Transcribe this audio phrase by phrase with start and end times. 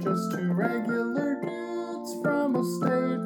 [0.00, 3.25] just two regular dudes from a state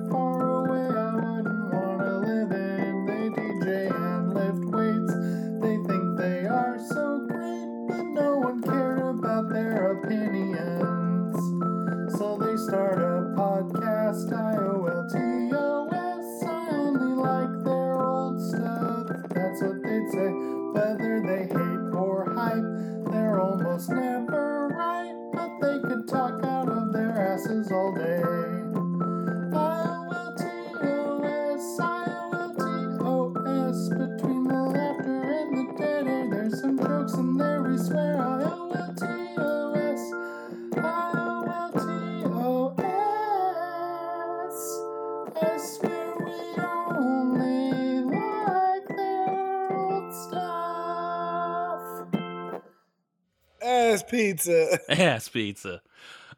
[54.11, 54.79] pizza.
[54.91, 55.83] Ass pizza.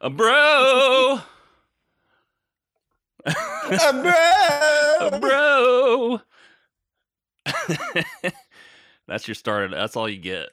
[0.01, 1.19] A bro.
[3.25, 5.07] A bro.
[5.07, 6.21] A bro.
[9.07, 9.69] That's your starter.
[9.69, 10.49] That's all you get.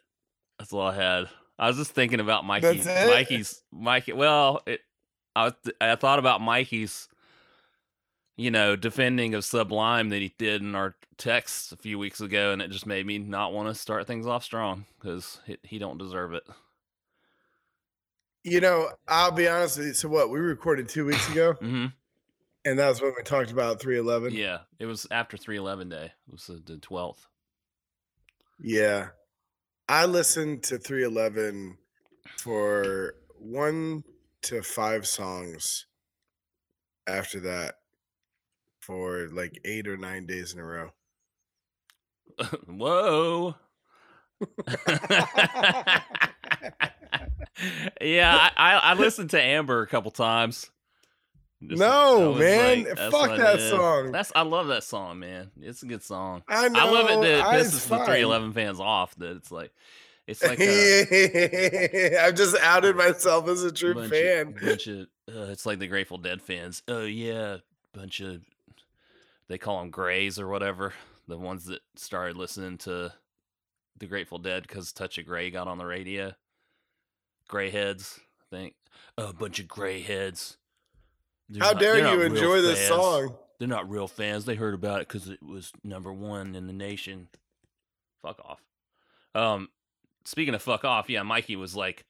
[0.58, 1.28] That's all I had.
[1.58, 2.82] I was just thinking about Mikey.
[2.84, 4.12] Mikey's Mikey.
[4.12, 4.80] Well, it,
[5.36, 7.08] I was, I thought about Mikey's,
[8.36, 12.52] you know, defending of Sublime that he did in our text a few weeks ago,
[12.52, 15.78] and it just made me not want to start things off strong because he, he
[15.78, 16.44] don't deserve it.
[18.42, 19.94] You know, I'll be honest with you.
[19.94, 20.30] So what?
[20.30, 21.86] We recorded two weeks ago, hmm
[22.64, 24.34] and that was when we talked about 311.
[24.38, 26.12] Yeah, it was after three eleven day.
[26.28, 27.26] It was the- twelfth.
[28.58, 29.08] Yeah.
[29.88, 31.76] I listened to 311
[32.36, 34.04] for one
[34.42, 35.86] to five songs
[37.08, 37.76] after that
[38.80, 40.90] for like eight or nine days in a row.
[42.66, 43.54] Whoa.
[48.00, 50.70] yeah, I, I, listened to Amber a couple times.
[51.62, 52.84] Just- No, man.
[52.84, 54.12] that's Fuck that song.
[54.12, 55.50] That's I love that song, man.
[55.60, 56.42] It's a good song.
[56.48, 56.80] I know.
[56.80, 59.14] I love it that it I- pisses the 311 fans off.
[59.16, 59.72] That it's like,
[60.26, 64.48] it's like a I've just outed myself as a true bunch fan.
[64.48, 66.82] Of, bunch of uh, it's like the Grateful Dead fans.
[66.88, 67.58] Oh yeah,
[67.92, 68.40] bunch of
[69.48, 70.94] they call them Grays or whatever.
[71.28, 73.12] The ones that started listening to
[73.98, 76.32] the Grateful Dead because Touch of Grey got on the radio.
[77.50, 78.74] Gray heads, I think.
[79.18, 80.56] Oh, a bunch of gray heads.
[81.48, 83.36] They're How not- dare you enjoy this song?
[83.58, 84.44] They're not real fans.
[84.44, 87.26] They heard about it because it was number one in the nation.
[88.22, 88.62] Fuck off.
[89.34, 89.68] Um,
[90.24, 92.06] speaking of fuck off, yeah, Mikey was like,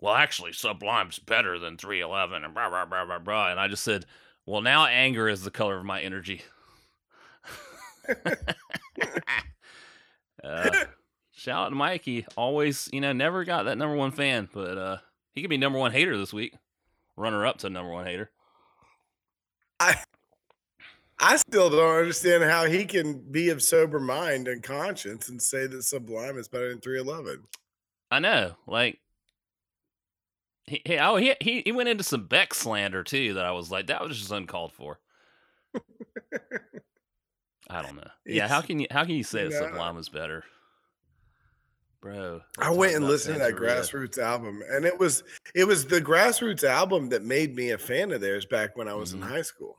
[0.00, 3.50] "Well, actually, Sublime's better than 311," and blah blah blah blah blah.
[3.50, 4.06] And I just said,
[4.46, 6.40] "Well, now anger is the color of my energy."
[11.40, 12.26] shout out to Mikey.
[12.36, 14.98] Always, you know, never got that number one fan, but uh,
[15.32, 16.54] he could be number one hater this week.
[17.16, 18.30] Runner up to number one hater.
[19.78, 19.96] I
[21.18, 25.66] I still don't understand how he can be of sober mind and conscience and say
[25.66, 27.44] that Sublime is better than 311.
[28.10, 28.98] I know, like
[30.66, 33.70] he, he oh he, he he went into some Beck slander too that I was
[33.70, 34.98] like that was just uncalled for.
[37.70, 38.10] I don't know.
[38.26, 39.68] Yeah, how can you how can you say that no.
[39.68, 40.44] Sublime is better,
[42.00, 42.40] bro?
[42.58, 45.22] I went and listened to that grassroots album, and it was
[45.54, 48.94] it was the grassroots album that made me a fan of theirs back when I
[48.94, 49.16] was Mhm.
[49.16, 49.76] in high school.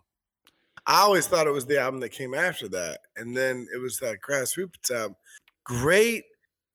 [0.88, 3.98] I always thought it was the album that came after that, and then it was
[4.00, 5.16] that grassroots album.
[5.64, 6.26] Great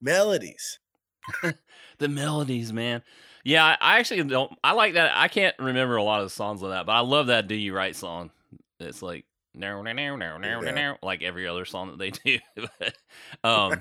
[0.01, 0.79] melodies.
[1.99, 3.03] The melodies, man.
[3.43, 4.53] Yeah, I, I actually don't.
[4.62, 5.17] I like that.
[5.17, 7.55] I can't remember a lot of the songs on that, but I love that "Do
[7.55, 8.31] You Right" song.
[8.81, 9.25] It's like
[9.56, 10.71] no, no, no, no, no, no, Yeah.
[10.72, 12.39] no, like every other song that they do.
[13.43, 13.81] um,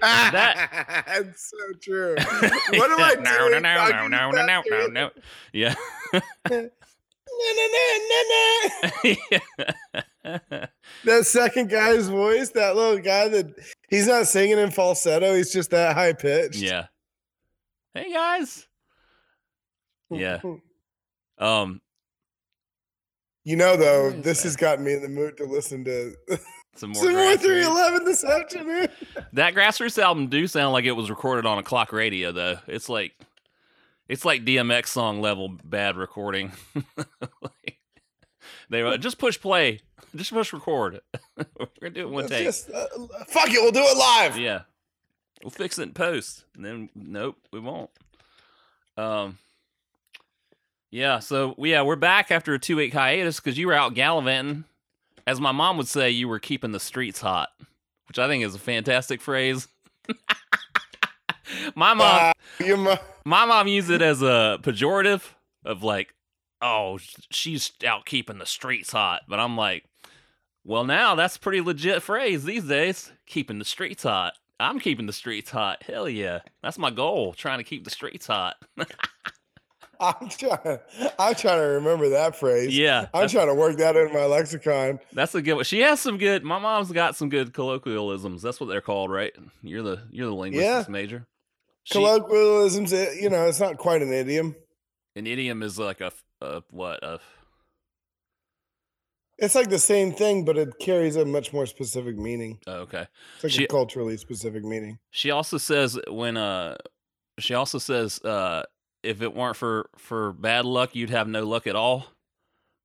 [0.00, 2.14] That's so true.
[2.16, 3.22] What am I doing?
[3.24, 5.10] No, no, talking no, no, no, no, no, no.
[5.52, 5.74] Yeah.
[11.04, 13.46] That second guy's voice, that little guy that
[13.88, 16.56] he's not singing in falsetto, he's just that high pitched.
[16.56, 16.86] yeah.
[17.94, 18.66] Hey guys.
[20.10, 20.40] Yeah.
[21.38, 21.80] Um.
[23.48, 24.48] You know, though, What is this that?
[24.48, 26.14] has gotten me in the mood to listen to
[26.76, 27.02] Some more.
[27.02, 28.88] some more 311 this afternoon.
[29.32, 32.58] That grassroots album do sound like it was recorded on a clock radio, though.
[32.66, 33.12] It's like,
[34.08, 36.52] it's like DMX song level bad recording.
[37.40, 37.78] Like,
[38.70, 39.80] they were just push play,
[40.14, 41.00] just push record.
[41.36, 42.44] We're gonna do it one Let's take.
[42.44, 42.86] just, uh,
[43.28, 44.36] fuck it, we'll do it live.
[44.38, 44.62] Yeah.
[45.42, 46.44] We'll fix it in post.
[46.54, 47.90] And then nope, we won't.
[48.98, 49.38] Um
[50.90, 54.64] Yeah, so yeah, we're back after a two week hiatus because you were out gallivanting.
[55.26, 57.50] As my mom would say, you were keeping the streets hot,
[58.08, 59.68] which I think is a fantastic phrase.
[61.74, 65.22] my mom, mo- my mom used it as a pejorative
[65.66, 66.14] of like,
[66.62, 66.98] oh,
[67.30, 69.22] she's out keeping the streets hot.
[69.28, 69.84] But I'm like,
[70.64, 73.12] well, now that's a pretty legit phrase these days.
[73.26, 74.32] Keeping the streets hot.
[74.58, 75.82] I'm keeping the streets hot.
[75.82, 77.34] Hell yeah, that's my goal.
[77.34, 78.56] Trying to keep the streets hot.
[80.00, 80.78] I'm trying.
[81.18, 82.76] I'm trying to remember that phrase.
[82.76, 85.00] yeah, I'm trying to work that into my lexicon.
[85.12, 85.64] that's a good one.
[85.64, 86.44] She has some good.
[86.44, 88.40] My mom's got some good colloquialisms.
[88.42, 89.32] That's what they're called, right?
[89.62, 91.26] You're the you're the linguistics major.
[91.84, 94.54] She- Colloquialisms, eh, you know, it's not quite an idiom.
[95.16, 97.18] an idiom is like a, f- a what a
[99.38, 102.58] It's like the same thing, but it carries a much more specific meaning.
[102.66, 103.06] oh, okay.
[103.36, 104.98] It's like She- a culturally specific meaning.
[105.10, 106.76] She also says when uh
[107.38, 108.64] she also says uh
[109.02, 112.06] if it weren't for for bad luck you'd have no luck at all.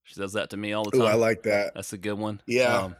[0.03, 1.09] She says that to me all the Ooh, time.
[1.09, 1.73] I like that.
[1.75, 2.41] That's a good one.
[2.45, 2.77] Yeah.
[2.77, 2.95] Um,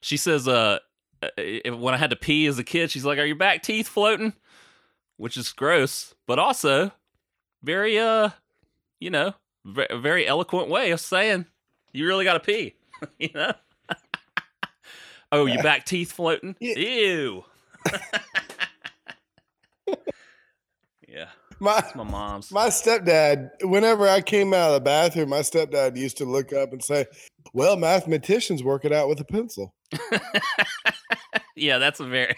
[0.00, 0.78] she says uh
[1.22, 3.62] uh, if, when I had to pee as a kid she's like are your back
[3.62, 4.34] teeth floating?
[5.16, 6.92] Which is gross, but also
[7.62, 8.30] very uh
[9.00, 9.34] you know,
[9.64, 11.46] ve- very eloquent way of saying
[11.92, 12.74] you really got to pee,
[13.18, 13.52] you know?
[15.32, 16.56] oh, your back teeth floating?
[16.60, 16.78] Yeah.
[16.78, 17.44] Ew.
[21.08, 21.28] yeah,
[21.64, 22.52] My it's my mom's.
[22.52, 26.74] my stepdad, whenever I came out of the bathroom, my stepdad used to look up
[26.74, 27.06] and say,
[27.54, 29.74] Well, mathematicians work it out with a pencil.
[31.56, 32.34] yeah, that's a very.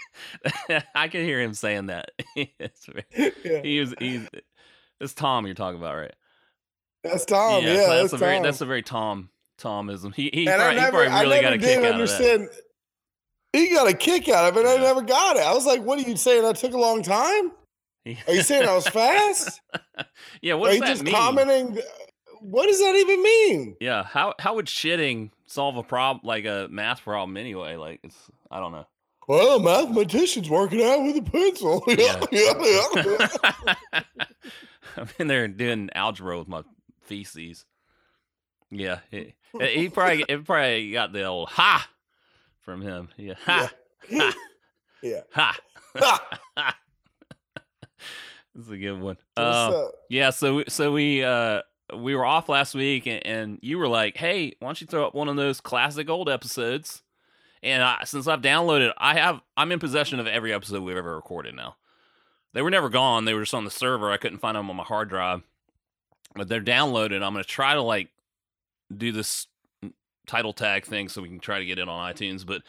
[0.95, 2.13] I can hear him saying that.
[2.37, 3.63] it's very, yeah.
[3.63, 3.95] he was.
[3.99, 4.29] He's.
[5.01, 6.15] It's Tom you're talking about, right?
[7.03, 7.65] That's Tom.
[7.65, 8.37] Yeah, so that's, that's, a very.
[8.37, 8.43] Tom.
[8.45, 9.31] That's a very Tom.
[9.59, 10.13] Tomism.
[10.15, 12.51] He he, and probably, never, he probably really got a kick out of that.
[13.53, 14.67] He got a kick out of it.
[14.67, 15.43] I never got it.
[15.43, 16.45] I was like, "What are you saying?
[16.45, 17.51] I took a long time?
[18.07, 19.61] Are you saying I was fast?
[20.41, 21.15] yeah, what are does you that just mean?
[21.15, 21.79] commenting?
[22.41, 23.77] What does that even mean?
[23.81, 27.77] Yeah, how how would shitting solve a problem like a math problem anyway?
[27.77, 28.17] Like it's
[28.51, 28.87] I don't know.
[29.27, 31.83] Well, mathematicians working out with a pencil.
[31.89, 33.27] yeah, yeah,
[33.93, 34.03] yeah.
[34.97, 36.63] I'm in there doing algebra with my
[37.03, 37.65] feces.
[38.71, 41.89] Yeah, he, he probably it probably got the old ha
[42.61, 43.09] from him.
[43.17, 43.73] Yeah, ha
[44.09, 44.33] yeah.
[45.03, 45.21] yeah.
[45.33, 45.59] ha.
[45.99, 46.77] Ha!
[48.57, 49.19] That's a good one.
[49.37, 51.61] Uh, yeah, so so we uh
[51.95, 55.07] we were off last week, and, and you were like, "Hey, why don't you throw
[55.07, 57.03] up one of those classic old episodes?"
[57.63, 61.15] And I, since I've downloaded, I have I'm in possession of every episode we've ever
[61.15, 61.77] recorded now.
[62.55, 64.11] They were never gone; they were just on the server.
[64.11, 65.43] I couldn't find them on my hard drive,
[66.35, 67.17] but they're downloaded.
[67.17, 68.09] I'm gonna try to like
[68.95, 69.49] do this
[70.27, 72.45] title tag thing so we can try to get it on iTunes.
[72.45, 72.63] But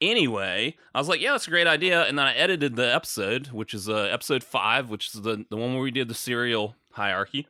[0.00, 2.02] anyway, I was like, yeah, that's a great idea.
[2.04, 5.56] And then I edited the episode, which is uh, episode five, which is the, the
[5.56, 7.48] one where we did the cereal hierarchy,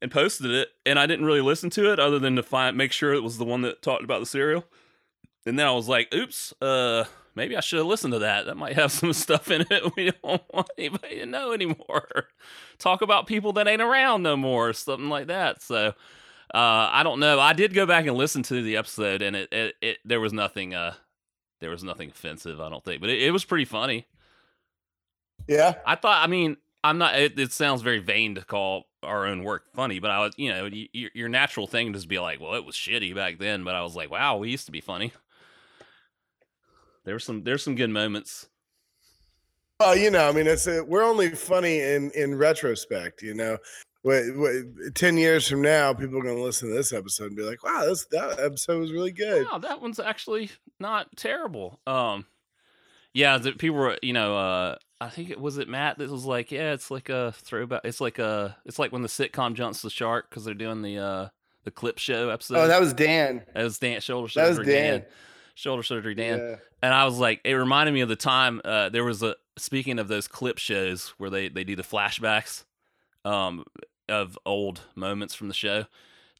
[0.00, 0.68] and posted it.
[0.84, 3.38] And I didn't really listen to it other than to find make sure it was
[3.38, 4.64] the one that talked about the cereal.
[5.46, 7.04] And then I was like, oops, uh,
[7.34, 8.46] maybe I should have listened to that.
[8.46, 12.28] That might have some stuff in it we don't want anybody to know anymore.
[12.78, 15.62] Talk about people that ain't around no more, or something like that.
[15.62, 15.94] So
[16.52, 17.38] uh, I don't know.
[17.40, 20.32] I did go back and listen to the episode, and it, it, it there was
[20.32, 20.94] nothing uh,
[21.60, 22.60] there was nothing offensive.
[22.60, 24.06] I don't think, but it, it was pretty funny.
[25.46, 25.74] Yeah.
[25.86, 26.22] I thought.
[26.22, 27.18] I mean, I'm not.
[27.18, 30.50] It, it sounds very vain to call our own work funny, but I was, you
[30.50, 33.38] know, y- your, your natural thing to just be like, well, it was shitty back
[33.38, 35.12] then, but I was like, wow, we used to be funny.
[37.04, 37.42] There were some.
[37.44, 38.48] There's some good moments.
[39.80, 43.22] Well, you know, I mean, it's a, we're only funny in in retrospect.
[43.22, 43.58] You know,
[44.04, 47.36] Wait, wait, ten years from now, people are going to listen to this episode and
[47.36, 51.80] be like, "Wow, this that episode was really good." Wow, that one's actually not terrible.
[51.86, 52.26] Um,
[53.14, 56.26] yeah, the people were, you know, uh, I think it was it Matt that was
[56.26, 57.80] like, yeah, it's like a throwback.
[57.84, 60.98] It's like a, it's like when the sitcom jumps the shark because they're doing the
[60.98, 61.28] uh
[61.64, 62.58] the clip show episode.
[62.58, 63.42] Oh, that was Dan.
[63.54, 64.42] that was Dan shoulder surgery.
[64.42, 65.00] That was surgery Dan.
[65.00, 65.08] Dan.
[65.54, 66.38] shoulder surgery Dan.
[66.38, 66.56] Yeah.
[66.82, 69.98] And I was like, it reminded me of the time uh, there was a speaking
[69.98, 72.64] of those clip shows where they they do the flashbacks
[73.24, 73.64] um,
[74.08, 75.86] of old moments from the show.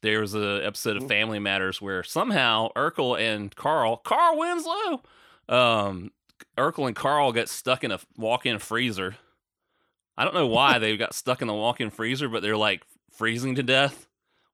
[0.01, 1.07] There was a episode of.
[1.07, 5.01] Family Matters where somehow Urkel and Carl, Carl Winslow,
[5.49, 6.11] um,
[6.57, 9.15] Urkel and Carl got stuck in a walk-in freezer.
[10.17, 13.55] I don't know why they got stuck in the walk-in freezer, but they're like freezing
[13.55, 14.07] to death,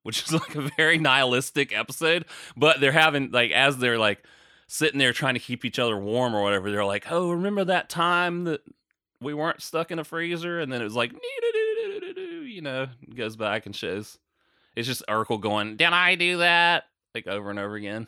[0.04, 2.26] which is like a very nihilistic episode.
[2.56, 4.24] But they're having like as they're like
[4.68, 7.90] sitting there trying to keep each other warm or whatever, they're like, "Oh, remember that
[7.90, 8.62] time that
[9.20, 11.12] we weren't stuck in a freezer?" And then it was like,
[12.52, 14.18] you know, goes back and shows.
[14.76, 18.08] It's just Urkel going, "Did I do that?" like over and over again.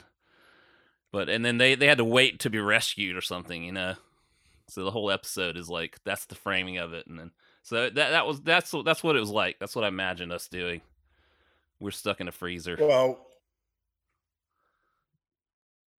[1.11, 3.95] But and then they they had to wait to be rescued or something, you know.
[4.69, 7.31] So the whole episode is like that's the framing of it, and then
[7.61, 9.59] so that that was that's that's what it was like.
[9.59, 10.81] That's what I imagined us doing.
[11.79, 12.77] We're stuck in a freezer.
[12.79, 13.27] Well,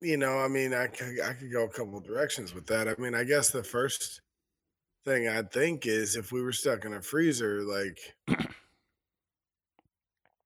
[0.01, 2.89] you know, I mean, I could I could go a couple directions with that.
[2.89, 4.23] I mean, I guess the first
[5.05, 7.99] thing I'd think is if we were stuck in a freezer, like,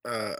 [0.04, 0.34] uh,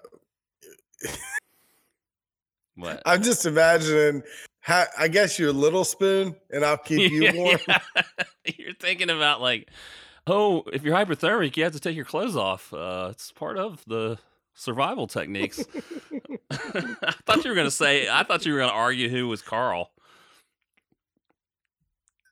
[2.77, 3.03] What?
[3.05, 4.23] I'm just imagining.
[4.61, 7.59] How, I guess you're a little spoon, and I'll keep you warm.
[7.67, 7.79] yeah.
[8.57, 9.69] You're thinking about like,
[10.27, 12.73] oh, if you're hyperthermic, you have to take your clothes off.
[12.73, 14.19] Uh, it's part of the
[14.55, 15.63] survival techniques.
[16.51, 18.09] I thought you were gonna say.
[18.09, 19.91] I thought you were gonna argue who was Carl.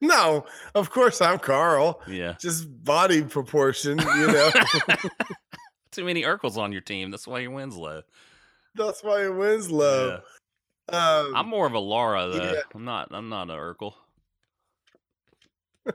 [0.00, 2.00] No, of course I'm Carl.
[2.07, 4.50] Yeah, Just body proportion, you know.
[5.91, 7.11] too many Urkels on your team.
[7.11, 8.03] That's why your wins low.
[8.75, 10.21] That's why it wins low.
[10.88, 12.53] Um, I'm more of a Laura though.
[12.53, 12.61] Yeah.
[12.75, 13.09] I'm not.
[13.11, 13.95] I'm not an Urkel.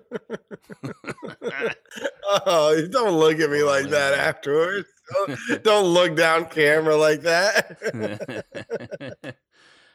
[2.45, 4.87] oh, don't look at me like that afterwards.
[5.13, 8.45] Don't, don't look down camera like that.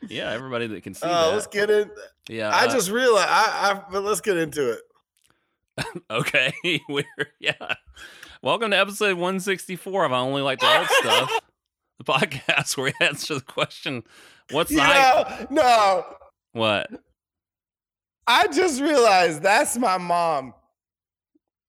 [0.08, 1.34] Yeah, everybody that can see Uh, that.
[1.34, 1.90] let's get in.
[2.28, 3.28] yeah, I uh, just realized.
[3.30, 4.80] I, I but let's get into it.
[6.10, 6.52] Okay,
[6.88, 7.04] we're
[7.40, 7.74] yeah.
[8.42, 11.40] Welcome to episode 164 of I Only Like the Old Stuff,
[11.98, 14.02] the podcast where we answer the question,
[14.50, 16.04] "What's the You hype?" know, no,
[16.52, 16.90] What?
[18.26, 20.54] I just realized that's my mom.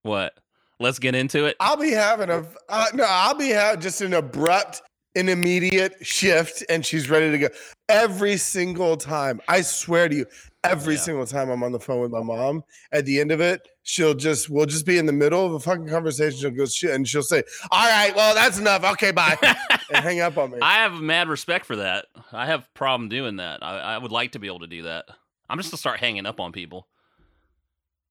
[0.03, 0.33] What?
[0.79, 1.55] Let's get into it.
[1.59, 3.03] I'll be having a uh, no.
[3.07, 4.81] I'll be having just an abrupt
[5.17, 7.49] and immediate shift, and she's ready to go
[7.89, 9.41] every single time.
[9.47, 10.25] I swear to you,
[10.63, 11.01] every Yeah.
[11.01, 12.63] single time I'm on the phone with my mom.
[12.91, 15.59] At the end of it, she'll just we'll just be in the middle of a
[15.59, 16.39] fucking conversation.
[16.39, 18.83] She'll go shit, and she'll say, "All right, well, that's enough.
[18.83, 19.37] Okay, bye,"
[19.93, 20.59] and hang up on me.
[20.61, 22.05] I have mad respect for that.
[22.31, 23.63] I have problem doing that.
[23.63, 25.05] I, I would like to be able to do that.
[25.49, 26.87] I'm just gonna start hanging up on people.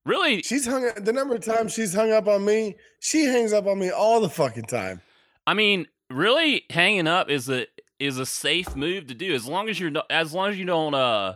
[0.05, 0.41] Really?
[0.41, 2.75] She's hung the number of times she's hung up on me.
[3.01, 5.01] She hangs up on me all the fucking time.
[5.45, 7.67] I mean, really, hanging up is a
[7.99, 10.93] is a safe move to do as long as you're as long as you don't
[10.93, 11.33] uh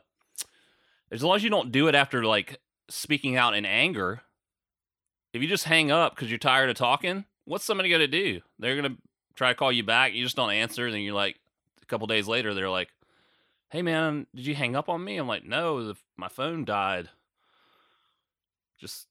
[1.12, 2.60] as long as you don't do it after like
[2.90, 4.22] speaking out in anger.
[5.34, 8.42] If you just hang up because you're tired of talking, what's somebody gonna do?
[8.60, 8.98] They're gonna
[9.36, 10.14] try to call you back.
[10.14, 10.92] You just don't answer.
[10.92, 11.38] Then you're like,
[11.82, 12.90] a couple days later, they're like,
[13.70, 17.10] "Hey man, did you hang up on me?" I'm like, "No, the, my phone died."
[18.78, 19.08] Just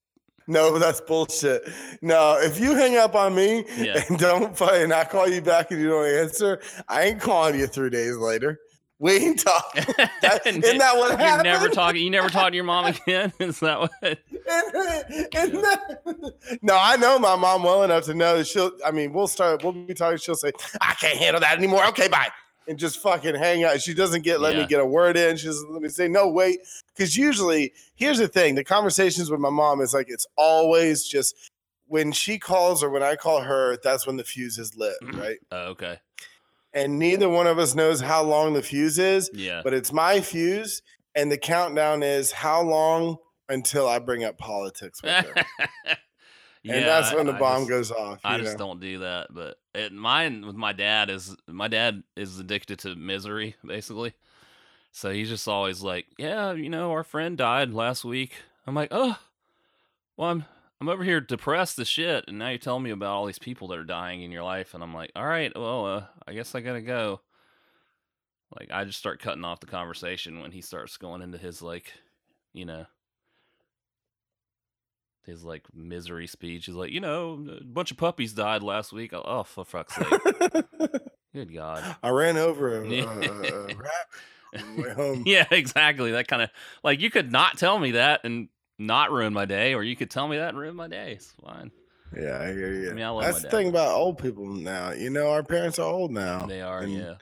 [0.51, 1.63] No, that's bullshit.
[2.03, 4.03] No, if you hang up on me Yeah.
[4.09, 7.59] and don't fight and I call you back and you don't answer, I ain't calling
[7.59, 8.59] you three days later.
[8.99, 9.85] We ain't talking.
[10.23, 11.95] That, isn't that what You're never talk.
[11.95, 13.33] You never talk to your mom again.
[13.39, 13.91] Is that what?
[14.03, 14.19] That-
[16.63, 18.73] no, I know my mom well enough to know that she'll.
[18.85, 19.63] I mean, we'll start.
[19.63, 20.19] We'll be talking.
[20.19, 22.29] She'll say, "I can't handle that anymore." Okay, bye,
[22.71, 23.83] and just fucking hang out.
[23.83, 25.37] She doesn't get let me get a word in.
[25.37, 26.29] She doesn't let me say no.
[26.29, 26.61] Wait,
[26.95, 31.51] because usually, here's the thing: the conversations with my mom is like it's always just
[31.87, 33.77] when she calls or when I call her.
[33.83, 35.21] That's when the fuse is lit, Mhm.
[35.21, 35.39] right?
[35.51, 35.99] Oh, okay.
[36.73, 39.61] And neither one of us knows how long the fuse is Yeah.
[39.65, 40.81] but it's my fuse,
[41.17, 43.17] and the countdown is how long
[43.49, 45.35] until I bring up politics with her.
[46.63, 46.75] yeah.
[46.75, 48.21] and that's when the I bomb just- goes off.
[48.25, 48.67] I you just know?
[48.67, 49.29] don't do that.
[49.33, 54.15] But it, mine with my dad is my dad is addicted to misery, basically.
[54.93, 58.35] So he's just always like, "Yeah, you know, our friend died last week."
[58.67, 59.19] I'm like, "Oh,
[60.17, 60.45] well, I'm
[60.81, 63.69] I'm over here depressed as shit, and now you're telling me about all these people
[63.69, 66.55] that are dying in your life." And I'm like, "All right, well, uh, I guess
[66.55, 67.21] I gotta go."
[68.59, 71.93] Like, I just start cutting off the conversation when he starts going into his like,
[72.53, 72.87] you know,
[75.27, 76.67] his like misery speech.
[76.67, 79.13] He's like, you know, a bunch of puppies died last week.
[79.13, 80.09] Oh, oh, for fuck's sake!
[81.35, 81.97] Good God.
[82.03, 83.05] I ran over a, Yeah.
[83.15, 83.77] a, a rabbit
[84.59, 85.23] on the way home.
[85.27, 86.13] yeah, exactly.
[86.13, 86.51] That kind of
[86.83, 88.49] like you could not tell me that and
[88.79, 91.13] not ruin my day, or you could tell me that and ruin my day.
[91.13, 91.71] It's fine.
[92.17, 92.91] Yeah, I hear you.
[92.91, 94.91] I mean, I love That's the thing about old people now.
[94.91, 96.47] You know, our parents are old now.
[96.47, 97.15] They are, and, yeah.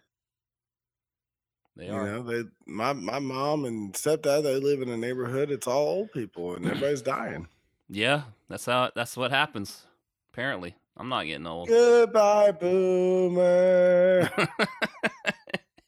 [1.77, 2.07] They You are.
[2.07, 5.51] know, they my my mom and stepdad they live in a neighborhood.
[5.51, 7.47] It's all old people, and everybody's dying.
[7.89, 8.91] Yeah, that's how.
[8.95, 9.87] That's what happens.
[10.33, 11.69] Apparently, I'm not getting old.
[11.69, 14.31] Goodbye, boomer.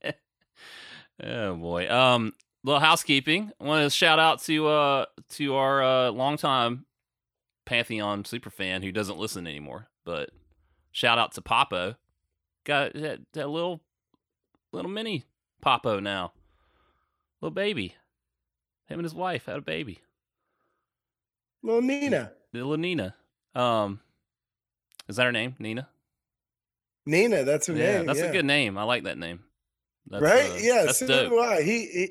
[1.23, 1.91] oh boy.
[1.91, 2.33] Um,
[2.65, 3.53] little housekeeping.
[3.61, 6.87] I want to shout out to uh to our uh longtime
[7.67, 9.89] Pantheon super fan who doesn't listen anymore.
[10.05, 10.31] But
[10.93, 11.97] shout out to Papo.
[12.65, 13.81] Got that, that little
[14.73, 15.25] little mini
[15.65, 16.33] Papo now.
[17.41, 17.97] Little baby.
[18.87, 20.01] Him and his wife had a baby.
[21.63, 22.33] Little Nina.
[22.53, 23.15] Little Nina.
[23.55, 24.01] Um,
[25.09, 25.57] is that her name?
[25.59, 25.89] Nina.
[27.07, 28.07] Nina, that's her yeah, name.
[28.07, 28.27] that's yeah.
[28.27, 28.79] a good name.
[28.79, 29.41] I like that name.
[30.07, 30.51] That's, right?
[30.51, 31.31] uh, yeah, that's so dope.
[31.31, 31.63] do I.
[31.63, 32.09] He, he,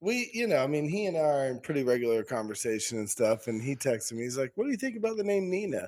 [0.00, 3.46] we, you know, I mean, he and I are in pretty regular conversation and stuff.
[3.48, 4.22] And he texted me.
[4.22, 5.86] He's like, "What do you think about the name Nina?"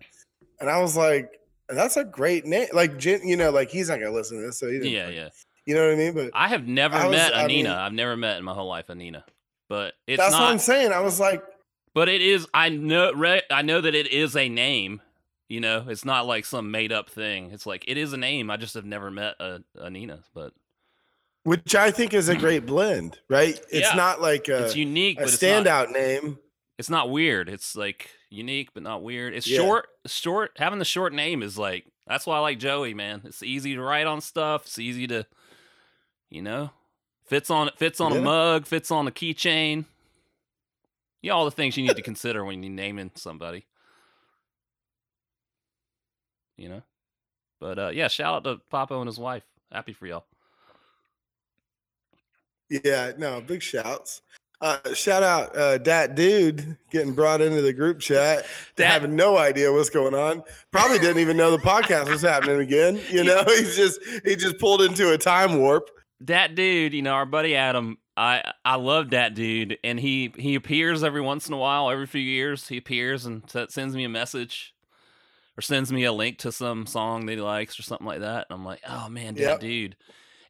[0.61, 4.13] And I was like, "That's a great name." Like, you know, like he's not gonna
[4.13, 5.29] listen to this, so Yeah, like- yeah.
[5.67, 6.15] You know what I mean?
[6.15, 7.69] But I have never I was- met a I Nina.
[7.69, 9.25] mean- I've never met in my whole life a Nina.
[9.69, 10.91] But it's that's what I'm saying.
[10.93, 11.45] I was like,
[11.95, 12.47] But it is.
[12.55, 13.13] I know.
[13.13, 15.01] Re, I know that it is a name.
[15.49, 17.51] You know, it's not like some made up thing.
[17.51, 18.51] It's like it is a name.
[18.51, 20.53] I just have never met a, a Nina, but
[21.43, 23.61] Which I think is a great blend, right?
[23.71, 23.95] It's Yeah.
[23.97, 25.19] not like a, it's unique.
[25.19, 26.39] a but it's not, standout name.
[26.79, 27.49] it's not weird.
[27.49, 29.35] It's like unique but not weird.
[29.35, 29.59] It's Yeah.
[29.59, 29.89] short.
[30.07, 30.53] Short.
[30.57, 33.23] Having the short name is like that's why I like Joey, man.
[33.25, 34.67] It's easy to write on stuff.
[34.67, 35.27] It's easy to,
[36.29, 36.71] you know,
[37.27, 39.87] fits on it fits on a mug, fits on a keychain.
[41.23, 43.67] Yeah, all the things you need to consider when you're naming somebody.
[46.57, 46.83] You know,
[47.61, 49.45] but uh, yeah, shout out to Papo and his wife.
[49.73, 50.27] Happy for y'all.
[52.69, 54.23] Yeah, no, big shouts.
[54.61, 58.45] Uh, shout out uh, that dude getting brought into the group chat,
[58.77, 60.43] Dat- having no idea what's going on.
[60.71, 63.01] Probably didn't even know the podcast was happening again.
[63.11, 65.89] You know, he's just he just pulled into a time warp.
[66.21, 70.55] that dude, you know, our buddy Adam, I I love that dude, and he he
[70.55, 74.09] appears every once in a while, every few years, he appears and sends me a
[74.09, 74.75] message
[75.57, 78.47] or sends me a link to some song that he likes or something like that,
[78.51, 79.61] and I'm like, oh man, that Yep.
[79.61, 79.97] dude.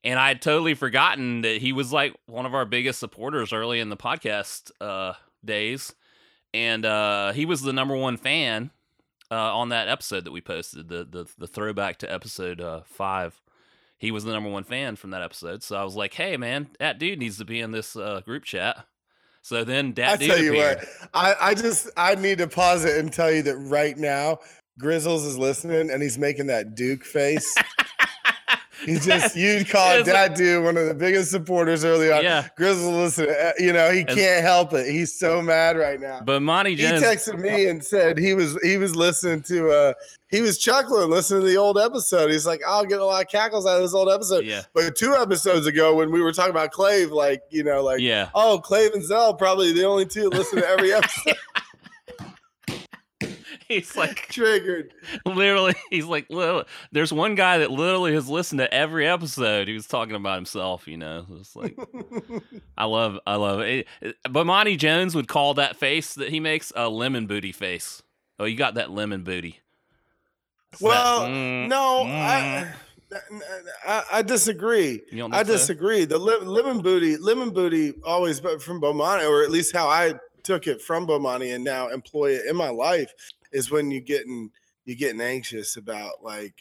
[0.03, 3.81] And I had totally forgotten that he was like one of our biggest supporters early
[3.81, 5.13] in the podcast uh,
[5.45, 5.95] days,
[6.55, 8.71] and uh, he was the number one fan
[9.31, 13.41] uh, on that episode that we posted, the the the throwback to episode uh, five
[14.01, 15.63] he was the number one fan from that episode.
[15.63, 18.45] So I was like, "Hey, man, that dude needs to be in this uh, group
[18.45, 18.87] chat."
[19.43, 20.79] So then I that dude tell you appeared.
[20.79, 24.39] what, I, I just I need to pause it and tell you that right now,
[24.79, 27.55] Grizzles is listening and he's making that Duke face.
[28.85, 32.23] He's just you call It's that dude one of the biggest supporters early on.
[32.23, 34.91] yeah, Grizzles, listen, uh, you know he can't help it.
[34.91, 36.21] He's so mad right now.
[36.25, 39.93] but Monty he texted me and said he was he was listening to uh
[40.31, 42.31] he was chuckling listening to the old episode.
[42.31, 44.45] He's like, I'll get a lot of cackles out of this old episode.
[44.45, 48.01] yeah, But two episodes ago, when we were talking about Clave, like you know, like
[48.01, 48.31] yeah.
[48.35, 51.35] oh, Clave and Zell probably the only two listen to every episode.
[53.71, 54.93] He's like Triggered.
[55.25, 55.75] literally.
[55.91, 56.27] He's like,
[56.91, 59.69] there's one guy that literally has listened to every episode.
[59.69, 60.89] He was talking about himself.
[60.89, 61.79] You know, it's like
[62.77, 63.87] I love, I love it.
[64.01, 68.03] But Bomani Jones would call that face that he makes a lemon booty face.
[68.41, 69.61] Oh, you got that lemon booty.
[70.73, 72.11] It's that, well, mm, no, mm.
[72.11, 72.73] I,
[73.87, 75.03] I I disagree.
[75.13, 75.45] I think so?
[75.45, 76.07] disagree.
[76.07, 80.15] The li- lemon booty, lemon booty, always but from Bomani, or at least how I
[80.43, 83.13] took it from Bomani and now employ it in my life,
[83.53, 84.51] is when you getting
[84.85, 86.55] you getting anxious about like,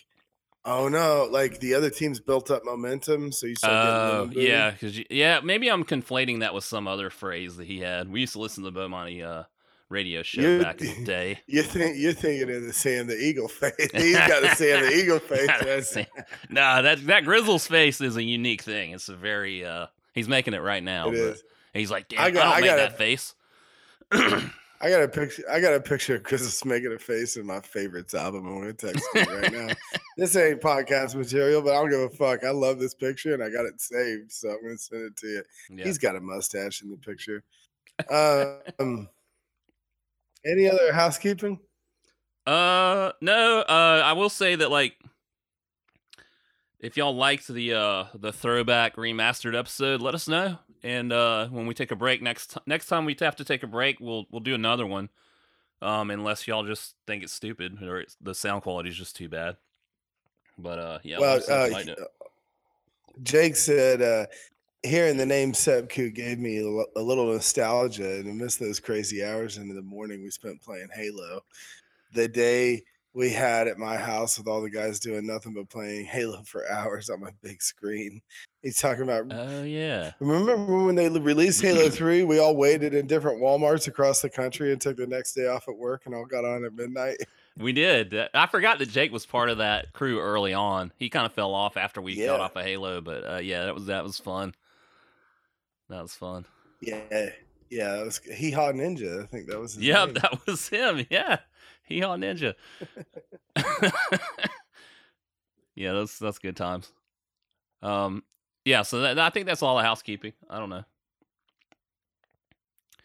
[0.65, 4.47] oh no, like the other team's built up momentum, so you start getting booty.
[4.47, 8.11] yeah, because yeah, maybe I'm conflating that with some other phrase that he had.
[8.11, 9.43] We used to listen to the Bomani uh,
[9.89, 11.39] radio show You- back in the day.
[11.47, 13.73] You think you're thinking of the Sam the Eagle face?
[13.93, 15.97] He's got the Sam the Eagle face.
[16.49, 18.91] Nah, that that Grizzle's face is a unique thing.
[18.91, 21.07] It's a very uh, he's making it right now.
[21.07, 21.43] It but is.
[21.73, 23.33] He's like, damn, I I, got- don't I make that face.
[24.81, 25.43] I got a picture.
[25.51, 28.47] I got a picture of Chris making a face in my favorites album.
[28.47, 29.67] I'm gonna text you right now.
[30.17, 32.43] this ain't podcast material, but I don't give a fuck.
[32.45, 35.27] I love this picture and I got it saved, so I'm gonna send it to
[35.27, 35.43] you.
[35.71, 35.85] yeah.
[35.85, 37.43] He's got a mustache in the picture.
[38.79, 39.09] Um,
[40.45, 41.59] any other housekeeping?
[42.47, 43.59] Uh, no.
[43.59, 44.95] Uh, I will say that like,
[46.79, 50.59] if y'all liked the uh the throwback remastered episode, let us know.
[50.83, 53.63] And uh, when we take a break next t- next time we have to take
[53.63, 55.09] a break, we'll we'll do another one.
[55.81, 59.29] Um, unless y'all just think it's stupid or it's, the sound quality is just too
[59.29, 59.55] bad.
[60.57, 61.19] But uh, yeah.
[61.19, 62.05] well, know uh.
[63.23, 64.25] Jake said, uh,
[64.83, 69.23] hearing the name Sebku gave me a a little nostalgia and I miss those crazy
[69.23, 71.41] hours into the morning we spent playing Halo.
[72.13, 76.05] The day we had at my house with all the guys doing nothing but playing
[76.05, 78.21] Halo for hours on my big screen.
[78.61, 79.25] He's talking about.
[79.31, 80.11] Oh yeah.
[80.19, 82.23] Remember when they released Halo 3?
[82.23, 85.67] We all waited in different Walmarts across the country and took the next day off
[85.67, 87.17] at work and all got on at midnight.
[87.57, 88.15] We did.
[88.33, 90.93] I forgot that Jake was part of that crew early on.
[90.97, 93.75] He kind of fell off after we got off of Halo, but uh, yeah, that
[93.75, 94.53] was that was fun.
[95.89, 96.45] That was fun.
[96.81, 97.01] Yeah.
[97.69, 97.95] Yeah.
[97.95, 99.23] That was Hee Haw Ninja.
[99.23, 100.13] I think that was his name.
[100.13, 101.05] that was him.
[101.09, 101.39] Yeah,
[101.89, 102.53] he on Ninja.
[105.75, 106.91] yeah, that's that's good times.
[107.81, 108.23] Um,
[108.63, 108.83] yeah.
[108.83, 110.33] So that, I think that's all the housekeeping.
[110.49, 110.83] I don't know.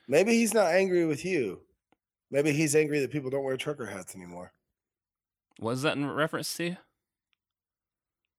[0.06, 1.60] Maybe he's not angry with you.
[2.30, 4.52] Maybe he's angry that people don't wear trucker hats anymore.
[5.60, 6.76] Was that in reference to?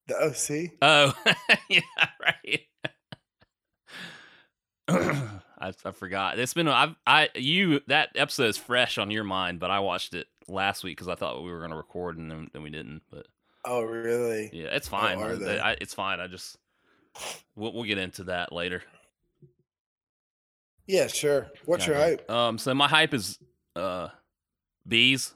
[0.07, 0.71] The OC?
[0.81, 1.13] Oh,
[1.69, 1.81] yeah,
[2.21, 2.61] right.
[5.57, 6.37] I, I forgot.
[6.37, 10.13] It's been I've I you that episode is fresh on your mind, but I watched
[10.13, 12.69] it last week because I thought we were going to record and then, then we
[12.69, 13.01] didn't.
[13.11, 13.27] But
[13.65, 14.49] Oh, really?
[14.53, 15.17] yeah, it's fine.
[15.19, 15.59] are they?
[15.59, 16.19] I, it's fine.
[16.19, 16.57] I just
[17.55, 18.83] we'll, we'll get into that later.
[20.87, 21.47] Yeah, sure.
[21.65, 22.29] What's your hype?
[22.29, 23.39] Um, so my hype is
[23.75, 24.09] uh
[24.87, 25.33] bees.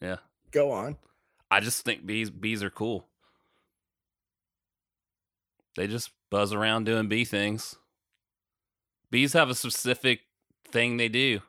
[0.00, 0.16] Yeah.
[0.52, 0.96] Go on.
[1.50, 3.06] I just think bees bees are cool.
[5.76, 7.76] They just buzz around doing bee things.
[9.10, 10.20] Bees have a specific
[10.68, 11.40] thing they do,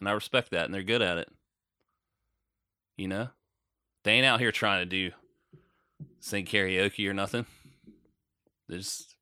[0.00, 1.28] and I respect that, and they're good at it.
[2.96, 3.28] You know,
[4.04, 5.10] they ain't out here trying to do
[6.18, 7.46] sing karaoke or nothing.
[8.68, 9.16] They're just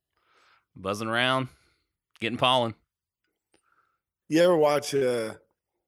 [0.74, 1.48] buzzing around,
[2.20, 2.74] getting pollen.
[4.28, 5.34] You ever watch uh,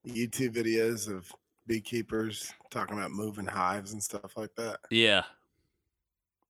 [0.07, 1.31] YouTube videos of
[1.67, 4.79] beekeepers talking about moving hives and stuff like that?
[4.91, 5.25] Yeah,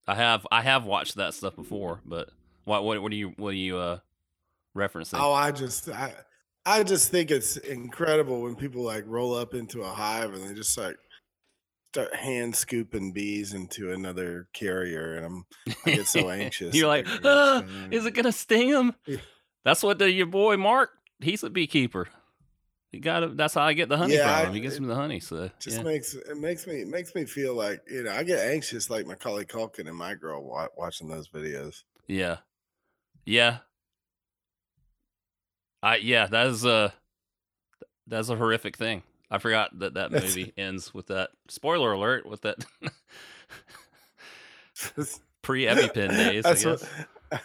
[0.07, 2.29] I have I have watched that stuff before, but
[2.65, 3.99] what what what are you what are you uh
[4.75, 5.19] referencing?
[5.19, 6.13] Oh, I just I
[6.65, 10.53] I just think it's incredible when people like roll up into a hive and they
[10.53, 10.97] just like
[11.93, 15.45] start hand scooping bees into another carrier, and I'm
[15.85, 16.75] I get so anxious.
[16.75, 18.93] You're like, "Ah, is it gonna sting him?
[19.05, 19.17] Yeah.
[19.63, 20.91] That's what the, your boy Mark.
[21.19, 22.07] He's a beekeeper.
[22.91, 23.37] He got it.
[23.37, 24.53] That's how I get the honey Yeah, from him.
[24.55, 25.19] He gets it me the honey.
[25.19, 25.83] So just yeah.
[25.83, 29.07] makes it makes me it makes me feel like you know I get anxious like
[29.07, 30.43] Macaulay Culkin and my girl
[30.77, 31.83] watching those videos.
[32.07, 32.37] yeah,
[33.25, 33.59] yeah.
[35.83, 36.27] I yeah.
[36.27, 36.93] That is a
[38.07, 39.03] that's a horrific thing.
[39.29, 41.29] I forgot that that That's- movie ends with that.
[41.47, 42.25] Spoiler alert!
[42.25, 42.65] With that
[45.41, 46.45] pre EpiPen days.
[46.45, 46.65] I guess.
[47.31, 47.41] what,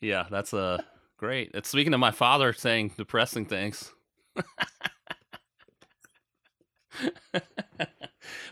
[0.00, 0.78] Yeah, that's uh
[1.18, 1.50] great.
[1.54, 3.92] It's speaking of my father saying depressing things.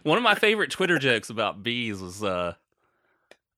[0.02, 2.54] One of my favorite Twitter jokes about bees was uh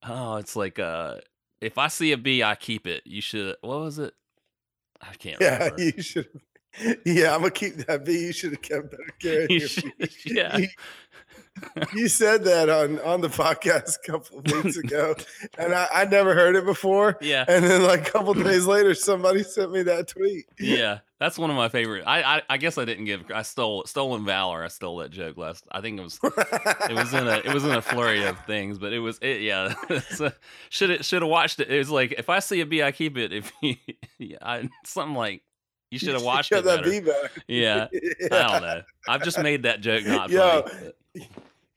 [0.08, 1.16] oh, it's like uh
[1.60, 3.02] if I see a bee, I keep it.
[3.06, 4.14] You should what was it?
[5.02, 5.82] I can't yeah, remember.
[5.82, 6.28] you should.
[7.04, 8.26] Yeah, I'm gonna keep that bee.
[8.26, 9.92] You should have kept better care of your should-
[10.24, 10.56] yeah.
[10.56, 10.68] You,
[11.94, 15.14] you said that on on the podcast a couple of weeks ago,
[15.58, 17.18] and I, I never heard it before.
[17.20, 17.44] yeah.
[17.48, 20.46] And then like a couple days later, somebody sent me that tweet.
[20.58, 22.04] Yeah, that's one of my favorite.
[22.06, 23.30] I, I I guess I didn't give.
[23.32, 24.64] I stole stolen valor.
[24.64, 25.64] I stole that joke last.
[25.70, 28.78] I think it was it was in a it was in a flurry of things,
[28.78, 29.74] but it was it yeah.
[30.70, 31.70] should it should have watched it.
[31.70, 33.32] It was like if I see a bee, I keep it.
[33.32, 33.76] If you,
[34.18, 35.42] yeah, I, something like
[35.90, 37.30] you should have watched it Got that better.
[37.46, 37.54] bee.
[37.54, 37.88] Yeah,
[38.24, 38.82] I don't know.
[39.06, 40.62] I've just made that joke not Yo.
[40.62, 40.92] funny.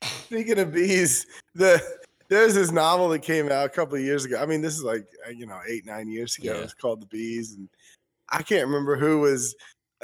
[0.01, 1.81] Speaking of bees, the
[2.27, 4.39] there's this novel that came out a couple of years ago.
[4.41, 6.53] I mean, this is like uh, you know eight nine years ago.
[6.53, 6.61] Yeah.
[6.63, 7.69] It's called The Bees, and
[8.29, 9.55] I can't remember who was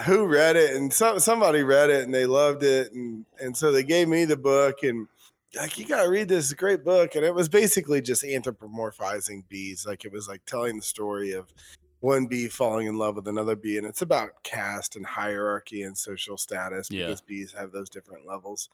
[0.05, 3.71] who read it, and some somebody read it and they loved it, and and so
[3.71, 5.07] they gave me the book and.
[5.53, 9.85] Like you gotta read this great book, and it was basically just anthropomorphizing bees.
[9.85, 11.53] Like it was like telling the story of
[11.99, 15.97] one bee falling in love with another bee, and it's about caste and hierarchy and
[15.97, 17.07] social status Yeah.
[17.07, 18.69] because bees have those different levels.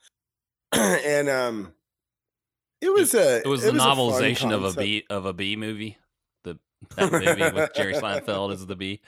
[0.74, 1.74] and um,
[2.82, 5.56] it was a It was the a fun novelization of a bee of a B
[5.56, 5.98] movie.
[6.44, 6.58] The
[6.96, 9.02] that movie with Jerry Seinfeld as the bee.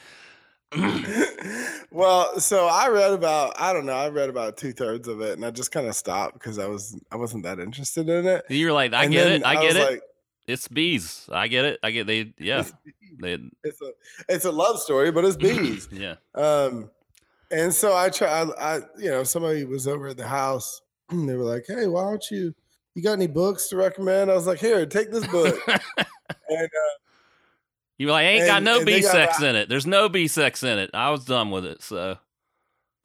[1.92, 5.34] well, so I read about I don't know I read about two thirds of it,
[5.34, 8.46] and I just kind of stopped because I was I wasn't that interested in it.
[8.50, 9.92] You're like, I And get it, I was get it.
[9.92, 10.02] Like,
[10.50, 11.30] it's bees.
[11.32, 11.80] I get it.
[11.84, 12.34] I get they.
[12.40, 12.74] Yeah, it's,
[13.20, 13.38] they.
[13.64, 13.92] it's a
[14.28, 15.88] it's a love story, but it's bees.
[15.92, 16.16] yeah.
[16.34, 16.90] Um,
[17.52, 18.28] and so I try.
[18.28, 20.82] I, I you know somebody was over at the house.
[21.10, 22.54] And they were like, "Hey, why don't you?
[22.96, 25.80] You got any books to recommend?" I was like, "Here, take this book." and
[26.64, 26.96] uh,
[27.98, 29.70] You were like, ain't got no and they bee got sex in it.
[29.70, 30.90] There's no B sex in it.
[30.94, 31.82] I was done with it.
[31.82, 32.18] So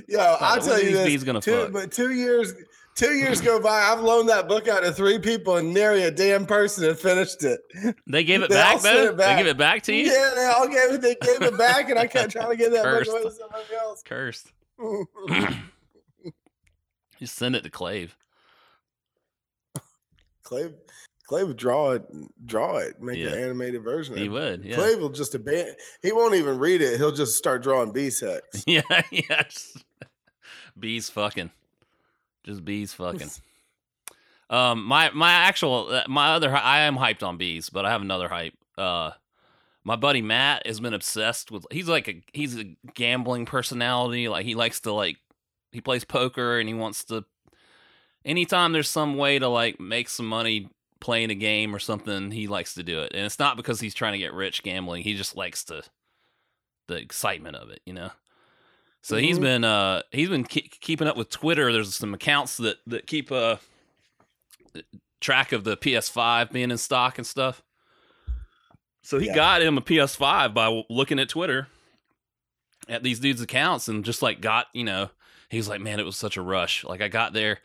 [0.08, 1.22] yo, I'll tell you this.
[1.24, 1.72] gonna two, fuck?
[1.72, 2.54] but two years,
[2.94, 3.80] two years go by.
[3.82, 7.44] I've loaned that book out to three people, and nary a damn person had finished
[7.44, 7.60] it.
[8.06, 9.04] they gave it They back though.
[9.08, 9.36] it back.
[9.36, 10.06] They give it back to you.
[10.10, 11.00] Yeah, they all gave it.
[11.02, 13.10] They gave it back, and I kept trying to get that book Cursed.
[13.10, 14.02] away to somebody else.
[14.04, 14.52] Cursed.
[17.26, 18.16] Send it to Clave.
[21.26, 22.04] Clay would draw it,
[22.46, 23.28] draw it, make Yeah.
[23.28, 24.14] an animated version.
[24.14, 24.62] of He would.
[24.64, 24.74] Yeah.
[24.76, 25.74] Clay will just abandon.
[26.02, 26.98] He won't even read it.
[26.98, 28.62] He'll just start drawing B sex.
[28.66, 28.82] Yeah.
[29.48, 29.84] Just-
[30.78, 31.50] bees fucking.
[32.44, 33.30] Just bees fucking.
[34.50, 38.02] Um, my my actual uh, my other I am hyped on bees, but I have
[38.02, 38.52] another hype.
[38.76, 39.12] Uh,
[39.84, 41.66] my buddy Matt has been obsessed with.
[41.72, 44.28] He's like a he's a gambling personality.
[44.28, 45.16] Like he likes to like
[45.74, 47.24] he plays poker and he wants to.
[48.24, 52.46] Anytime there's some way to like make some money playing a game or something, he
[52.46, 53.12] likes to do it.
[53.14, 55.02] And it's not because he's trying to get rich gambling.
[55.02, 55.82] He just likes to
[56.88, 58.10] the excitement of it, you know.
[59.02, 59.42] So he's Mhm.
[59.42, 61.70] been uh he's been ke- keeping up with Twitter.
[61.72, 63.56] There's some accounts that that keep uh
[65.20, 67.62] track of the PS5 being in stock and stuff.
[69.02, 69.34] So he Yeah.
[69.34, 71.68] got him a PS5 by w- looking at Twitter
[72.88, 75.10] at these dudes' accounts and just like got, you know,
[75.54, 76.82] he was like, man, it was such a rush.
[76.82, 77.60] Like I got there,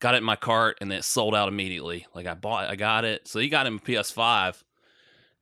[0.00, 2.06] got it in my cart, and it sold out immediately.
[2.14, 3.28] Like I bought, I got it.
[3.28, 4.62] So he got him a PS5,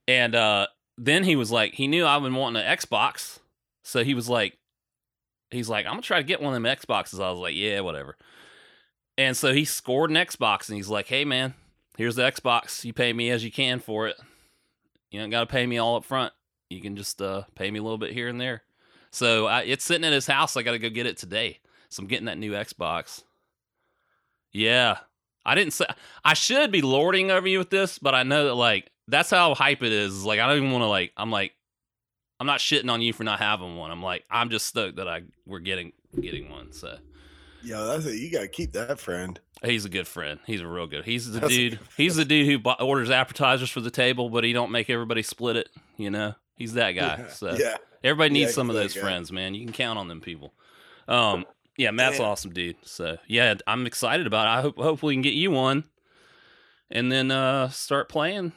[0.08, 0.66] and uh,
[0.98, 3.38] then he was like, he knew I've been wanting an Xbox,
[3.84, 4.58] so he was like,
[5.52, 7.22] he's like, I'm gonna try to get one of them Xboxes.
[7.22, 8.16] I was like, yeah, whatever.
[9.16, 11.54] And so he scored an Xbox, and he's like, hey man,
[11.96, 12.84] here's the Xbox.
[12.84, 14.16] You pay me as you can for it.
[15.12, 16.32] You don't got to pay me all up front.
[16.70, 18.64] You can just uh, pay me a little bit here and there.
[19.12, 20.56] So I, it's sitting at his house.
[20.56, 21.60] I got to go get it today.
[21.94, 23.22] So I'm getting that new Xbox.
[24.50, 24.98] Yeah,
[25.46, 25.86] I didn't say
[26.24, 29.54] I should be lording over you with this, but I know that like that's how
[29.54, 30.24] hype it is.
[30.24, 31.12] Like I don't even want to like.
[31.16, 31.52] I'm like,
[32.40, 33.92] I'm not shitting on you for not having one.
[33.92, 36.72] I'm like, I'm just stoked that I we're getting getting one.
[36.72, 36.98] So
[37.62, 38.16] Yo, that's it.
[38.16, 39.38] You gotta keep that friend.
[39.64, 40.40] He's a good friend.
[40.48, 41.04] He's a real good.
[41.04, 41.78] He's the That's dude.
[41.96, 45.54] He's the dude who orders appetizers for the table, but he don't make everybody split
[45.54, 45.68] it.
[45.96, 47.26] You know, he's that guy.
[47.30, 47.76] So yeah.
[48.02, 49.00] everybody needs Yeah, some of those guy.
[49.00, 49.54] friends, man.
[49.54, 50.52] You can count on them people.
[51.06, 51.44] Um,
[51.76, 52.76] yeah, Matt's awesome, dude.
[52.82, 54.58] So yeah, I'm excited about it.
[54.58, 55.84] I hope hope we can get you one,
[56.90, 58.52] and then uh start playing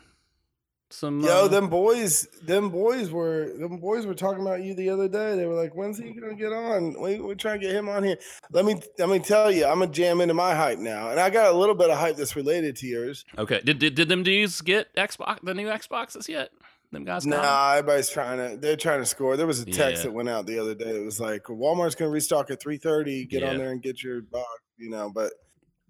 [0.90, 1.22] some.
[1.22, 5.08] Yo, uh, them boys, them boys were them boys were talking about you the other
[5.08, 5.36] day.
[5.36, 7.00] They were like, "When's he gonna get on?
[7.00, 8.18] We we're trying to get him on here."
[8.52, 11.30] Let me let me tell you, I'm gonna jam into my hype now, and I
[11.30, 13.26] got a little bit of hype that's related to yours.
[13.38, 16.52] Okay, did, did did them dudes get Xbox the new Xboxes yet?
[16.92, 17.26] Them guys?
[17.26, 18.58] Nah, everybody's trying to.
[18.58, 19.36] They're trying to score.
[19.36, 20.04] There was a text Yeah.
[20.04, 20.96] that went out the other day.
[21.02, 23.26] It was like, "Walmart's gonna restock at 3:30.
[23.26, 23.50] Get Yeah.
[23.50, 24.48] on there and get your box."
[24.78, 25.34] You know, but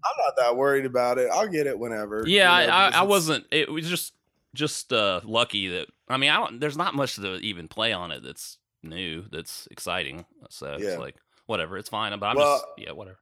[0.04, 1.28] I'm not that worried about it.
[1.32, 2.24] I'll get it whenever.
[2.26, 3.46] you Yeah, know, I, I, I wasn't.
[3.52, 4.14] It was just
[4.54, 6.58] just uh lucky that I mean I don't.
[6.58, 10.24] There's not much to even play on it that's new, that's exciting.
[10.50, 10.88] So Yeah.
[10.88, 11.14] it's like
[11.46, 12.18] whatever, it's fine.
[12.18, 13.18] But I'm Well, just yeah, whatever.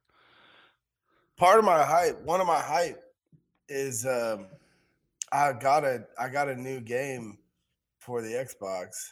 [1.35, 3.03] part of my hype one of my hype
[3.69, 4.47] is um
[5.31, 7.37] i got a i got a new game
[8.07, 9.11] for the xbox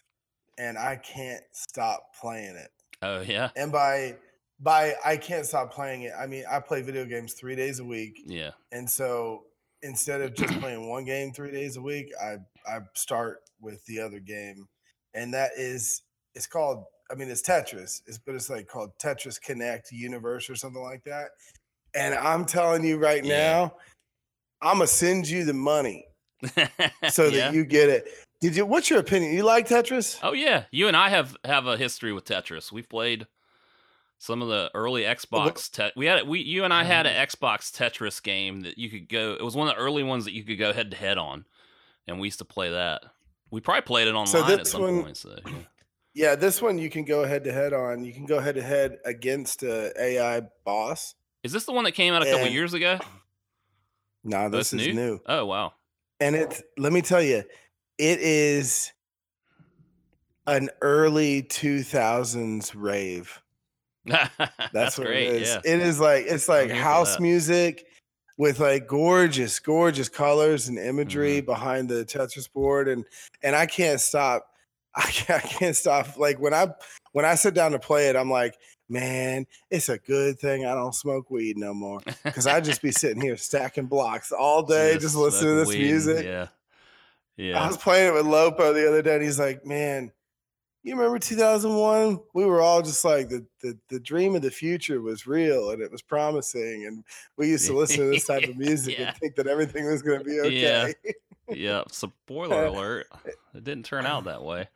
[0.58, 2.70] and i can't stop playing it.
[3.02, 4.16] Oh yeah, and by
[4.62, 6.14] by i can't stop playing it.
[6.18, 8.22] I mean i play video games three days a week.
[8.26, 8.52] Yeah.
[8.72, 9.44] and so
[9.84, 14.00] instead of just playing one game three days a week i i start with the
[14.00, 14.66] other game.
[15.14, 16.04] And that is
[16.36, 18.02] it's called i mean it's tetris.
[18.08, 21.32] It's but it's like called tetris connect universe or something like that.
[21.94, 23.38] And i'm telling you right Yeah.
[23.38, 23.74] now
[24.62, 26.06] i'm gonna send you the money
[27.10, 27.50] so yeah.
[27.50, 28.08] that you get it
[28.50, 31.68] did you what's your opinion you like tetris Oh yeah, you and I have have
[31.68, 32.72] a history with Tetris.
[32.72, 33.28] We've played
[34.18, 35.70] some of the early Xbox.
[35.72, 39.10] Te- we had we you and I had an Xbox Tetris game that you could
[39.10, 39.34] go.
[39.34, 41.46] It was one of the early ones that you could go head to head on,
[42.08, 43.04] and we used to play that.
[43.52, 45.18] We probably played it online at this some one- point.
[45.18, 45.54] So yeah.
[46.14, 48.62] yeah this one you can go head to head on you can go head to
[48.64, 52.54] head against a ai boss is this the one that came out a couple And-
[52.54, 53.00] years ago?
[54.24, 55.74] nah this That's is new Oh wow.
[56.20, 57.44] and it's let me tell you
[57.98, 58.92] it is
[60.48, 63.42] an early 2000s rave
[64.06, 64.30] That's,
[64.74, 65.28] that's, what great.
[65.28, 65.74] it is Yeah.
[65.74, 67.88] it is like it's like house music
[68.38, 71.46] with like gorgeous gorgeous colors and imagery Mm-hmm.
[71.48, 73.04] behind the tetris board and
[73.42, 74.46] and i can't stop
[74.96, 76.68] I can't, I can't stop like when i
[77.14, 78.56] when i sit down to play it i'm like
[78.88, 82.92] man it's a good thing i don't smoke weed no more because i'd just be
[82.92, 86.48] sitting here stacking blocks all day just, listening to this weed, music Yeah.
[87.39, 90.12] I was playing it with Lopo the other day, and he's like, "Man,
[90.84, 92.19] you remember 2001?
[92.34, 95.82] We were all just like the the the dream of the future was real, and
[95.82, 97.04] it was promising, and
[97.38, 99.10] we used to listen to this type of music Yeah.
[99.10, 101.12] and think that everything was going to be okay." Yeah.
[101.50, 101.84] yeah.
[101.91, 103.08] Spoiler alert.
[103.54, 104.69] It didn't turn out that way.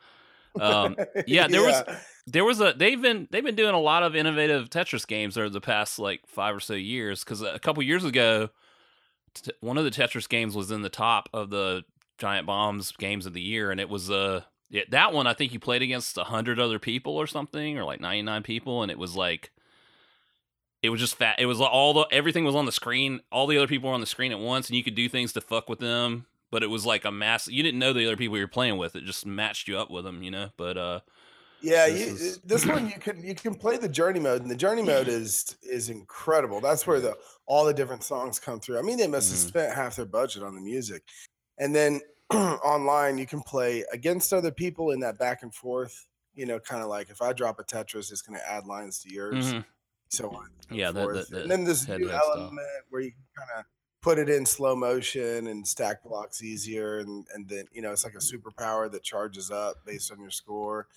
[0.59, 0.95] Um,
[1.27, 1.83] yeah, there was-
[2.27, 5.49] there was a they've been they've been doing a lot of innovative Tetris games over
[5.49, 7.23] the past like five or so years.
[7.23, 8.49] Because a couple years ago,
[9.33, 11.83] t- one of the Tetris games was in the top of the
[12.19, 15.51] Giant Bombs games of the year, and it was uh yeah, that one I think
[15.51, 18.91] you played against a hundred other people or something, or like ninety nine people, and
[18.91, 19.51] it was like
[20.81, 21.39] it was just fat.
[21.39, 23.21] It was all the everything was on the screen.
[23.31, 25.33] All the other people were on the screen at once, and you could do things
[25.33, 26.25] to fuck with them.
[26.51, 27.47] But it was like a mass.
[27.47, 28.95] You didn't know the other people you were playing with.
[28.95, 30.49] It just matched you up with them, you know.
[30.57, 30.99] But uh,
[31.61, 34.49] Yeah, This you, is- this one you can you can play the journey mode, and
[34.49, 36.61] the journey mode is is incredible.
[36.61, 38.79] That's where the all the different songs come through.
[38.79, 39.47] I mean, they must have Mhm.
[39.47, 41.03] spent half their budget on the music,
[41.59, 42.01] and then
[42.33, 46.07] online you can play against other people in that back and forth.
[46.35, 48.99] You know, kind of like if I drop a Tetris, it's going to add lines
[49.03, 49.65] to yours, mhm.
[50.09, 50.49] so on.
[50.69, 52.37] and Yeah, the- the- the and then this new head-to-head style.
[52.37, 53.65] element where you kind of
[54.01, 58.05] put it in slow motion and stack blocks easier, and and then you know it's
[58.05, 60.87] like a superpower that charges up based on your score.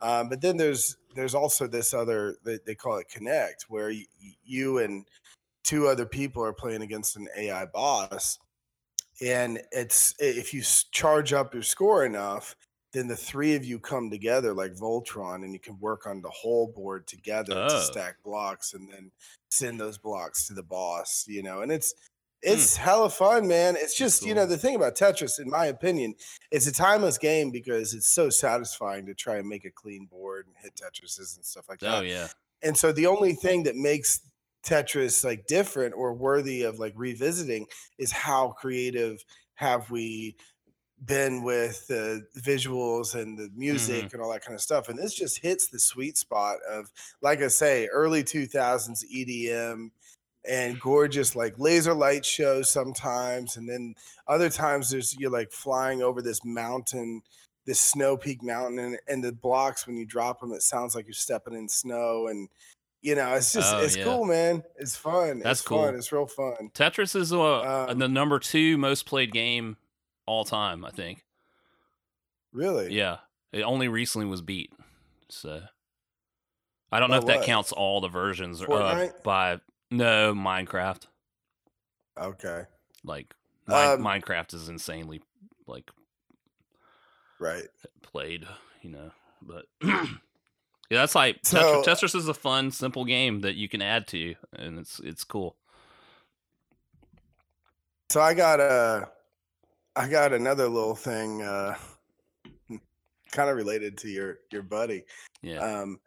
[0.00, 4.06] Um, but then there's there's also this other they, they call it connect where you,
[4.44, 5.06] you and
[5.64, 8.38] two other people are playing against an AI boss,
[9.20, 12.56] and it's if you charge up your score enough,
[12.92, 16.30] then the three of you come together like Voltron, and you can work on the
[16.30, 17.68] whole board together Oh.
[17.68, 19.10] to stack blocks, and then
[19.50, 21.24] send those blocks to the boss.
[21.28, 22.52] You know, and it's hmm.
[22.52, 23.74] It's hella fun, man.
[23.76, 26.14] It's just, you know, the thing about Tetris, in my opinion,
[26.52, 30.46] it's a timeless game because it's so satisfying to try and make a clean board
[30.46, 31.98] and hit Tetrises and stuff like oh, that.
[31.98, 32.28] Oh yeah.
[32.62, 34.20] And so the only thing that makes
[34.64, 37.66] Tetris like different or worthy of like revisiting
[37.98, 39.22] is how creative
[39.54, 40.36] have we
[41.04, 43.58] been with the visuals and the mm-hmm.
[43.58, 44.88] music and all that kind of stuff.
[44.88, 46.90] And this just hits the sweet spot of,
[47.22, 49.90] like I say, early 2000s EDM
[50.48, 53.56] and gorgeous like laser light shows sometimes.
[53.56, 53.94] And then
[54.26, 57.22] other times there's you're like flying over this mountain,
[57.66, 61.06] this snow peak mountain, and, and the blocks when you drop them, it sounds like
[61.06, 62.26] you're stepping in snow.
[62.28, 62.48] And
[63.00, 64.04] you know, it's just Oh, it's yeah.
[64.04, 64.62] cool, man.
[64.76, 65.40] It's fun.
[65.40, 65.78] That's it's fun.
[65.90, 65.98] cool.
[65.98, 66.70] It's real fun.
[66.74, 69.76] Tetris is uh, Um, the number two most played game
[70.26, 70.84] all time.
[70.84, 71.24] I think.
[72.52, 72.92] Really?
[72.94, 73.18] Yeah,
[73.52, 74.72] it only recently was beat.
[75.28, 75.62] So
[76.90, 81.02] I don't know By if that counts all the versions or uh, by no Minecraft.
[82.18, 82.64] Okay.
[83.04, 83.34] Like
[83.68, 85.20] Um, Minecraft is insanely
[85.66, 85.90] like
[87.38, 87.68] Right.
[88.02, 88.46] played,
[88.82, 89.12] you know.
[89.42, 89.66] But
[90.90, 94.06] yeah, that's like So- Tetris, Tetris is a fun, simple game that you can add
[94.08, 95.56] to, and it's it's cool.
[98.10, 99.08] So I got a,
[99.96, 101.76] I got another little thing, uh,
[103.32, 105.04] kind of related to your your buddy.
[105.42, 105.58] Yeah.
[105.58, 106.00] Um,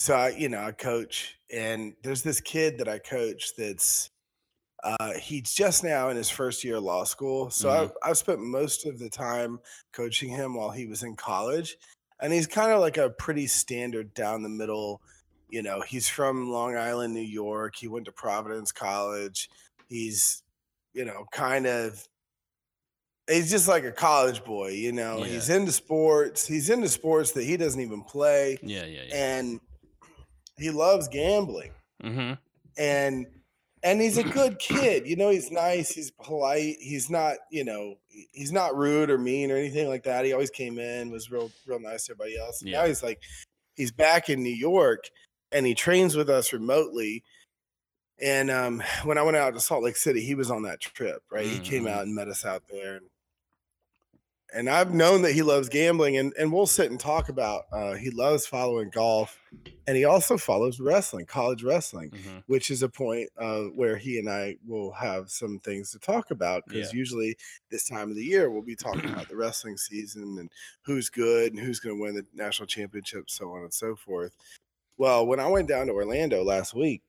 [0.00, 4.10] so I, you know, I coach, and there's this kid that I coach that's,
[4.82, 7.48] uh, he's just now in his first year of law school.
[7.50, 7.80] So Mhm.
[7.82, 9.60] I've, I've spent most of the time
[9.92, 11.76] coaching him while he was in college,
[12.20, 15.00] and he's kind of like a pretty standard down the middle.
[15.48, 17.76] You know, he's from Long Island, New York.
[17.76, 19.48] He went to Providence College.
[19.88, 20.42] He's,
[20.92, 22.06] you know, kind of
[23.28, 25.18] he's just like a college boy, you know.
[25.18, 25.26] Yeah.
[25.26, 26.46] He's into sports.
[26.46, 29.14] He's into sports that he doesn't even play yeah, yeah, yeah.
[29.14, 29.60] and
[30.56, 31.72] he loves gambling.
[32.02, 32.34] Mm-hmm.
[32.76, 33.26] And
[33.84, 35.06] and he's a good kid.
[35.06, 37.96] You know, he's nice, he's polite, he's not, you know,
[38.32, 40.24] he's not rude or mean or anything like that.
[40.24, 42.62] He always came in, was real real nice to everybody else.
[42.62, 43.20] And Now he's like
[43.76, 45.04] he's back in New York
[45.52, 47.22] and he trains with us remotely.
[48.20, 51.22] And um, when I went out to Salt Lake City, he was on that trip,
[51.30, 51.46] right?
[51.46, 51.90] He came Mhm.
[51.90, 52.96] out and met us out there.
[52.96, 53.06] And,
[54.54, 57.64] and I've known that he loves gambling, and, and we'll sit and talk about.
[57.72, 59.38] Uh, he loves following golf,
[59.86, 62.38] and he also follows wrestling, college wrestling, Mm-hmm.
[62.46, 66.30] which is a point uh, where he and I will have some things to talk
[66.30, 67.36] about because usually
[67.70, 70.50] this time of the year we'll be talking about the wrestling season and
[70.82, 74.34] who's good and who's going to win the national championship, so on and so forth.
[74.96, 77.02] Well, when I went down to Orlando last week,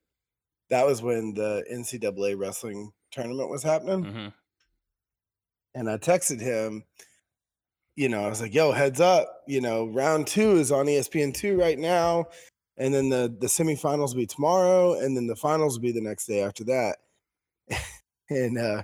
[0.68, 4.28] that was when the NCAA wrestling tournament was happening Mm-hmm.
[5.74, 6.82] and I texted him,
[7.96, 11.34] you know, I was like, yo, heads up, you know, round two is on ESPN
[11.34, 12.26] two right now.
[12.76, 16.02] And then the the semifinals will be tomorrow, and then the finals will be the
[16.02, 16.98] next day after that.
[18.30, 18.82] and uh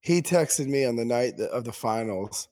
[0.00, 2.48] he texted me on the night of the finals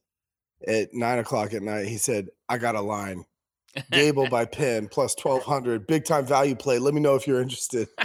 [0.66, 1.86] at nine o'clock at night.
[1.86, 3.24] He said, I got a line.
[3.90, 6.78] Gable by Penn plus twelve hundred, big time value play.
[6.78, 7.88] Let me know if you're interested.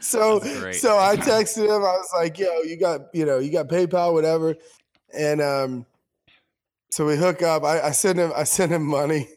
[0.00, 0.40] so
[0.72, 1.82] so I texted him.
[1.82, 4.54] I was like, "Yo, you got you know you got PayPal, whatever,"
[5.14, 5.86] and um,
[6.90, 7.64] so we hook up.
[7.64, 9.28] I, I send him I send him money.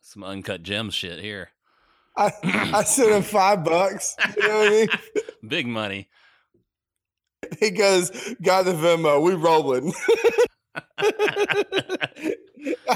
[0.00, 1.50] Some uncut gem shit here.
[2.16, 4.16] I I sent him five bucks.
[4.36, 4.88] You know what I mean?
[5.48, 6.08] Big money.
[7.60, 8.10] He goes,
[8.42, 9.22] "Got the Venmo.
[9.22, 9.92] We rolling."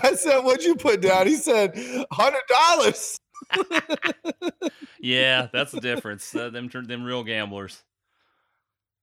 [0.03, 1.77] I said, "What'd you put down?" He said,
[2.11, 3.21] hundred dollars."
[5.01, 6.35] yeah, that's the difference.
[6.35, 7.83] Uh, them them real gamblers.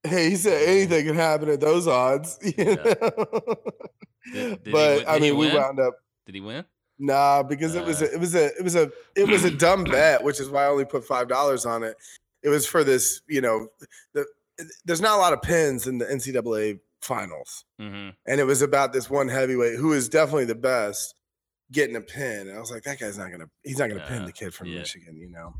[0.08, 2.38] Hey, he said anything can happen at those odds.
[2.44, 2.76] You Yeah.
[2.76, 3.56] know?
[4.34, 6.66] Did- did but win- I mean, we wound up Did he win?
[7.00, 8.06] Nah, because it was Uh.
[8.06, 10.64] a, it was a it was a it was a dumb bet, which is why
[10.64, 11.96] I only put five dollars on it.
[12.44, 13.68] It was for this, you know,
[14.14, 14.26] the
[14.86, 18.10] there's not a lot of pins in the NCAA finals, Mm-hmm.
[18.26, 21.14] and it was about this one heavyweight who is definitely the best
[21.72, 22.48] getting a pin.
[22.48, 24.54] And I was like, that guy's not gonna he's not gonna pin Uh, the kid
[24.54, 24.80] from yeah.
[24.80, 25.54] Michigan, you know.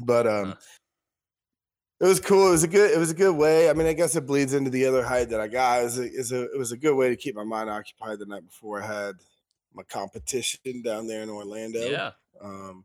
[0.00, 0.54] But um, Huh.
[2.00, 2.48] It was cool.
[2.48, 3.68] It was a good it was a good way.
[3.68, 5.80] I mean, I guess it bleeds into the other height that I got.
[5.80, 8.18] It was a, it's a it was a good way to keep my mind occupied
[8.18, 9.16] the night before I had
[9.74, 12.12] my competition down there in Orlando Yeah.
[12.42, 12.84] um,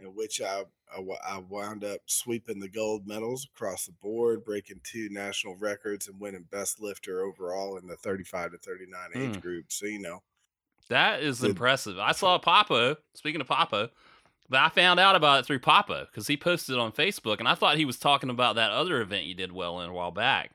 [0.00, 0.62] in which I,
[0.96, 6.06] I I wound up sweeping the gold medals across the board, breaking two national records,
[6.06, 9.40] and winning best lifter overall in the 35 to 39 age Mm.
[9.42, 9.64] group.
[9.72, 10.22] So you know,
[10.88, 11.50] That is Good.
[11.50, 11.98] impressive.
[11.98, 12.96] I saw Papo.
[13.14, 13.90] Speaking of Papo,
[14.48, 17.48] but I found out about it through Papo because he posted it on Facebook, and
[17.48, 20.10] I thought he was talking about that other event you did well in a while
[20.10, 20.50] back.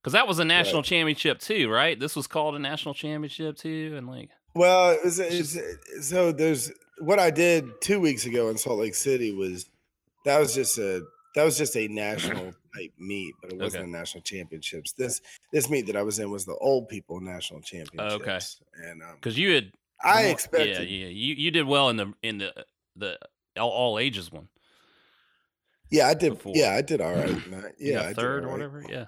[0.00, 0.84] Because that was a national Right.
[0.86, 1.98] championship too, right?
[1.98, 5.56] This was called a national championship too, and like, well, it was, it's,
[6.06, 9.66] so there's what I did two weeks ago in Salt Lake City was
[10.24, 11.02] that was just a
[11.34, 13.90] that was just a national type meet, but it wasn't Okay.
[13.90, 14.92] a national championships.
[14.92, 15.20] This
[15.52, 18.60] this meet that I was in was the old people national championships.
[18.76, 21.08] Okay, and um, Because you had I expected, Yeah, yeah.
[21.08, 22.52] You you did well in the in the
[22.96, 23.18] the
[23.58, 24.48] all, all ages one.
[25.90, 26.52] yeah, I did, before.
[26.54, 27.36] yeah, I did all right.
[27.78, 28.84] Yeah, third or whatever.
[28.88, 29.06] Yeah.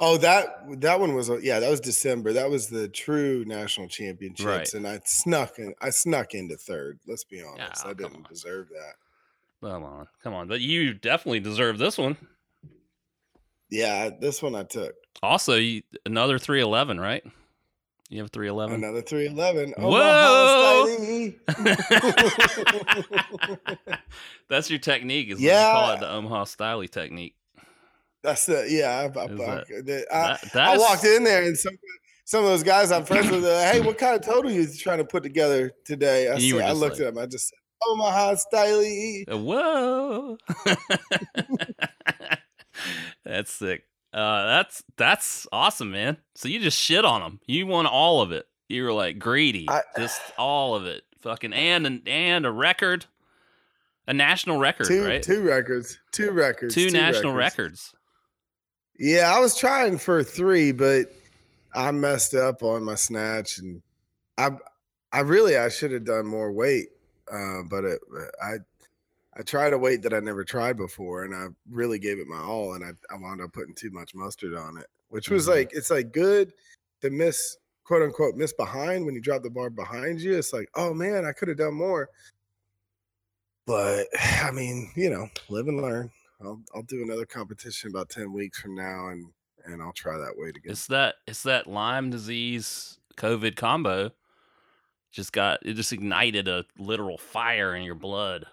[0.00, 2.32] Oh, that that one was yeah, that was December.
[2.32, 4.74] That was the true national championships, Right.
[4.74, 5.72] and I snuck in.
[5.80, 6.98] I snuck into third.
[7.06, 8.26] Let's be honest, Oh, I didn't on.
[8.28, 8.94] deserve that.
[9.62, 10.48] Come on, come on.
[10.48, 12.16] But you definitely deserve this one.
[13.70, 17.24] Yeah, this one I took Also, you, another three eleven, right?
[18.10, 18.76] You have three eleven.
[18.84, 19.72] another three eleven.
[19.78, 21.32] Whoa!
[24.48, 25.30] That's your technique.
[25.30, 25.66] Is yeah.
[25.68, 27.34] You call it the Omaha Styley technique.
[28.22, 29.00] That's the yeah.
[29.00, 31.76] I, I, that- I- That, I walked in there and some
[32.24, 33.44] some of those guys I'm friends with.
[33.44, 36.30] Uh, hey, what kind of total you trying to put together today?
[36.30, 37.18] I, said, I looked like- at him.
[37.18, 39.24] I just said, Omaha Styley.
[39.30, 40.38] Uh, Whoa.
[43.24, 43.84] that's sick.
[44.14, 46.16] Uh, that's that's awesome, man.
[46.36, 47.40] So you just shit on them.
[47.46, 48.46] You won all of it.
[48.68, 51.02] You were like greedy, I- just all of it.
[51.20, 53.06] Fucking and and and a record,
[54.06, 55.22] a national record, Two right?
[55.22, 55.98] two records.
[56.12, 56.74] Two records.
[56.74, 57.92] Two national records.
[58.98, 61.06] Yeah, I was trying for three, but
[61.74, 63.82] I messed up on my snatch, and
[64.38, 64.50] I,
[65.12, 66.90] I really I should have done more weight,
[67.32, 68.00] uh, but it,
[68.40, 68.56] I,
[69.36, 72.38] I tried a weight that I never tried before, and I really gave it my
[72.40, 75.50] all, and I, I wound up putting too much mustard on it, which was Mhm.
[75.50, 76.52] like it's like good
[77.00, 80.36] to miss quote unquote miss behind when you drop the bar behind you.
[80.38, 82.08] It's like oh man, I could have done more,
[83.66, 86.10] but I mean you know live and learn.
[86.40, 89.32] I'll I'll do another competition about ten weeks from now, and
[89.64, 90.72] and I'll try that weight again.
[90.72, 94.12] It's that it's that Lyme disease COVID combo.
[95.10, 98.46] Just got it just ignited a literal fire in your blood.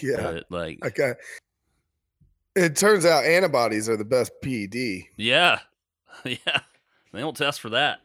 [0.00, 1.14] Yeah, But, like okay.
[2.54, 5.04] It turns out antibodies are the best PED.
[5.16, 5.60] yeah,
[6.24, 6.60] yeah.
[7.12, 8.00] They don't test for that.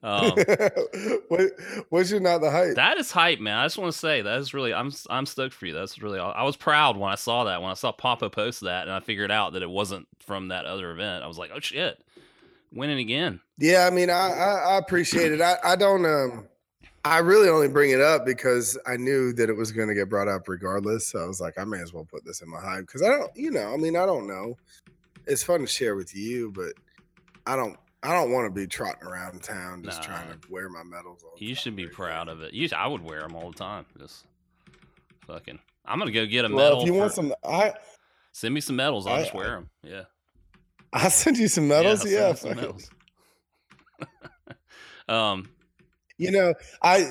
[0.00, 0.30] Um,
[1.28, 1.50] what,
[1.88, 2.76] what's your not the hype?
[2.76, 3.58] that is hype, man.
[3.58, 4.72] I just want to say that is really.
[4.72, 5.74] I'm I'm stoked for you.
[5.74, 6.20] That's really.
[6.20, 7.60] I was proud when I saw that.
[7.60, 10.66] When I saw Papo post that, and I figured out that it wasn't from that
[10.66, 11.24] other event.
[11.24, 12.00] I was like, oh shit,
[12.72, 13.40] winning again.
[13.58, 15.40] Yeah, I mean, I I, I appreciate it.
[15.40, 16.46] I I don't um.
[17.04, 20.08] I really only bring it up because I knew that it was going to get
[20.08, 21.06] brought up regardless.
[21.06, 23.08] So I was like, I may as well put this in my hype because I
[23.08, 24.56] don't, you know, I mean, I don't know.
[25.26, 26.72] It's fun to share with you, but
[27.46, 30.82] I don't, I don't want to be trotting around town just trying to wear my
[30.82, 31.24] medals.
[31.38, 32.52] You should be proud of it.
[32.54, 33.86] You, I would wear them all the time.
[33.98, 34.24] Just
[35.26, 35.58] fucking.
[35.84, 36.80] I'm gonna go get a Well, medal.
[36.82, 37.72] if you want some, I
[38.32, 39.06] send me some medals.
[39.06, 39.70] I'll I- just wear them.
[39.82, 40.02] Yeah.
[40.92, 42.02] I'll send you some medals.
[42.02, 42.90] send Yeah, me some medals.
[45.08, 45.48] um.
[46.18, 47.10] You know, I,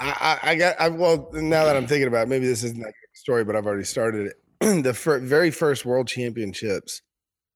[0.00, 0.80] I, I- got.
[0.80, 3.66] I well, now that I'm thinking about, it, maybe this isn't that story, but I've
[3.66, 4.26] already started
[4.60, 4.82] it.
[4.84, 7.02] the fir- very first World Championships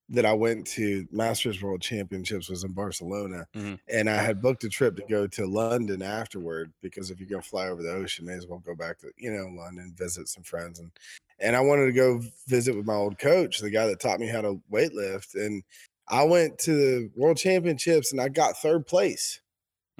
[0.08, 3.78] that I went to, Masters World Championships, was in Barcelona, Mhm.
[3.88, 7.42] and I had booked a trip to go to London afterward because if you're gonna
[7.42, 10.42] fly over the ocean, may as well go back to you know London, visit some
[10.42, 10.90] friends, and
[11.38, 14.28] and I wanted to go visit with my old coach, the guy that taught me
[14.28, 15.62] how to weightlift, and
[16.08, 19.40] I went to the World Championships and I got third place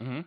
[0.04, 0.20] hmm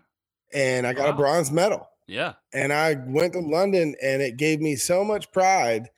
[0.53, 1.89] and I got a bronze medal.
[2.07, 2.34] Yeah.
[2.53, 5.89] And I went to London and it gave me so much pride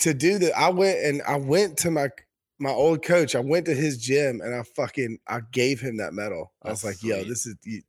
[0.00, 0.58] to do that.
[0.58, 2.10] I went and I went to my
[2.58, 3.34] my old coach.
[3.34, 6.52] I went to his gym and I fucking I gave him that medal.
[6.62, 7.82] I was That's like, yo, this is y-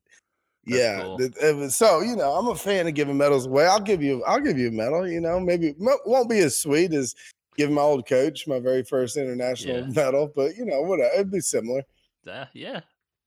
[0.67, 1.03] That's yeah.
[1.03, 1.21] cool.
[1.21, 3.65] it was, so you know, I'm a fan of giving medals away.
[3.65, 6.57] I'll give you I'll give you a medal, you know, maybe it won't be as
[6.57, 7.15] sweet as
[7.57, 9.91] giving my old coach my very first international Yeah.
[9.95, 11.83] medal, but you know, whatever, it'd be similar.
[12.27, 12.81] Uh, yeah.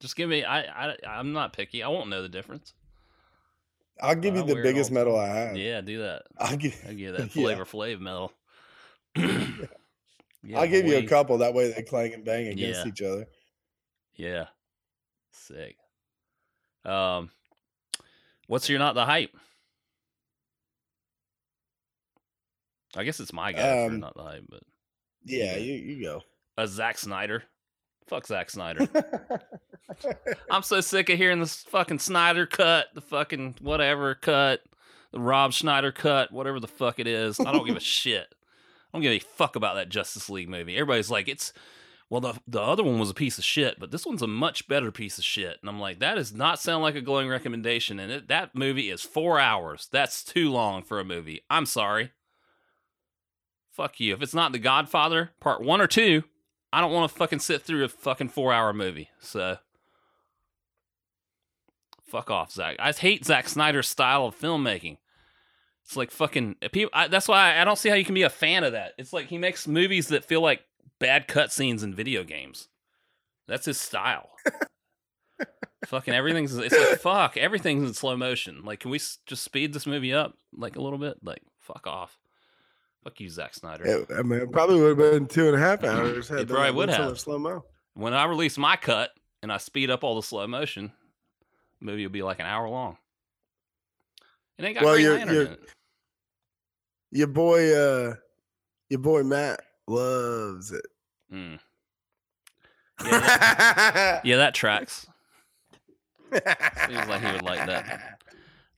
[0.05, 0.43] Just give me.
[0.43, 0.61] I.
[0.91, 0.95] I.
[1.07, 1.81] I'm not picky.
[1.81, 2.73] I won't know the difference.
[3.99, 5.17] I'll give you the wear it all biggest medal.
[5.17, 5.57] I have.
[5.57, 5.81] Yeah.
[5.81, 6.23] Do that.
[6.37, 7.41] I'll give I give that Yeah.
[7.43, 8.31] Flavor Flav medal.
[9.15, 11.39] yeah, I'll give you a couple.
[11.39, 12.87] That way they clang and bang against Yeah.
[12.87, 13.25] each other.
[14.13, 14.45] Yeah.
[15.31, 15.75] Sick.
[16.85, 17.31] Um,
[18.45, 19.35] what's your not the hype?
[22.95, 24.61] I guess it's my guy for Um, not the hype, but
[25.23, 25.57] Yeah, Yeah.
[25.57, 26.21] you you go.
[26.57, 27.43] a Zack Snyder.
[28.07, 28.87] Fuck Zack Snyder.
[30.49, 34.61] I'm so sick of hearing this fucking Snyder cut, the fucking whatever cut,
[35.11, 37.39] the Rob Schneider cut, whatever the fuck it is.
[37.39, 38.27] I don't give a shit.
[38.31, 40.75] I don't give a fuck about that Justice League movie.
[40.75, 41.53] Everybody's like, it's
[42.09, 44.67] well, the the other one was a piece of shit, but this one's a much
[44.67, 45.57] better piece of shit.
[45.61, 47.99] And I'm like, that does not sound like a glowing recommendation.
[47.99, 49.87] And it, that movie is four hours.
[49.91, 51.41] That's too long for a movie.
[51.49, 52.11] I'm sorry.
[53.71, 54.13] Fuck you.
[54.13, 56.23] If it's not The Godfather, part one or two,
[56.71, 59.09] I don't want to fucking sit through a fucking four hour movie.
[59.19, 59.57] So
[62.05, 62.75] fuck off, Zack.
[62.79, 64.97] I hate Zack Snyder's style of filmmaking.
[65.83, 66.89] It's like fucking uh, people.
[66.93, 68.93] I, that's why I, I don't see how you can be a fan of that.
[68.97, 70.61] It's like he makes movies that feel like
[70.99, 72.69] bad cutscenes in video games.
[73.47, 74.29] That's his style.
[75.85, 76.55] fucking everything's.
[76.57, 77.37] It's like fuck.
[77.37, 78.61] Everything's in slow motion.
[78.63, 81.17] Like, can we s- just speed this movie up like a little bit?
[81.23, 82.17] Like, fuck off.
[83.03, 83.85] Fuck you, Zack Snyder.
[83.85, 86.27] It, I mean, it probably would have been two and a half hours.
[86.27, 87.19] had It probably would have.
[87.19, 87.63] slow mo.
[87.93, 89.11] When I release my cut
[89.43, 90.91] and I speed up all the slow motion,
[91.79, 92.97] the movie will be like an hour long.
[94.57, 95.59] It ain't got Well, Green you're- Lantern you're- in it.
[97.11, 98.15] Your boy, uh,
[98.89, 100.85] your boy Matt loves it.
[101.33, 101.59] Mm.
[103.03, 105.05] Yeah, that, yeah, that tracks.
[106.31, 108.19] Seems like he would like that.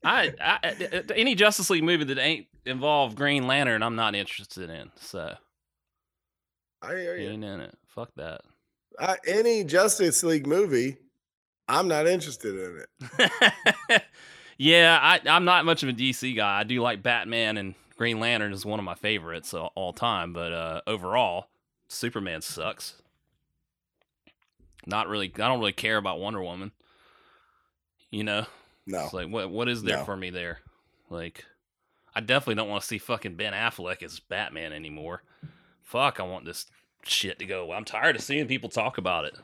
[0.03, 4.69] I, I I- any Justice League movie that ain't involve Green Lantern, I'm not interested
[4.69, 4.91] in.
[4.95, 5.35] So
[6.81, 7.29] I hear you.
[7.29, 7.75] ain't in it.
[7.87, 8.41] Fuck that.
[8.99, 10.97] Uh, any Justice League movie,
[11.69, 12.83] I'm not interested in
[13.19, 14.03] it.
[14.57, 16.59] yeah, I, I'm not much of a DC guy.
[16.59, 20.31] I do like Batman and Green Lantern is one of my favorites uh, all time,
[20.33, 21.47] but uh, overall,
[21.87, 23.01] Superman sucks.
[24.85, 25.27] Not really.
[25.35, 26.71] I don't really care about Wonder Woman.
[28.11, 28.45] You know,
[28.85, 29.03] No.
[29.05, 30.05] it's like what what is there No.
[30.05, 30.59] for me there?
[31.09, 31.43] Like,
[32.15, 35.23] I definitely don't want to see fucking Ben Affleck as Batman anymore.
[35.83, 36.67] Fuck, I want this
[37.03, 37.71] shit to go.
[37.73, 39.35] I'm tired of seeing people talk about it.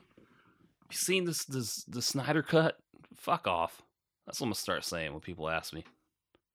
[0.93, 2.77] You seen this this the Snyder cut?
[3.15, 3.81] Fuck off.
[4.27, 5.85] That's what I'm gonna start saying when people ask me.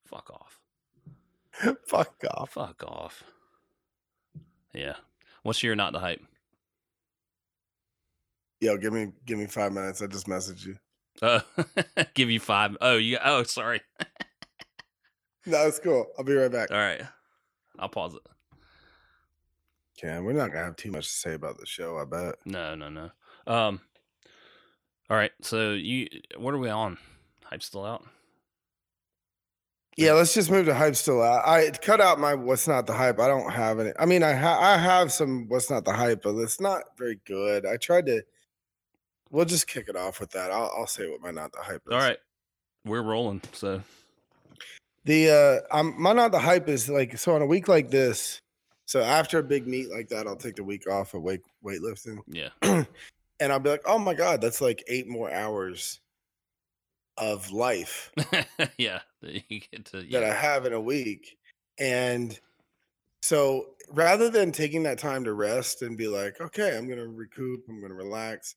[0.06, 0.60] Fuck off.
[1.88, 2.50] Fuck off.
[2.50, 3.24] Fuck off.
[4.72, 4.94] Yeah.
[5.42, 6.22] What's your not the hype?
[8.60, 10.02] Yo, give me give me five minutes.
[10.02, 10.76] I just messaged you.
[11.20, 11.40] Uh,
[12.14, 12.76] give you five.
[12.80, 13.18] Oh, you.
[13.22, 13.80] Oh, sorry.
[15.46, 16.06] No, it's cool.
[16.18, 16.70] I'll be right back.
[16.70, 17.00] All right.
[17.78, 18.20] I'll pause it.
[19.98, 21.96] Cam, we're not gonna have too much to say about the show.
[21.96, 22.34] I bet.
[22.44, 23.10] No, no, no.
[23.46, 23.80] Um.
[25.10, 25.32] All right.
[25.40, 26.98] So you, what are we on?
[27.44, 28.04] Hype still out?
[29.96, 31.44] Yeah, let's just move to hype still out.
[31.44, 33.18] I cut out my what's not the hype.
[33.18, 33.90] I don't have any.
[33.98, 37.18] I mean, I ha- I have some what's not the hype, but it's not very
[37.24, 37.66] good.
[37.66, 38.22] I tried to.
[39.30, 40.52] We'll just kick it off with that.
[40.52, 41.92] I'll, I'll say what my not the hype is.
[41.92, 42.18] All right.
[42.84, 43.42] We're rolling.
[43.52, 43.82] So
[45.04, 48.40] The uh, I'm my not the hype is like so on a week like this.
[48.84, 52.18] So after a big meet like that, I'll take the week off of weight weightlifting,
[52.28, 52.50] yeah.
[53.40, 56.00] and I'll be like, oh my god, that's like eight more hours
[57.16, 58.12] of life.
[58.78, 59.00] yeah.
[59.22, 60.02] You get to.
[60.12, 61.36] that I have in a week.
[61.78, 62.38] And
[63.22, 67.08] so rather than taking that time to rest and be like, okay, I'm going to
[67.08, 68.54] recoup, I'm going to relax,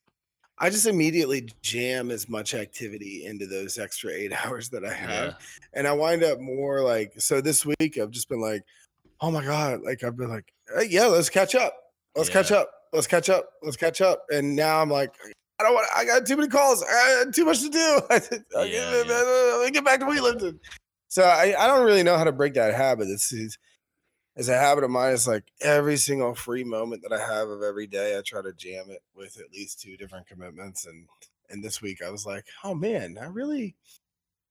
[0.59, 5.25] I just immediately jam as much activity into those extra eight hours that I have.
[5.29, 5.33] Yeah.
[5.73, 8.63] And I wind up more like, so this week I've just been like,
[9.21, 11.75] oh my God, like I've been like, "Hey, yeah, let's catch up.
[12.15, 12.69] Let's catch up.
[12.93, 13.49] Let's catch up.
[13.61, 14.23] Let's catch up.
[14.29, 15.13] And now I'm like,
[15.59, 15.87] I don't want.
[15.95, 16.83] I got too many calls.
[16.83, 18.01] I got too much to do.
[18.09, 19.69] I Yeah, yeah.
[19.71, 20.59] Get back to weightlifting.
[21.07, 23.09] So I, I don't really know how to break that habit.
[23.09, 23.57] It's, it's
[24.35, 25.13] it's a habit of mine.
[25.13, 28.53] It's like every single free moment that I have of every day, I try to
[28.53, 30.85] jam it with at least two different commitments.
[30.85, 31.07] And
[31.49, 33.75] and this week I was like, oh man, I really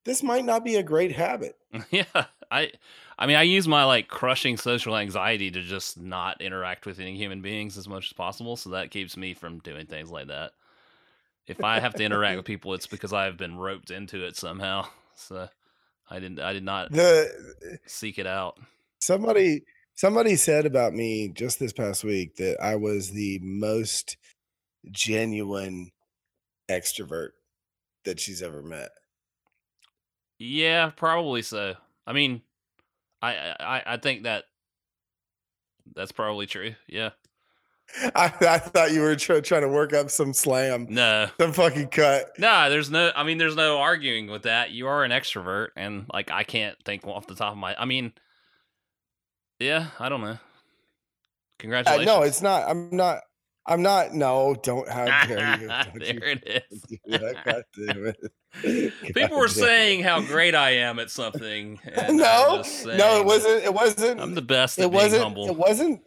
[0.05, 1.57] this might not be a great habit.
[1.91, 2.05] yeah.
[2.51, 2.73] I.
[3.19, 7.19] I mean, I use my like crushing social anxiety to just not interact with any
[7.19, 8.57] human beings as much as possible.
[8.57, 10.53] So that keeps me from doing things like that.
[11.47, 14.87] If I have to interact with people, it's because I've been roped into it somehow.
[15.17, 15.51] So
[16.09, 16.41] I didn't.
[16.41, 17.29] I did not The
[17.73, 18.59] eh, seek it out.
[19.01, 24.17] somebody somebody said about me just this past week that I was the most
[24.91, 25.91] genuine
[26.71, 27.31] extrovert
[28.07, 28.89] that she's ever met.
[30.41, 31.75] Yeah, probably so.
[32.07, 32.41] I mean,
[33.23, 34.45] I I I think that
[35.95, 36.75] that's probably true.
[36.89, 37.11] Yeah.
[38.15, 41.29] I, I thought you were try, trying to work up some slam, No.
[41.41, 42.31] some fucking cut.
[42.39, 43.11] No, there's no.
[43.17, 44.71] I mean, there's no arguing with that.
[44.71, 47.75] You are an extrovert, and like I can't think off the top of my.
[47.77, 48.13] I mean,
[49.59, 50.29] yeah, I don't know.
[50.31, 50.37] Uh,
[51.59, 52.07] Congratulations.
[52.07, 52.69] no, it's not.
[52.69, 53.23] I'm not.
[53.67, 54.15] I'm not.
[54.15, 55.69] No, don't have dare you.
[55.69, 56.85] Don't there you it is.
[57.45, 58.33] God damn it.
[59.03, 61.79] People God were damn saying how great I am at something.
[62.11, 63.65] no, just no, it wasn't.
[63.65, 64.21] It wasn't.
[64.21, 65.23] I'm the best it being wasn't.
[65.23, 65.49] humble.
[65.49, 66.03] It wasn't.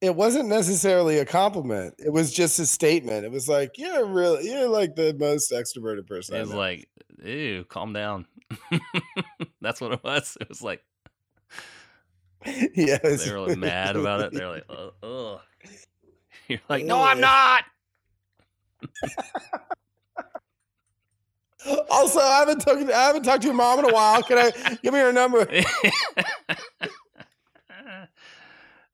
[0.00, 1.94] It wasn't necessarily a compliment.
[1.98, 3.26] It was just a statement.
[3.26, 6.36] It was like you're really, you're like the most extroverted person.
[6.36, 6.88] It was like,
[7.22, 8.24] ew, calm down.
[9.60, 10.38] That's what it was.
[10.40, 10.82] It was like
[12.46, 14.32] yeah, they were like mad about it.
[14.32, 14.64] They're like,
[15.02, 15.40] ugh.
[16.50, 17.64] You're like, no, I'm not.
[21.90, 22.90] Also, I haven't talked.
[22.90, 24.22] I haven't talked to your mom in a while.
[24.22, 24.50] Can I
[24.82, 25.46] give me her number?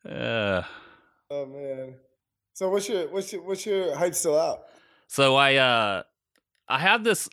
[0.10, 0.62] uh,
[1.30, 1.94] Oh man.
[2.52, 4.64] So what's your what's your what's your hype still out?
[5.08, 6.02] so I uh
[6.68, 7.28] I have this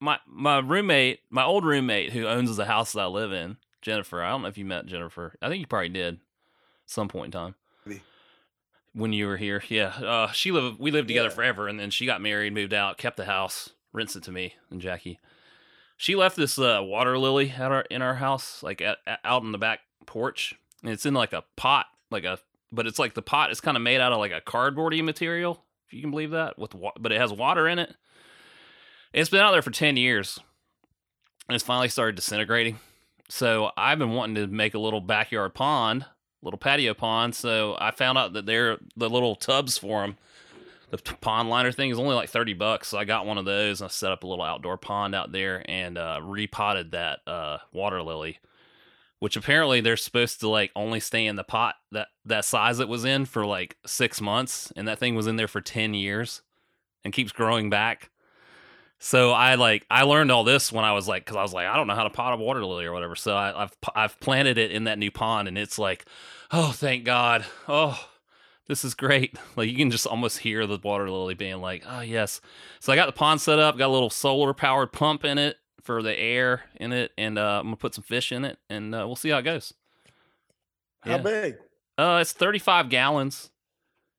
[0.00, 3.56] my my roommate, my old roommate who owns the house that I live in.
[3.82, 4.22] Jennifer.
[4.22, 5.36] I don't know if you met Jennifer.
[5.40, 6.18] I think you probably did,
[6.86, 7.54] some point in time.
[8.98, 9.88] When you were here, yeah.
[9.88, 10.80] Uh, she lived.
[10.80, 11.34] We lived together Yeah.
[11.34, 14.54] forever, and then she got married, moved out, kept the house, rents it to me
[14.70, 15.18] and Jackie.
[15.98, 19.42] She left this uh, water lily at our in our house, like at, at- out
[19.42, 22.38] in the back porch, and it's in like a pot, like a.
[22.72, 25.62] But it's like the pot is kind of made out of like a cardboardy material,
[25.86, 27.94] if you can believe that, with wa- but it has water in it.
[29.12, 30.38] It's been out there for ten years,
[31.48, 32.78] and it's finally started disintegrating.
[33.28, 36.06] So I've been wanting to make a little backyard pond,
[36.42, 37.34] little patio pond.
[37.34, 40.16] So I found out that they're the little tubs for them.
[40.90, 42.88] The pond liner thing is only like thirty bucks.
[42.88, 43.80] So I got one of those.
[43.80, 47.58] And I set up a little outdoor pond out there and uh, repotted that uh,
[47.72, 48.38] water lily,
[49.18, 52.88] which apparently they're supposed to like only stay in the pot that that size it
[52.88, 56.42] was in for like six months, and that thing was in there for ten years,
[57.02, 58.10] and keeps growing back.
[58.98, 61.66] So I like I learned all this when I was like because I was like
[61.66, 63.14] I don't know how to pot a water lily or whatever.
[63.14, 66.06] So I, I've I've planted it in that new pond and it's like,
[66.50, 68.08] oh thank God, oh
[68.68, 69.36] this is great.
[69.56, 72.40] Like you can just almost hear the water lily being like, oh yes.
[72.80, 75.56] So I got the pond set up, got a little solar powered pump in it
[75.82, 78.94] for the air in it, and uh, I'm gonna put some fish in it, and
[78.94, 79.72] uh, we'll see how it goes.
[81.00, 81.18] How Yeah.
[81.18, 81.56] big?
[81.96, 83.50] Uh, it's 35 gallons.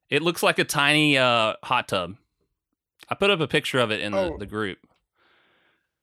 [0.10, 2.16] It looks like a tiny uh hot tub.
[3.10, 4.38] I put up a picture of it in the, Oh.
[4.38, 4.80] the group.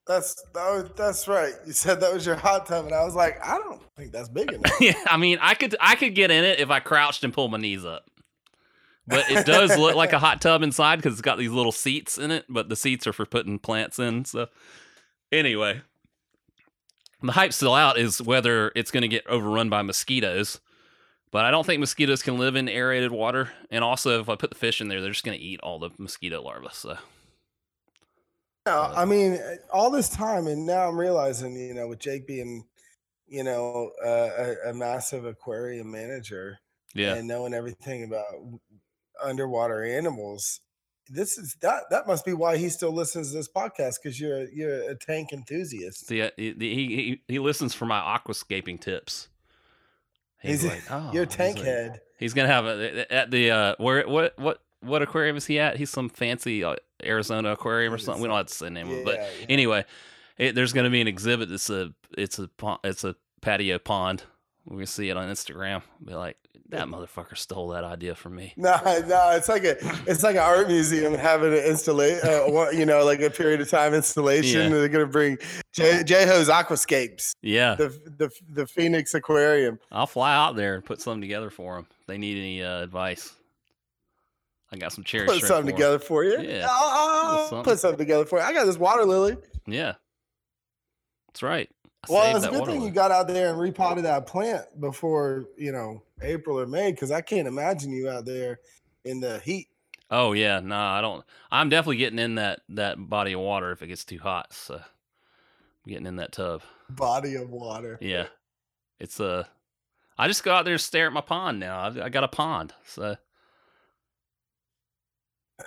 [0.07, 1.55] That's that was, that's right.
[1.66, 4.28] You said that was your hot tub, and I was like, I don't think that's
[4.28, 4.72] big enough.
[4.80, 7.50] yeah, I mean, I could I could get in it if I crouched and pulled
[7.50, 8.05] my knees up.
[9.07, 12.16] But it does look like a hot tub inside because it's got these little seats
[12.18, 12.44] in it.
[12.48, 14.24] But the seats are for putting plants in.
[14.24, 14.46] So
[15.30, 15.82] anyway,
[17.22, 20.61] the hype still out is whether it's going to get overrun by mosquitoes.
[21.35, 23.51] But I don't think mosquitoes can live in aerated water.
[23.68, 25.80] And also, if I put the fish in there, they're just going to eat all
[25.80, 26.68] the mosquito larvae.
[26.70, 26.97] So
[28.66, 29.41] I mean,
[29.72, 32.64] all this time, and now I'm realizing, you know, with Jake being,
[33.26, 36.61] you know, uh, a, a massive aquarium manager
[36.95, 38.26] yeah, and knowing everything about
[39.20, 40.61] underwater animals,
[41.09, 44.49] this is that that must be why he still listens to this podcast because you're
[44.51, 46.12] you're a tank enthusiast.
[46.12, 49.30] Uh, he, he he he listens for my aquascaping tips.
[50.45, 52.01] He's, He's- like, oh, you're a he's tank like- head.
[52.18, 55.76] He's gonna have a, at the uh where what what what aquarium is he at?
[55.76, 58.22] He's some fancy uh, Arizona aquarium or something.
[58.22, 59.47] We don't have to say the name of it, but Yeah, yeah.
[59.49, 59.84] anyway,
[60.38, 61.51] it, there's gonna be an exhibit.
[61.51, 62.49] It's a it's a
[62.84, 64.22] it's a patio pond.
[64.66, 65.82] We're gonna see it on Instagram.
[66.02, 66.38] Be like,
[66.70, 68.54] that motherfucker stole that idea from me.
[68.56, 69.76] No, no, it's like a
[70.10, 73.68] it's like an art museum having an installation, uh, you know, like a period of
[73.68, 74.62] time installation.
[74.72, 74.78] Yeah.
[74.78, 75.36] They're gonna bring
[75.72, 79.78] J Ho's Aquascapes, Yeah, the the the Phoenix Aquarium.
[79.92, 81.86] I'll fly out there and put something together for them.
[82.06, 83.34] They need any uh, advice?
[84.72, 86.40] I got some cherry Put something for together for you.
[86.40, 87.64] Yeah, I'll- I'll something.
[87.64, 88.44] put something together for you.
[88.44, 89.36] I got this water lily.
[89.66, 89.94] Yeah,
[91.28, 91.68] that's right.
[92.09, 95.72] Well, it's a good thing you got out there and repotted that plant before you
[95.72, 98.61] know April or May, because I can't imagine you out there
[99.05, 99.68] in the heat.
[100.11, 101.24] Oh yeah, no, I don't.
[101.50, 104.52] I'm definitely getting in that that body of water if it gets too hot.
[104.52, 106.62] So, I'm getting in that tub.
[106.90, 107.98] Body of water.
[108.00, 108.26] Yeah,
[108.98, 109.44] it's Uh,
[110.16, 111.80] I just go out there and stare at my pond now.
[111.80, 113.16] I've, I got a pond, so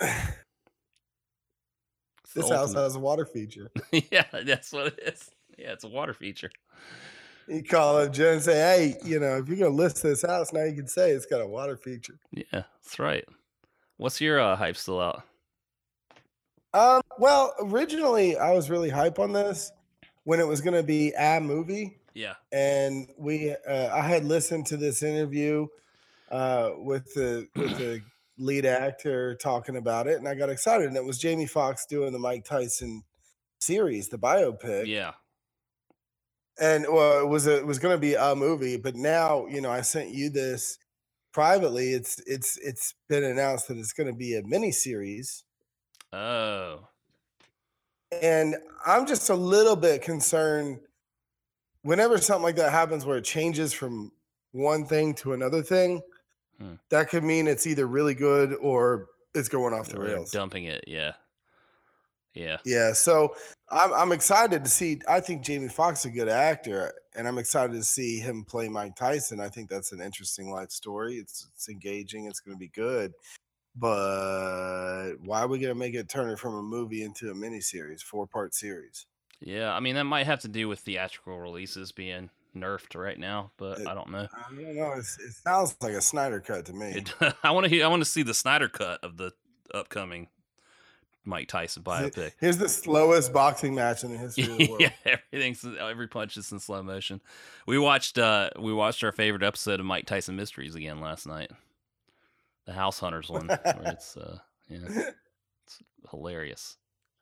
[2.34, 3.70] This house has a water feature.
[3.90, 5.30] yeah, that's what it is.
[5.58, 6.50] Yeah, it's a water feature.
[7.48, 10.52] You call up Jen and say, "Hey, you know, if you're gonna list this house,
[10.52, 13.24] now you can say it's got a water feature." Yeah, that's right.
[13.96, 15.22] What's your uh, hype still out?
[16.74, 19.72] Um, well, originally I was really hype on this
[20.24, 21.98] when it was gonna be a movie.
[22.14, 25.66] Yeah, and we uh, I had listened to this interview
[26.30, 28.02] uh, with the with the
[28.38, 30.86] lead actor talking about it, and I got excited.
[30.86, 33.02] And it was Jamie Foxx doing the Mike Tyson
[33.58, 34.86] series, the biopic.
[34.86, 35.12] yeah,
[36.60, 39.60] And well, it was a, it was going to be a movie, but now you
[39.60, 40.78] know I sent you this
[41.32, 41.92] privately.
[41.92, 45.44] It's it's it's been announced that it's going to be a mini series,
[46.12, 46.88] oh,
[48.22, 48.56] and
[48.86, 50.80] I'm just a little bit concerned
[51.82, 54.12] whenever something like that happens where it changes from
[54.52, 56.02] one thing to another thing
[56.60, 56.74] Hmm.
[56.90, 60.64] that could mean it's either really good or it's going off the They're rails dumping
[60.64, 60.84] it.
[60.88, 61.12] Yeah,
[62.34, 63.34] yeah, yeah so
[63.70, 67.38] I'm, I'm excited to see i think jamie Foxx is a good actor and i'm
[67.38, 71.48] excited to see him play mike tyson i think that's an interesting life story it's,
[71.54, 73.12] it's engaging it's going to be good
[73.76, 77.34] but why are we going to make it turn it from a movie into a
[77.34, 79.06] miniseries four part series
[79.40, 79.72] yeah.
[79.72, 83.78] I mean, that might have to do with theatrical releases being nerfed right now, but
[83.78, 84.26] It- I don't know.
[84.34, 84.94] I don't know.
[84.96, 86.88] It's, it sounds like a Snyder cut to me.
[86.88, 87.14] It,
[87.44, 87.70] I want to.
[87.70, 87.84] hear.
[87.84, 89.30] I want to see the Snyder cut of the
[89.72, 90.26] upcoming
[91.28, 92.32] Mike Tyson biopic.
[92.40, 94.80] Here's the slowest boxing match in the history of the world.
[94.80, 97.20] yeah, everything's every punch is in slow motion.
[97.66, 101.50] We watched uh we watched our favorite episode of Mike Tyson Mysteries again last night.
[102.66, 103.48] The House Hunters one.
[103.64, 104.78] it's uh yeah.
[105.66, 105.78] It's
[106.10, 106.76] hilarious.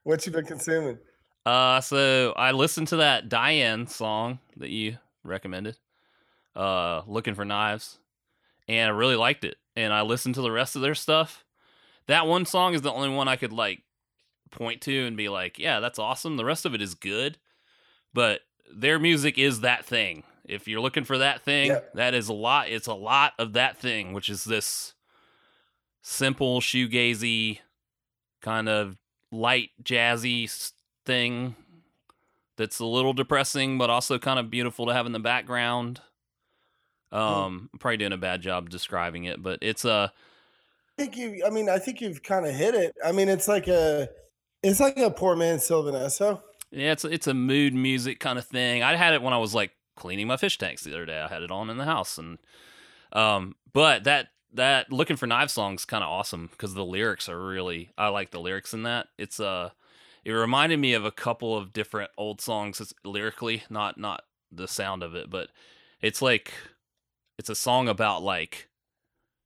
[0.04, 0.98] What you been consuming?
[1.44, 5.76] Uh so I listened to that Diane song that you recommended.
[6.54, 7.98] Uh Looking for Knives.
[8.68, 9.56] And I really liked it.
[9.74, 11.44] And I listened to the rest of their stuff.
[12.08, 13.82] That one song is the only one I could like
[14.50, 16.36] point to and be like, yeah, that's awesome.
[16.36, 17.38] The rest of it is good.
[18.14, 18.40] But
[18.72, 20.22] their music is that thing.
[20.44, 21.80] If you're looking for that thing, Yeah.
[21.94, 22.68] that is a lot.
[22.68, 24.94] It's a lot of that thing, which is this
[26.02, 27.58] simple shoegazy
[28.40, 28.96] kind of
[29.32, 30.72] light jazzy
[31.04, 31.56] thing
[32.56, 36.00] that's a little depressing but also kind of beautiful to have in the background.
[37.12, 40.12] Um, I'm probably doing a bad job describing it, but it's a
[40.98, 41.42] I think you.
[41.46, 42.94] I mean, I think you've kind of hit it.
[43.04, 44.08] I mean, it's like a,
[44.62, 46.42] it's like a poor man's Sylvan Esso.
[46.70, 48.82] yeah, it's it's a mood music kind of thing.
[48.82, 51.20] I had it when I was like cleaning my fish tanks the other day.
[51.20, 52.38] I had it on in the house, and
[53.12, 57.44] um, but that that looking for knife song's kind of awesome because the lyrics are
[57.44, 57.90] really.
[57.96, 59.08] I like the lyrics in that.
[59.18, 59.70] It's uh,
[60.24, 64.68] it reminded me of a couple of different old songs it's lyrically, not not the
[64.68, 65.50] sound of it, but
[66.00, 66.52] it's like
[67.38, 68.68] it's a song about like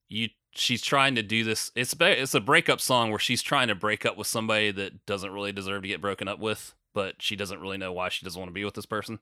[0.09, 3.69] you she's trying to do this it's ba- it's a breakup song where she's trying
[3.69, 7.15] to break up with somebody that doesn't really deserve to get broken up with but
[7.21, 9.19] she doesn't really know why she doesn't want to be with this person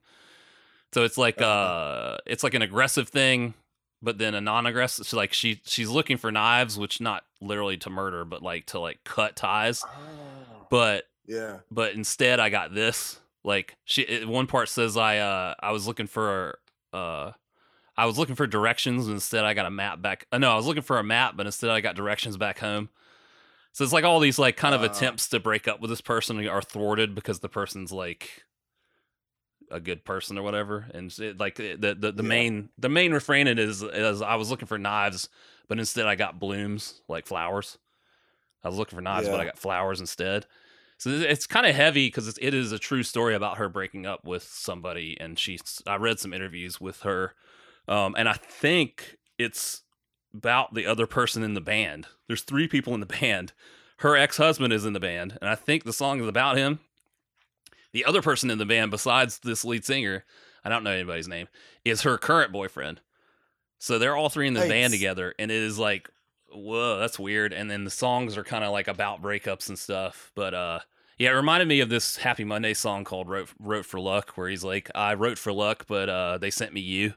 [0.93, 3.55] so it's like uh it's like an aggressive thing
[4.01, 7.91] but then a non-aggressive so like she she's looking for knives which not literally to
[7.91, 9.85] murder but like to like cut ties
[10.70, 11.59] but yeah.
[11.70, 13.20] but instead I got this.
[13.45, 16.59] Like she it, one part says I uh I was looking for
[16.93, 17.33] uh
[17.99, 20.26] I was looking for directions and instead I got a map back.
[20.32, 22.88] Uh, no, I was looking for a map but instead I got directions back home.
[23.72, 24.86] So it's like all these like kind of Uh.
[24.86, 28.44] attempts to break up with this person are thwarted because the person's like
[29.70, 32.28] a good person or whatever and it, like the the, the, Yeah.
[32.28, 35.28] main the main refrain it is is I was looking for knives
[35.68, 37.76] but instead I got blooms like flowers.
[38.64, 40.46] I was looking for knives but I got flowers instead.
[40.96, 44.24] So it's kind of heavy because it is a true story about her breaking up
[44.24, 45.80] with somebody, and she's.
[45.86, 47.34] I read some interviews with her,
[47.89, 49.82] um, and I think it's
[50.34, 52.07] about the other person in the band.
[52.26, 53.53] There's three people in the band.
[53.99, 56.80] Her ex husband is in the band, and I think the song is about him.
[57.93, 60.24] The other person in the band, besides this lead singer,
[60.64, 61.49] I don't know anybody's name,
[61.84, 63.01] is her current boyfriend.
[63.78, 66.11] So they're all three in the band together, and it is like
[66.53, 67.53] whoa, that's weird.
[67.53, 70.32] And then the songs are kind of like about breakups and stuff.
[70.34, 70.80] But uh,
[71.18, 74.49] yeah, it reminded me of this Happy Monday song called "Wrote Wrote for Luck," where
[74.49, 77.14] he's like, "I wrote for luck, but uh, they sent me you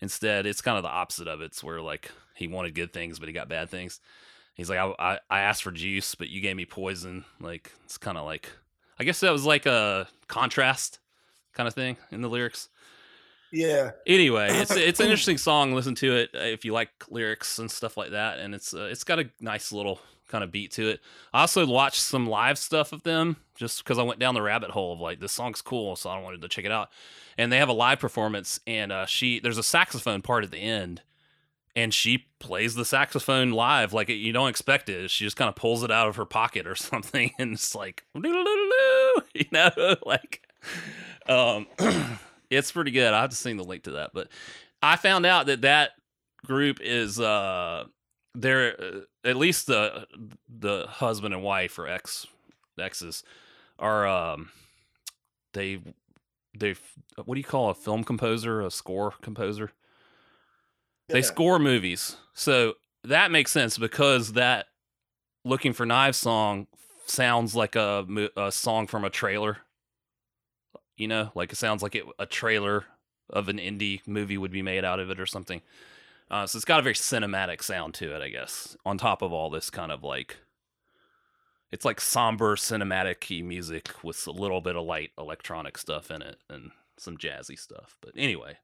[0.00, 1.46] instead." It's kind of the opposite of it.
[1.46, 4.00] It's where like he wanted good things, but he got bad things.
[4.54, 7.24] He's like, I, I, I asked for juice, but you gave me poison.
[7.40, 8.50] Like it's kind of like,
[8.98, 10.98] I guess that was like a contrast
[11.52, 12.68] kind of thing in the lyrics.
[13.52, 13.92] Yeah.
[14.06, 15.74] Anyway, it's it's an interesting song.
[15.74, 18.88] Listen to it uh, if you like lyrics and stuff like that, and it's uh,
[18.90, 21.00] it's got a nice little kind of beat to it.
[21.32, 24.70] I also watched some live stuff of them just because I went down the rabbit
[24.70, 26.90] hole of like this song's cool, so I wanted to check it out.
[27.38, 30.58] And they have a live performance, and uh, she there's a saxophone part at the
[30.58, 31.02] end,
[31.74, 35.10] and she plays the saxophone live like you don't expect it.
[35.10, 38.04] She just kind of pulls it out of her pocket or something, and it's like
[38.14, 39.70] you know,
[40.06, 40.42] like
[41.28, 41.66] um,
[42.50, 43.12] it's pretty good.
[43.12, 44.28] I have to sing the link to that, but
[44.82, 45.90] I found out that that
[46.44, 47.84] group is uh
[48.34, 50.06] they're uh, at least the
[50.48, 52.26] the husband and wife or ex
[52.78, 53.24] exes
[53.78, 54.50] are um
[55.52, 55.80] they
[56.58, 56.74] they
[57.24, 59.72] what do you call a film composer a score composer?
[61.08, 62.16] They score movies.
[62.34, 62.74] So
[63.04, 64.66] that makes sense because that
[65.44, 66.66] looking for knives song
[67.06, 68.04] sounds like a,
[68.36, 69.58] a song from a trailer.
[70.96, 72.84] You know like it sounds like it a trailer
[73.28, 75.60] of an indie movie would be made out of it or something
[76.30, 79.32] uh, so it's got a very cinematic sound to it i guess on top of
[79.32, 80.38] all this kind of like
[81.70, 86.36] it's like somber cinematic music with a little bit of light electronic stuff in it
[86.48, 88.56] and some jazzy stuff but anyway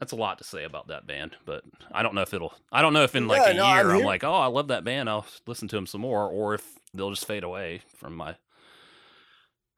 [0.00, 2.82] that's a lot to say about that band but i don't know if it'll i
[2.82, 4.68] don't know if in like Yeah, a no, I'm year i'm like oh i love
[4.68, 8.14] that band i'll listen to them some more or if they'll just fade away from
[8.14, 8.36] my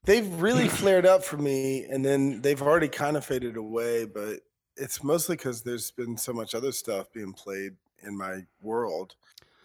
[0.04, 4.04] They've really flared up for me, and then they've already kind of faded away.
[4.04, 4.40] But
[4.76, 9.14] it's mostly because there's been so much other stuff being played in my world.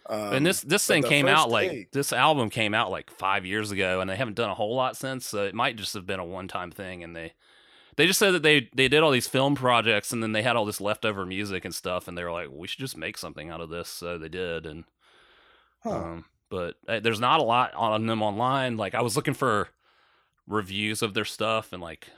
[0.06, 3.46] Um, and this this thing came out like day- this album came out like five
[3.46, 5.26] years ago, and they haven't done a whole lot since.
[5.26, 7.04] So it might just have been a one time thing.
[7.04, 7.34] And they
[7.96, 10.56] they just said that they they did all these film projects, and then they had
[10.56, 13.48] all this leftover music and stuff, and they were like, we should just make something
[13.48, 13.88] out of this.
[13.88, 14.84] So they did, and
[15.84, 15.90] Huh.
[15.96, 18.76] um, but uh, there's not a lot on them online.
[18.76, 19.68] Like I was looking for
[20.48, 22.08] reviews of their stuff, and like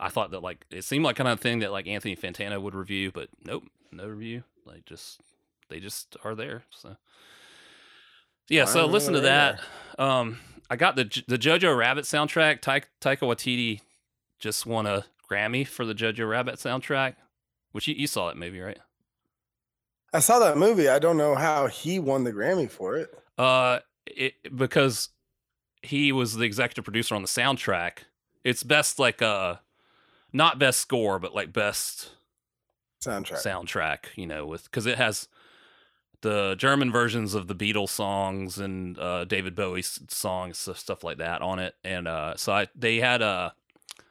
[0.00, 2.74] I thought that like it seemed like kind of thing that like Anthony Fantano would
[2.74, 4.44] review, but nope, no review.
[4.64, 5.20] Like just
[5.68, 6.62] they just are there.
[6.70, 6.96] So
[8.48, 9.60] yeah, so listen to that.
[9.98, 10.38] Um,
[10.70, 12.60] I got the the Jojo Rabbit soundtrack.
[12.60, 13.80] Ta- Taika Waititi
[14.38, 17.16] just won a Grammy for the Jojo Rabbit soundtrack,
[17.72, 18.78] which you, you saw that movie, right?
[20.12, 20.88] I saw that movie.
[20.88, 23.10] I don't know how he won the Grammy for it.
[23.36, 25.10] Uh, it, because
[25.82, 27.98] he was the executive producer on the soundtrack.
[28.42, 29.56] It's best like uh,
[30.32, 32.10] not best score, but like best
[33.04, 33.44] Soundtrack.
[33.44, 33.98] soundtrack.
[34.16, 35.28] You know, with because it has
[36.20, 41.42] the German versions of the Beatles songs and uh, David Bowie's songs, stuff like that
[41.42, 41.74] on it.
[41.84, 43.54] And uh, so I they had a,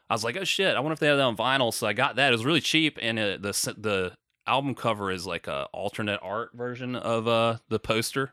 [0.09, 1.73] I was like, oh shit, I wonder if they have that on vinyl.
[1.73, 2.29] So I got that.
[2.29, 4.13] It was really cheap, and uh, the the
[4.45, 8.31] album cover is like a alternate art version of uh the poster.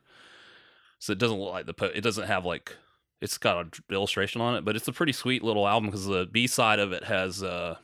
[1.01, 2.77] So it doesn't look like the po- it doesn't have like
[3.25, 6.29] it's got an illustration on it, but it's a pretty sweet little album because the
[6.31, 7.77] B side of it has uh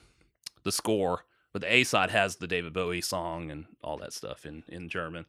[0.62, 4.45] the score, but the A side has the David Bowie song and all that stuff
[4.45, 5.24] in in German.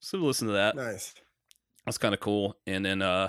[0.00, 0.74] So listen to that.
[0.74, 1.14] Nice.
[1.86, 2.56] That's kind of cool.
[2.66, 3.28] And then uh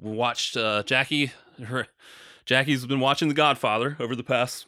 [0.00, 1.32] we watched uh Jackie
[1.62, 1.86] her
[2.46, 4.66] Jackie's been watching The Godfather over the past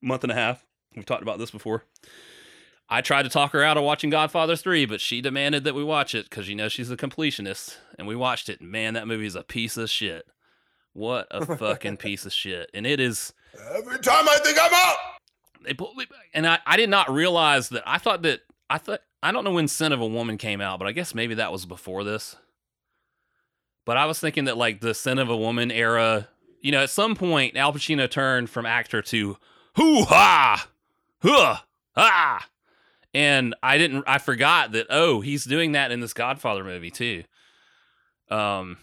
[0.00, 0.64] month and a half.
[0.94, 1.84] We've talked about this before.
[2.88, 5.82] I tried to talk her out of watching Godfather 3, but she demanded that we
[5.82, 7.76] watch it because you know she's a completionist.
[7.98, 8.60] And we watched it.
[8.62, 10.26] Man, that movie is a piece of shit.
[10.92, 12.70] What a fucking piece of shit.
[12.72, 13.32] And it is
[13.74, 14.96] Every time I think I'm out.
[15.64, 16.30] they pulled me back.
[16.32, 19.52] And I, I did not realize that I thought that I thought I don't know
[19.52, 22.36] when Scent of a Woman came out, but I guess maybe that was before this.
[23.84, 26.28] But I was thinking that like the Scent of a Woman era,
[26.60, 29.36] you know, at some point Al Pacino turned from actor to
[29.76, 30.68] hoo ha,
[31.22, 31.56] huh,
[31.96, 32.46] ah,
[33.16, 34.04] and I didn't.
[34.06, 34.86] I forgot that.
[34.90, 37.24] Oh, he's doing that in this Godfather movie too.
[38.30, 38.76] Um,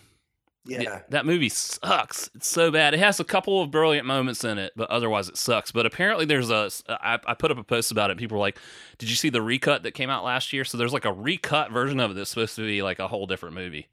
[0.65, 0.81] Yeah.
[0.81, 2.29] yeah, that movie sucks.
[2.33, 2.93] It's so bad.
[2.93, 5.71] It has a couple of brilliant moments in it, but otherwise it sucks.
[5.71, 6.69] But apparently there's a.
[6.89, 8.17] I, I put up a post about it.
[8.17, 8.57] People were like,
[8.97, 11.71] "Did you see the recut that came out last year?" So there's like a recut
[11.71, 13.87] version of it that's supposed to be like a whole different movie.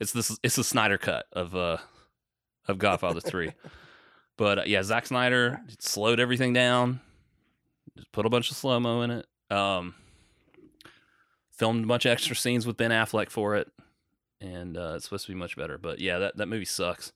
[0.00, 0.36] It's this.
[0.42, 1.76] It's the Snyder cut of uh
[2.66, 3.52] of Godfather Three.
[4.38, 7.00] But uh, yeah, Zack Snyder slowed everything down.
[7.96, 9.26] Just put a bunch of slow mo in it.
[9.50, 9.94] Um,
[11.50, 13.68] filmed a bunch of extra scenes with Ben Affleck for it
[14.40, 15.78] and uh, it's supposed to be much better.
[15.78, 17.12] But yeah, that, that movie sucks.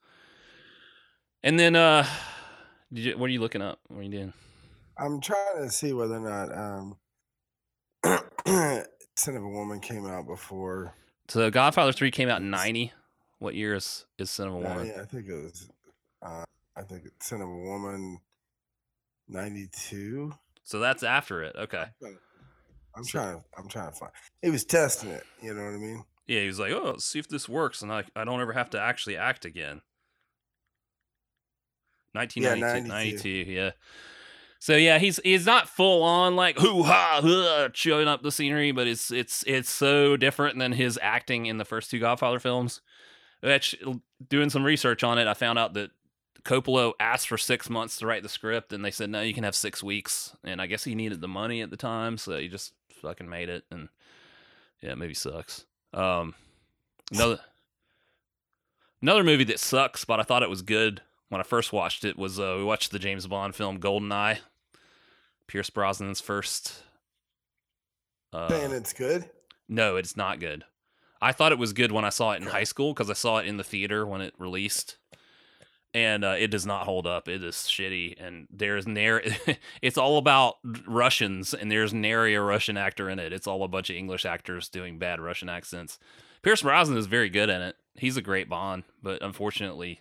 [1.42, 2.06] And then, uh,
[2.92, 3.80] did you, what are you looking up?
[3.88, 4.32] What are you doing?
[4.98, 6.96] I'm trying to see whether or not um
[9.16, 10.94] Scent of a Woman came out before.
[11.28, 12.92] So Godfather Three came out in ninety.
[13.38, 14.86] What year is is Scent of a Woman?
[14.86, 15.68] yeah, I think it was
[16.20, 16.44] uh
[16.76, 18.20] I think Sin of a Woman
[19.28, 20.34] ninety two.
[20.64, 21.54] So that's after it.
[21.56, 21.84] Okay.
[22.94, 25.78] I'm So- trying I'm trying to find he was testing it, you know what I
[25.78, 26.04] mean?
[26.26, 28.52] Yeah, he was like, "Oh, let's see if this works, and I I don't ever
[28.52, 29.82] have to actually act again."
[32.14, 33.16] 1992, 92.
[33.18, 33.70] 92, yeah.
[34.60, 38.86] So yeah, he's he's not full on like hoo ha showing up the scenery, but
[38.86, 42.80] it's it's it's so different than his acting in the first two Godfather films.
[43.42, 45.90] Actually, doing some research on it, I found out that
[46.44, 49.44] Coppola asked for six months to write the script, and they said no, you can
[49.44, 50.36] have six weeks.
[50.42, 53.48] And I guess he needed the money at the time, so he just fucking made
[53.48, 53.64] it.
[53.70, 53.88] And
[54.80, 55.64] yeah, movie sucks.
[55.94, 56.34] Um,
[57.12, 57.40] another
[59.00, 62.18] another movie that sucks, but I thought it was good when I first watched it
[62.18, 64.38] was uh, we watched the James Bond film Goldeneye.
[65.46, 66.82] Pierce Brosnan's first.
[68.32, 69.28] Uh, Saying it's good.
[69.68, 70.64] no, it's not good.
[71.20, 73.38] I thought it was good when I saw it in high school because I saw
[73.38, 74.96] it in the theater when it released,
[75.94, 77.28] and uh, it does not hold up.
[77.28, 79.22] It is shitty, and there's near.
[79.82, 83.32] it's all about Russians, and there's nary a Russian actor in it.
[83.32, 85.98] It's all a bunch of English actors doing bad Russian accents.
[86.42, 87.76] Pierce Brosnan is very good in it.
[87.94, 90.00] He's a great Bond, but unfortunately,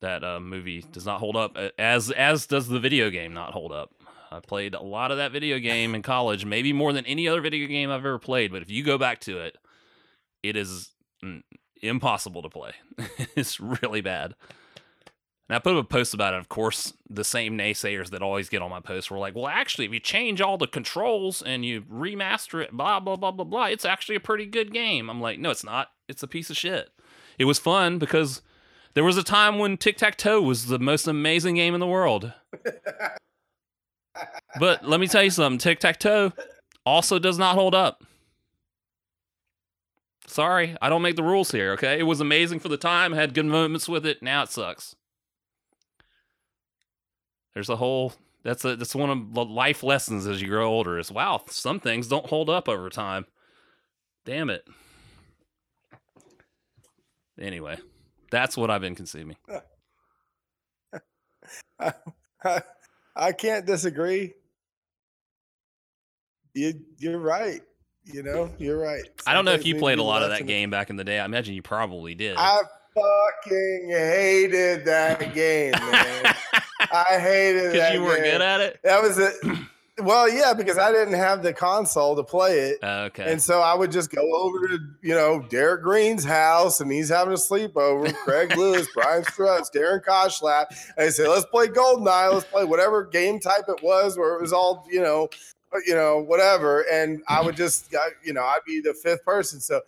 [0.00, 1.56] that uh, movie does not hold up.
[1.78, 3.92] As as does the video game not hold up.
[4.30, 7.42] I played a lot of that video game in college, maybe more than any other
[7.42, 8.50] video game I've ever played.
[8.50, 9.58] But if you go back to it,
[10.42, 10.90] it is
[11.22, 11.42] mm,
[11.82, 12.72] impossible to play.
[13.36, 14.34] it's really bad.
[15.52, 16.40] And I put up a post about it.
[16.40, 19.84] Of course, the same naysayers that always get on my posts were like, well, actually,
[19.84, 23.66] if you change all the controls and you remaster it, blah, blah, blah, blah, blah,
[23.66, 25.10] it's actually a pretty good game.
[25.10, 25.90] I'm like, no, it's not.
[26.08, 26.88] It's a piece of shit.
[27.38, 28.40] It was fun because
[28.94, 31.86] there was a time when tic tac toe was the most amazing game in the
[31.86, 32.32] world.
[34.58, 36.32] But let me tell you something tic tac toe
[36.86, 38.04] also does not hold up.
[40.26, 41.98] Sorry, I don't make the rules here, okay?
[41.98, 44.22] It was amazing for the time, had good moments with it.
[44.22, 44.96] Now it sucks.
[47.54, 50.98] There's a whole that's a that's one of the life lessons as you grow older
[50.98, 53.26] is wow, some things don't hold up over time.
[54.24, 54.66] Damn it.
[57.40, 57.78] Anyway,
[58.30, 59.36] that's what I've been consuming.
[62.44, 62.62] I,
[63.16, 64.34] I can't disagree.
[66.54, 67.62] You you're right.
[68.04, 69.02] You know, you're right.
[69.26, 71.20] I don't know if you played a lot of that game back in the day.
[71.20, 72.36] I imagine you probably did.
[72.36, 72.60] I
[72.94, 76.34] fucking hated that game, man.
[76.92, 78.32] I hated it Because you weren't game.
[78.32, 78.80] good at it.
[78.82, 79.34] That was it.
[79.98, 82.78] Well, yeah, because I didn't have the console to play it.
[82.82, 83.30] Oh, okay.
[83.30, 87.10] And so I would just go over to, you know, Derek Green's house and he's
[87.10, 88.12] having a sleepover.
[88.14, 90.68] Craig Lewis, Brian Struts, Darren Koshlap.
[90.96, 92.32] And I say, let's play Goldeneye.
[92.32, 95.28] Let's play whatever game type it was where it was all, you know,
[95.86, 96.86] you know, whatever.
[96.90, 99.60] And I would just, you know, I'd be the fifth person.
[99.60, 99.82] So,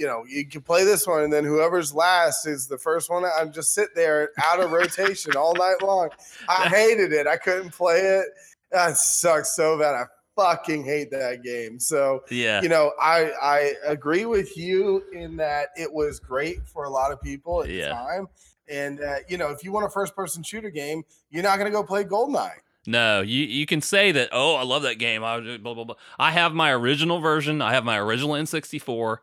[0.00, 3.22] you know, you can play this one and then whoever's last is the first one.
[3.24, 6.08] I'd just sit there out of rotation all night long.
[6.48, 7.26] I hated it.
[7.26, 8.24] I couldn't play it.
[8.72, 9.94] That sucks so bad.
[9.94, 10.04] I
[10.36, 11.78] fucking hate that game.
[11.78, 12.62] So, yeah.
[12.62, 17.12] you know, I I agree with you in that it was great for a lot
[17.12, 17.88] of people at Yeah.
[17.88, 18.26] the time.
[18.70, 21.70] And uh, you know, if you want a first person shooter game, you're not gonna
[21.70, 22.52] go play Goldeneye.
[22.86, 24.30] No, you you can say that.
[24.32, 25.22] Oh, I love that game.
[25.22, 25.96] I blah blah blah.
[26.18, 27.60] I have my original version.
[27.60, 29.18] I have my original N64.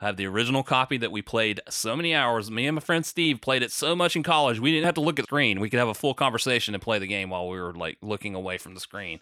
[0.00, 2.50] I have the original copy that we played so many hours.
[2.50, 4.60] Me and my friend Steve played it so much in college.
[4.60, 5.60] We didn't have to look at the screen.
[5.60, 8.34] We could have a full conversation and play the game while we were like looking
[8.34, 9.20] away from the screen.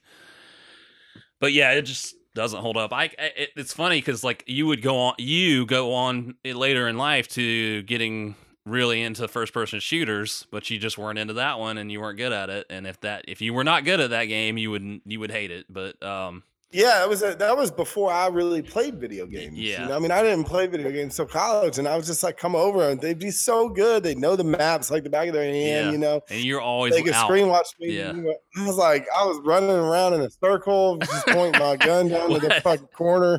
[1.41, 2.93] But yeah, it just doesn't hold up.
[2.93, 6.99] I it, it's funny because like you would go on, you go on later in
[6.99, 8.35] life to getting
[8.66, 12.16] really into first person shooters, but you just weren't into that one and you weren't
[12.18, 12.66] good at it.
[12.70, 15.31] And if that if you were not good at that game, you wouldn't you would
[15.31, 15.66] hate it.
[15.72, 16.43] But um
[16.73, 19.57] Yeah, it was a, that was before I really played video games.
[19.57, 19.83] yeah.
[19.83, 19.97] you know?
[19.97, 22.57] I mean, I didn't play video games till college, and I was just like, come
[22.57, 24.03] over, and they'd be so good.
[24.03, 25.57] They know the maps like the back of their hand,
[25.87, 25.91] Yeah.
[25.93, 26.21] you know.
[26.31, 27.27] and you're always They could out.
[27.27, 27.97] screen watch me.
[27.97, 28.12] Yeah.
[28.12, 28.35] you know.
[28.57, 32.31] I was like, I was running around in a circle, just pointing my gun down
[32.31, 33.39] to the fucking corner.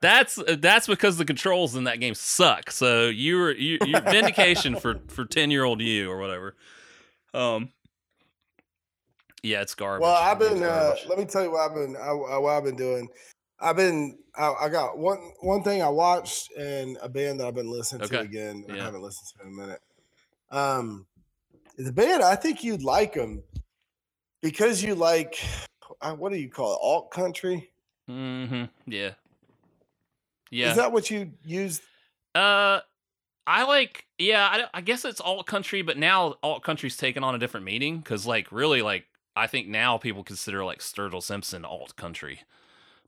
[0.00, 2.70] That's that's because the controls in that game suck.
[2.72, 6.56] So you're you, you're vindication for for ten year old you or whatever.
[7.32, 7.70] Um.
[9.44, 10.02] Yeah, it's garbage.
[10.02, 10.62] Well, I've been.
[10.62, 11.96] Uh, let me tell you what I've been.
[11.96, 13.08] I, I- what I've been doing.
[13.60, 14.18] I've been.
[14.36, 15.18] I, I got one.
[15.42, 18.24] One thing I watched and a band that I've been listening to Okay.
[18.24, 18.64] again.
[18.70, 19.80] I haven't listened to in a minute.
[20.50, 21.06] Um,
[21.76, 22.22] the band.
[22.22, 23.42] I think you'd like them
[24.42, 25.38] because you like.
[26.00, 26.78] uh, What do you call it?
[26.82, 27.70] Alt country.
[28.10, 28.64] Mm-hmm.
[28.86, 29.10] Yeah.
[30.50, 30.70] Yeah.
[30.70, 31.82] Is that what you use?
[32.34, 32.80] Uh,
[33.46, 34.06] I like.
[34.18, 37.66] Yeah, I, I guess it's alt country, but now alt country's taken on a different
[37.66, 39.04] meaning because, like, really, like,
[39.36, 42.40] I think now people consider like Sturgill Simpson alt country,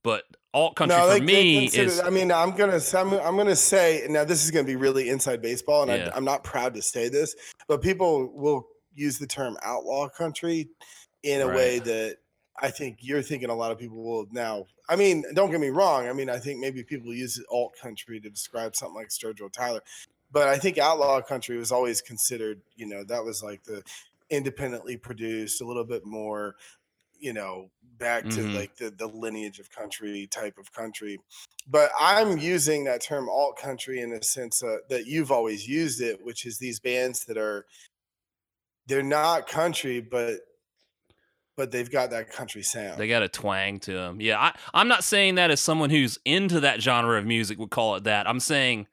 [0.03, 2.81] but alt country for they- they me consider- is I mean, I'm gonna.
[2.95, 4.25] I'm, I'm gonna say now.
[4.25, 6.11] This is gonna be really inside baseball, and Yeah.
[6.13, 7.35] I, I'm not proud to say this,
[7.69, 10.69] but people will use the term outlaw country
[11.23, 12.17] in a way that
[12.61, 13.51] I think you're thinking.
[13.51, 14.65] A lot of people will now.
[14.89, 16.09] I mean, don't get me wrong.
[16.09, 19.81] I mean, I think maybe people use alt country to describe something like Sturgill Tyler,
[20.33, 22.61] but I think outlaw country was always considered.
[22.77, 23.83] You know, that was like the
[24.31, 26.57] independently produced, a little bit more
[27.19, 28.55] you know back to Mhm.
[28.55, 31.17] like the the lineage of country type of country
[31.67, 36.03] but i'm using that term alt country in a sense uh, that you've always used
[36.03, 37.65] it which is these bands that are
[38.87, 40.41] they're not country but
[41.57, 44.21] but they've got that country sound They got a twang to them.
[44.21, 47.71] Yeah, I, I'm not saying that as someone who's into that genre of music would
[47.71, 48.29] call it that.
[48.29, 48.89] I'm saying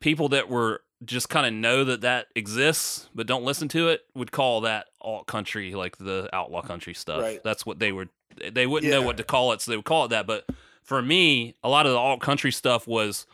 [0.00, 4.02] people that were just kind of know that that exists but don't listen to it
[4.14, 7.22] would call that alt country, like the outlaw country stuff.
[7.22, 7.42] Right.
[7.42, 8.08] That's what they would.
[8.52, 10.26] They wouldn't know what to call it, so they would call it that.
[10.26, 10.46] But
[10.82, 13.26] for me, a lot of the alt country stuff was.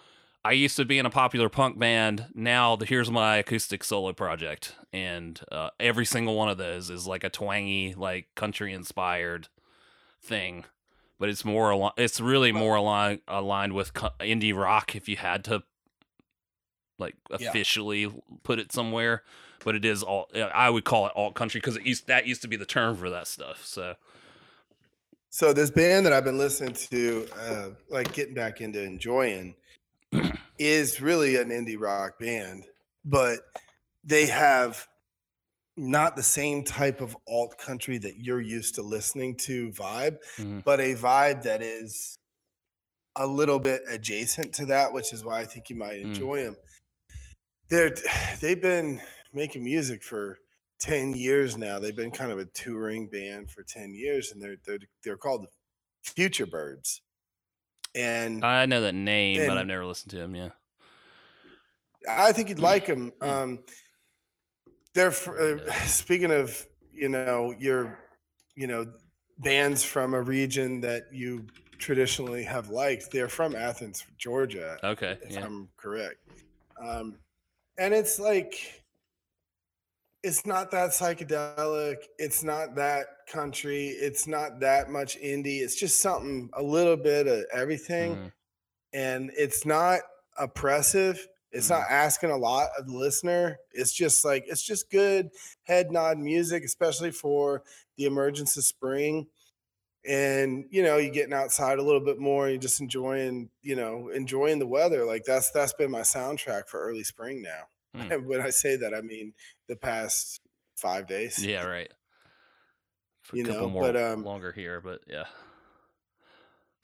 [0.46, 2.26] I used to be in a popular punk band.
[2.34, 7.06] Now, the, here's my acoustic solo project, and uh, every single one of those is
[7.06, 9.48] like a twangy, like country inspired
[10.22, 10.66] thing.
[11.18, 14.94] But it's more, al- it's really more aligned aligned with co- indie rock.
[14.94, 15.62] If you had to,
[16.98, 17.48] like, Yeah.
[17.48, 19.22] officially put it somewhere,
[19.64, 20.28] but it is all.
[20.34, 22.96] I would call it alt country because it used that used to be the term
[22.96, 23.64] for that stuff.
[23.64, 23.96] So
[25.30, 29.52] so this band that i've been listening to uh like getting back into enjoying
[30.58, 32.64] is really an indie rock band
[33.04, 33.40] but
[34.04, 34.86] they have
[35.76, 40.62] not the same type of alt country that you're used to listening to vibe Mhm.
[40.62, 42.16] but a vibe that is
[43.16, 46.04] a little bit adjacent to that which is why i think you might Mm.
[46.04, 46.56] enjoy them
[47.68, 47.94] they're
[48.40, 49.00] they've been
[49.32, 50.38] making music for
[50.80, 54.56] 10 years now they've been kind of a touring band for 10 years and they're
[54.66, 55.46] they're, they're called
[56.02, 57.00] future birds
[57.94, 60.50] and I know that name, but I've never listened to them, Yeah.
[62.10, 63.12] I think you'd like them.
[63.20, 63.60] Um,
[64.94, 67.98] they're uh, speaking of you know your
[68.56, 68.86] you know
[69.38, 71.46] bands from a region that you
[71.78, 73.10] traditionally have liked.
[73.10, 75.18] They're from Athens, Georgia, Okay.
[75.22, 75.44] if Yeah.
[75.44, 76.18] I'm correct.
[76.80, 77.16] Um,
[77.78, 78.82] and it's like
[80.22, 81.96] it's not that psychedelic.
[82.18, 83.88] It's not that country.
[83.88, 85.60] It's not that much indie.
[85.60, 88.32] It's just something a little bit of everything, Mhm.
[88.94, 90.00] and it's not
[90.38, 91.28] oppressive.
[91.52, 93.58] It's not asking a lot of the listener.
[93.72, 95.30] It's just like it's just good
[95.62, 97.62] head nod music, especially for
[97.96, 99.28] the emergence of spring.
[100.06, 102.48] And you know, you're getting outside a little bit more.
[102.48, 105.04] You're just enjoying, you know, enjoying the weather.
[105.04, 107.64] Like that's that's been my soundtrack for early spring now.
[108.00, 108.12] Hmm.
[108.12, 109.32] And when I say that, I mean
[109.68, 110.40] the past
[110.76, 111.44] five days.
[111.44, 111.90] Yeah, right.
[113.22, 115.24] For You a couple know, more but, um, longer here, but yeah.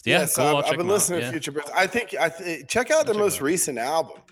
[0.05, 0.47] Yeah, Yeah, so cool.
[0.49, 1.27] I'll I've, I've been 'em out, listening yeah.
[1.27, 1.71] to Future Birds.
[1.75, 4.23] I think I th- check out I'll the check 'em most recent album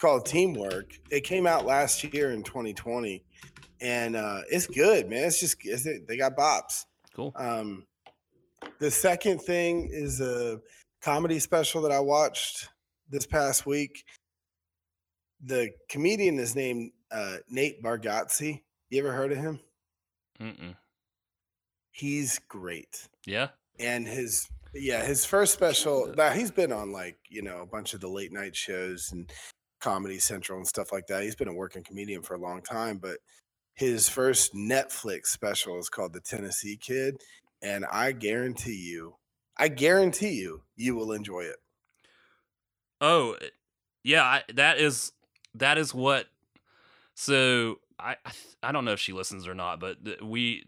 [0.00, 0.98] called Teamwork.
[1.10, 3.24] It came out last year in 2020,
[3.80, 5.24] and uh, it's good, man.
[5.24, 6.86] It's just it's, they got bops.
[7.14, 7.32] Cool.
[7.36, 7.86] Um,
[8.78, 10.60] the second thing is a
[11.02, 12.68] comedy special that I watched
[13.10, 14.04] this past week.
[15.44, 18.60] The comedian is named uh, Nate Bargatze.
[18.90, 19.60] You ever heard of him?
[20.40, 20.74] Mm-mm.
[21.92, 23.08] He's great.
[23.26, 23.48] Yeah.
[23.78, 27.94] and his yeah his first special Now he's been on like you know a bunch
[27.94, 29.30] of the late night shows and
[29.80, 32.98] comedy central and stuff like that he's been a working comedian for a long time
[32.98, 33.18] but
[33.74, 37.16] his first netflix special is called the tennessee kid
[37.64, 39.16] and i guarantee you
[39.56, 41.56] i guarantee you you will enjoy it
[43.00, 43.48] Oh, eh,
[44.02, 44.22] yeah.
[44.22, 45.12] I, that is
[45.56, 46.26] that is what.
[47.14, 48.30] So I I
[48.62, 50.64] I don't know if she listens or not, but th- we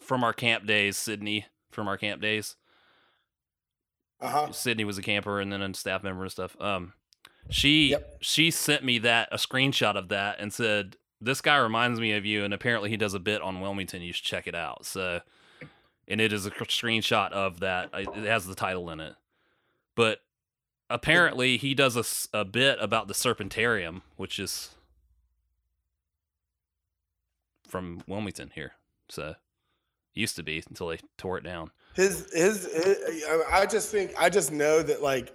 [0.00, 2.56] from our camp days, Sydney from our camp days.
[4.20, 6.56] uh-huh Sydney was a camper and then a staff member and stuff.
[6.60, 6.92] Um,
[7.50, 8.18] she Yep.
[8.20, 12.26] she sent me that a screenshot of that and said this guy reminds me of
[12.26, 14.02] you, and apparently he does a bit on Wilmington.
[14.02, 14.84] You should check it out.
[14.84, 15.20] So,
[16.08, 17.90] and it is a screenshot of that.
[17.92, 19.14] It has the title in it,
[19.94, 20.20] but
[20.90, 21.96] apparently he does
[22.32, 24.70] a, a bit about the Serpentarium, which is
[27.66, 28.72] from Wilmington here.
[29.08, 29.34] So,
[30.14, 31.70] used to be until they tore it down.
[31.94, 35.32] his, his his i just think i just know that like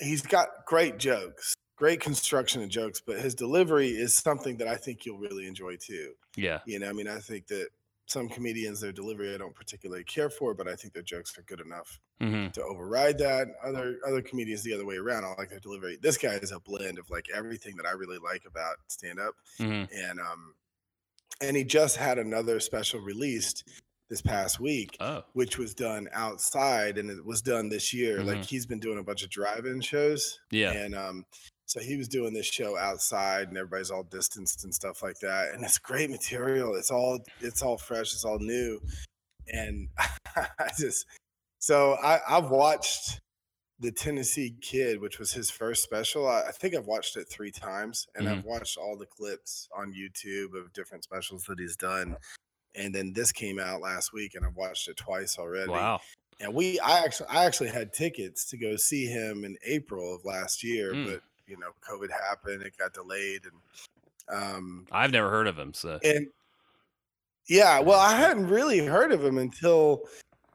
[0.00, 4.74] he's got great jokes great construction of jokes but his delivery is something that i
[4.76, 6.60] think you'll really enjoy too Yeah.
[6.64, 7.68] You know, I mean, I think that
[8.12, 11.42] some comedians, their delivery, I don't particularly care for, but I think their jokes are
[11.42, 13.48] good enough hmm to override that.
[13.64, 15.98] Other other comedians, the other way around, I like their delivery.
[16.00, 19.34] This guy is a blend of like everything that I really like about stand up,
[19.58, 20.54] hmm and um,
[21.40, 23.64] and he just had another special released
[24.08, 25.24] this past week, Oh.
[25.32, 28.22] which was done outside, and it was done this year.
[28.22, 28.44] Like Mhm.
[28.44, 30.72] he's been doing a bunch of drive-in shows, Yeah.
[30.72, 31.24] and um,
[31.66, 35.54] so he was doing this show outside, and everybody's all distanced and stuff like that.
[35.54, 36.74] And it's great material.
[36.74, 38.12] It's all it's all fresh.
[38.12, 38.80] It's all new.
[39.52, 39.88] And
[40.36, 41.06] I just
[41.58, 43.20] so I, I've watched
[43.78, 46.28] the Tennessee Kid, which was his first special.
[46.28, 49.92] I, I think I've watched it three times, and I've watched all the clips on
[49.92, 52.16] YouTube of different specials that he's done.
[52.74, 56.00] And then this came out last week, and I've watched it twice already Wow.
[56.40, 60.24] and we i actually i actually had tickets to go see him in april of
[60.24, 61.06] last year Mm.
[61.06, 65.74] but you know covid happened it got delayed and um I've never heard of him,
[65.74, 66.26] so and
[67.48, 70.02] yeah well i hadn't really heard of him until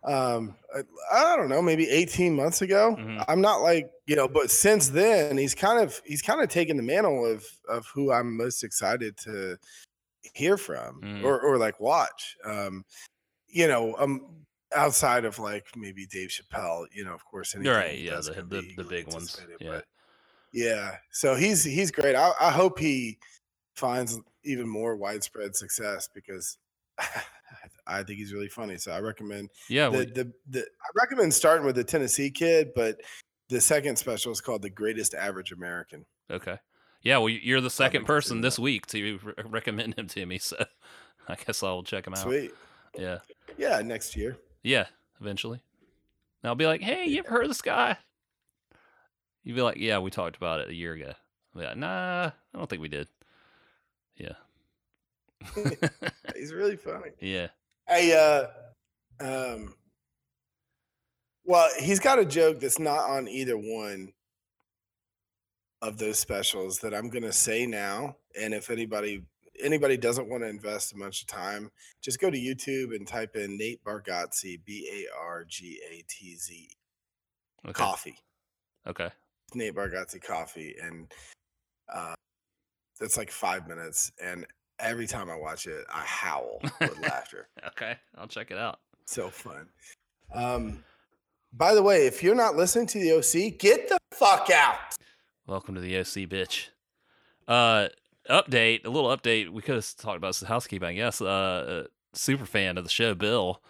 [0.05, 0.79] um i,
[1.11, 3.25] I don't know maybe 18 months ago Mhm.
[3.27, 6.77] i'm not like you know but since then he's kind of he's kind of taken
[6.77, 9.57] the mantle of of who i'm most excited to
[10.33, 11.23] hear from Mm.
[11.23, 12.85] or or like watch um
[13.47, 14.45] you know um
[14.75, 17.97] outside of like maybe dave chappelle you know of course right.
[17.99, 19.39] Yeah, the the, the big ones.
[19.59, 19.69] Yeah.
[19.71, 19.85] but
[20.53, 23.17] yeah so he's he's great I, I hope he
[23.75, 26.57] finds even more widespread success because
[27.85, 28.77] I think he's really funny.
[28.77, 29.89] So I recommend Yeah.
[29.89, 32.99] the, we- the the I recommend starting with the Tennessee Kid, but
[33.49, 36.05] the second special is called The Greatest Average American.
[36.29, 36.57] okay.
[37.03, 37.19] Yeah.
[37.19, 40.57] Well, you're the second person this week to re- recommend him to me, so
[41.27, 42.19] I guess I'll check him out.
[42.23, 42.51] Sweet.
[42.97, 43.19] Yeah.
[43.57, 44.37] Yeah, next year.
[44.63, 44.87] Yeah.
[45.21, 45.61] Eventually.
[46.43, 47.97] And I'll be like, "Hey, you ever heard of this guy?"
[49.47, 51.13] You'd be like, "Yeah, we talked about it a year ago."
[51.55, 53.07] Be like, "Nah, I don't think we did."
[54.17, 54.33] Yeah.
[56.35, 57.11] He's really funny.
[57.21, 57.47] yeah.
[57.87, 59.73] Hey, uh, um,
[61.45, 64.11] well, he's got a joke that's not on either one
[65.81, 68.17] of those specials that I'm gonna say now.
[68.37, 69.23] And if anybody
[69.63, 71.71] anybody doesn't want to invest a bunch of time,
[72.01, 76.35] just go to YouTube and type in Nate Bargatze, B A R G A T
[76.35, 76.69] Z,
[77.63, 77.71] Okay.
[77.71, 78.17] coffee.
[78.85, 79.09] Okay.
[79.53, 81.11] Nate Bargatze coffee, and
[81.93, 82.13] uh,
[82.99, 84.11] that's like five minutes.
[84.23, 84.45] And
[84.79, 87.47] every time I watch it, I howl with laughter.
[87.67, 87.95] Okay.
[88.17, 88.79] I'll check it out.
[89.05, 89.67] So fun.
[90.33, 90.83] Um,
[91.53, 94.79] by the way, if you're not listening to the OC, get the fuck out.
[95.45, 96.69] Welcome to the OC, bitch.
[97.47, 97.89] Uh,
[98.29, 99.49] update, a little update.
[99.49, 101.21] We could have talked about some housekeeping, Yes.
[101.21, 103.61] Uh, super fan of the show, Bill,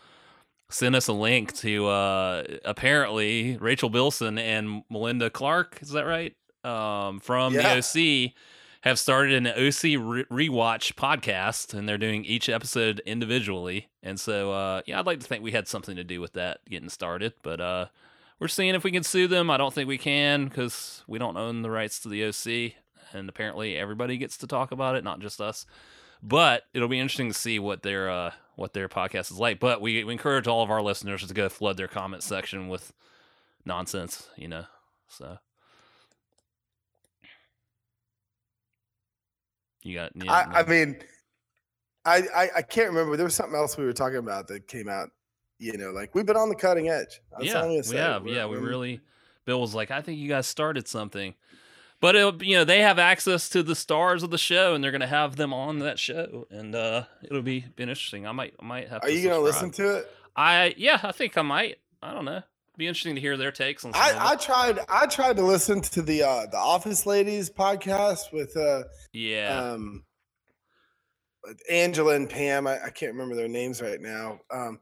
[0.69, 5.79] sent us a link to uh, apparently Rachel Bilson and Melinda Clarke.
[5.81, 6.35] Is that right?
[6.63, 7.75] Um, from Yeah.
[7.75, 8.33] the OC
[8.81, 13.87] have started an OC re- rewatch podcast, and they're doing each episode individually.
[14.03, 16.59] And so, uh, yeah, I'd like to think we had something to do with that
[16.69, 17.85] getting started, but uh,
[18.39, 19.49] we're seeing if we can sue them.
[19.49, 22.73] I don't think we can because we don't own the rights to the OC,
[23.13, 25.65] and apparently everybody gets to talk about it, not just us.
[26.21, 29.59] But it'll be interesting to see what their uh, what their podcast is like.
[29.59, 32.91] But we, we encourage all of our listeners to go flood their comment section with
[33.65, 34.65] nonsense, you know.
[35.07, 35.37] So
[39.83, 40.97] you got yeah, I, I mean,
[42.03, 43.15] I, I I can't remember.
[43.15, 45.09] There was something else we were talking about that came out.
[45.59, 47.21] You know, like we've been on the cutting edge.
[47.31, 48.27] That's yeah, we have.
[48.27, 49.01] Yeah, we really.
[49.45, 51.33] Bill was like, I think you guys started something,
[51.99, 54.91] but it'll, you know they have access to the stars of the show, and they're
[54.91, 58.27] gonna have them on that show, and uh, it'll be, be interesting.
[58.27, 59.03] I might I might have.
[59.03, 60.11] Are to you gonna listen to it?
[60.35, 61.77] I yeah, I think I might.
[62.01, 62.41] I don't know.
[62.77, 63.91] Be interesting to hear their takes on.
[63.95, 64.79] I, I tried.
[64.87, 68.83] I tried to listen to the uh the Office Ladies podcast with uh
[69.13, 70.03] yeah, um
[71.69, 72.67] Angela and Pam.
[72.67, 74.39] I, I can't remember their names right now.
[74.51, 74.79] Um,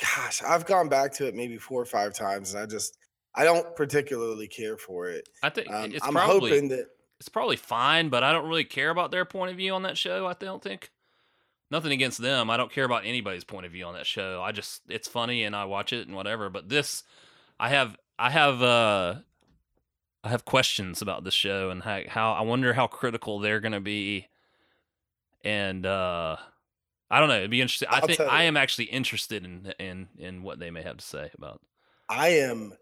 [0.00, 2.98] gosh, I've gone back to it maybe four or five times, and I just
[3.34, 5.28] I don't particularly care for it.
[5.42, 6.86] I think Um, it's I'm probably hoping that
[7.18, 9.96] it's probably fine, but I don't really care about their point of view on that
[9.98, 10.26] show.
[10.26, 10.90] I don't think.
[11.70, 12.50] Nothing against them.
[12.50, 14.42] I don't care about anybody's point of view on that show.
[14.42, 16.50] I just it's funny and I watch it and whatever.
[16.50, 17.04] But this,
[17.60, 19.16] I have I have uh
[20.24, 23.80] I have questions about the show and how, how I wonder how critical they're gonna
[23.80, 24.26] be.
[25.44, 26.36] And uh
[27.08, 27.36] I don't know.
[27.36, 27.88] It'd be interesting.
[27.88, 31.04] I I'll think I am actually interested in in in what they may have to
[31.04, 31.60] say about.
[32.08, 32.72] I am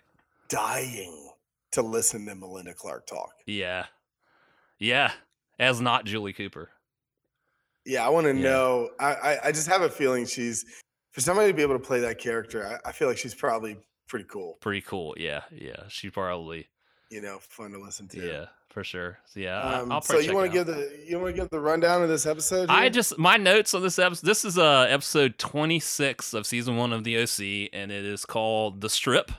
[0.49, 1.31] dying
[1.73, 3.31] to listen to Melinda Clarke talk.
[3.47, 3.87] Yeah,
[4.79, 5.13] yeah.
[5.59, 6.71] As not Julie Cooper.
[7.85, 8.43] Yeah, I want to Yeah.
[8.43, 8.91] know.
[9.01, 10.65] I, I I just have a feeling she's
[11.11, 12.79] for somebody to be able to play that character.
[12.85, 13.77] I, I feel like she's probably
[14.09, 14.57] pretty cool.
[14.61, 15.15] Pretty cool.
[15.19, 15.85] Yeah, yeah.
[15.89, 16.69] She probably.
[17.11, 18.25] You know, fun to listen to.
[18.25, 19.19] Yeah, for sure.
[19.25, 21.59] So, yeah, Um, I'll so you want to give the you want to give the
[21.61, 22.69] rundown of this episode?
[22.69, 24.27] I just my notes on this episode.
[24.27, 28.81] This is uh episode 26 of season one of the OC, and it is called
[28.83, 29.33] the Strip.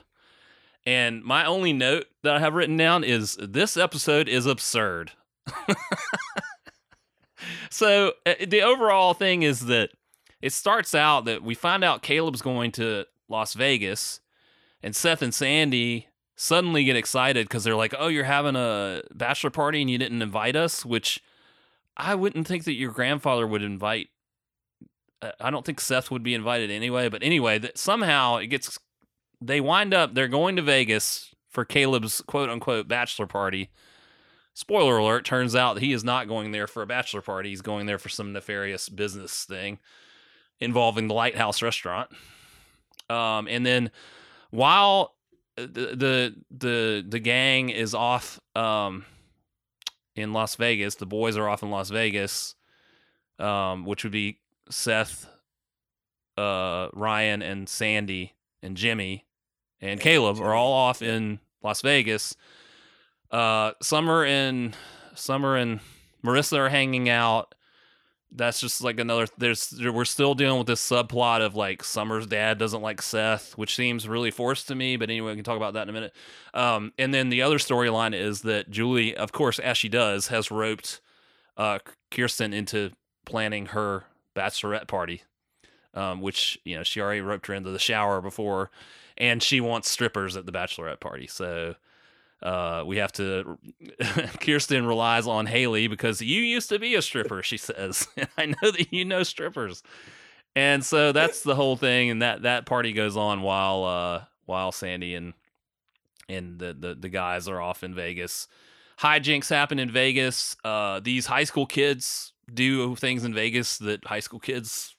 [0.86, 5.12] And my only note that I have written down is this episode is absurd.
[7.70, 9.90] so uh, the overall thing is that
[10.40, 14.20] it starts out that we find out Caleb's going to Las Vegas,
[14.82, 19.50] and Seth and Sandy suddenly get excited because they're like, "Oh, you're having a bachelor
[19.50, 21.22] party and you didn't invite us," which
[21.96, 24.08] I wouldn't think that your grandfather would invite.
[25.20, 27.08] uh, I don't think Seth would be invited anyway.
[27.10, 28.78] But anyway, that somehow it gets.
[29.40, 30.14] They wind up.
[30.14, 33.70] They're going to Vegas for Caleb's quote unquote bachelor party.
[34.54, 37.50] Spoiler alert: Turns out he is not going there for a bachelor party.
[37.50, 39.78] He's going there for some nefarious business thing
[40.60, 42.10] involving the Lighthouse Restaurant.
[43.08, 43.90] Um, and then
[44.50, 45.14] while
[45.58, 49.04] uh, the the the, the gang is off um,
[50.14, 52.54] in Las Vegas, the boys are off in Las Vegas,
[53.38, 54.38] um, which would be
[54.70, 55.26] Seth,
[56.36, 59.26] uh, Ryan, and Sandy, and Jimmy,
[59.80, 62.36] and Caleb are all off in Las Vegas.
[63.30, 64.76] Uh, Summer and
[65.14, 65.80] Summer and
[66.24, 67.54] Marissa are hanging out.
[68.32, 69.26] That's just like another.
[69.38, 73.58] There's there- we're still dealing with this subplot of like Summer's dad doesn't like Seth,
[73.58, 74.96] which seems really forced to me.
[74.96, 76.14] But anyway, we can talk about that in a minute.
[76.54, 80.50] Um, and then the other storyline is that Julie, of course, as she does, has
[80.50, 81.00] roped
[81.56, 81.80] uh,
[82.12, 82.92] Kirsten into
[83.26, 84.04] planning her
[84.36, 85.22] bachelorette party,
[85.94, 88.70] um, which you know she already roped her into the shower before,
[89.20, 91.26] and she wants strippers at the bachelorette party.
[91.28, 91.76] So
[92.42, 93.58] uh, we have to.
[94.40, 97.42] Kirsten relies on Hailey because you used to be a stripper.
[97.42, 99.82] She says, "I know that you know strippers,"
[100.56, 102.10] and so that's the whole thing.
[102.10, 105.34] And that that party goes on while uh, while Sandy and
[106.28, 108.48] and the, the the guys are off in Vegas.
[109.00, 110.56] Hijinks happen in Vegas.
[110.64, 114.94] Uh, these high school kids do things in Vegas that high school kids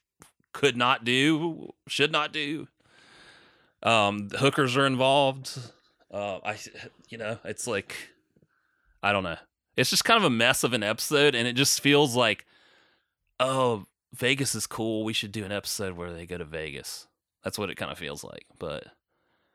[0.53, 2.67] could not do, should not do.
[3.83, 5.57] Um, hookers are involved.
[6.11, 6.57] Uh, I,
[7.09, 7.95] you know, it's like,
[9.01, 9.37] I don't know.
[9.77, 12.45] It's just kind of a mess of an episode, and it just feels like,
[13.39, 15.03] oh, Vegas is cool.
[15.03, 17.07] We should do an episode where they go to Vegas.
[17.43, 18.45] That's what it kind of feels like.
[18.59, 18.87] But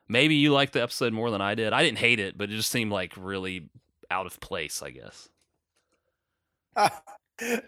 [0.09, 1.73] maybe you liked the episode more than I did.
[1.73, 3.69] I didn't hate it, but it just seemed like really
[4.11, 5.29] out of place, I guess.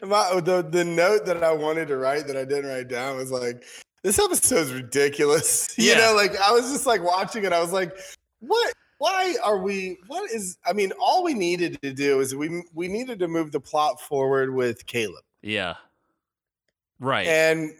[0.03, 3.31] My, the the note that I wanted to write that I didn't write down was
[3.31, 3.65] like,
[4.03, 5.75] this episode's ridiculous.
[5.79, 5.99] You Yeah.
[5.99, 7.53] know, like I was just like watching it.
[7.53, 7.97] I was like,
[8.41, 9.97] what why are we?
[10.09, 10.59] What is?
[10.67, 14.01] I mean, all we needed to do is we we needed to move the plot
[14.01, 15.75] forward with Caleb, Yeah.
[17.01, 17.27] Right.
[17.29, 17.71] and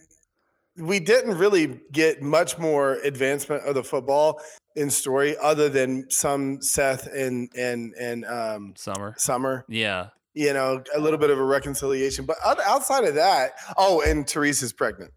[0.77, 4.41] we didn't really get much more advancement of the football
[4.77, 9.15] in story other than some Seth and and and um, Summer.
[9.19, 9.65] Summer.
[9.69, 10.11] Yeah.
[10.35, 14.73] You know, a little bit of a reconciliation, but outside of that, oh, and Theresa's
[14.73, 15.11] pregnant.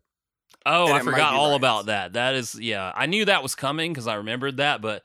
[0.65, 2.13] Oh, I forgot all about that.
[2.13, 5.03] That is, yeah, I knew that was coming because I remembered that, but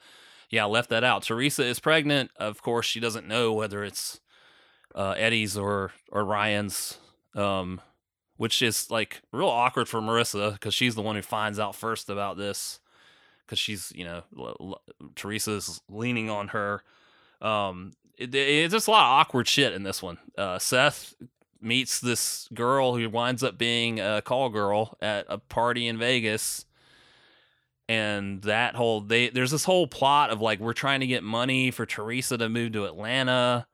[0.51, 1.23] yeah, I left that out.
[1.23, 2.31] Theresa is pregnant.
[2.37, 4.21] Of course, she doesn't know whether it's
[4.95, 6.99] uh, Eddie's or or Ryan's,
[7.35, 7.81] um,
[8.37, 12.09] which is like real awkward for Marissa because she's the one who finds out first
[12.11, 12.79] about this
[13.45, 14.83] because she's you know l- l-
[15.21, 16.83] Theresa's leaning on her.
[17.41, 20.19] Um, it, it's just a lot of awkward shit in this one.
[20.39, 21.15] Uh, Seth
[21.61, 26.65] meets this girl who winds up being a call girl at a party in Vegas.
[27.89, 31.71] And that whole they there's this whole plot of like we're trying to get money
[31.71, 33.67] for Theresa to move to Atlanta.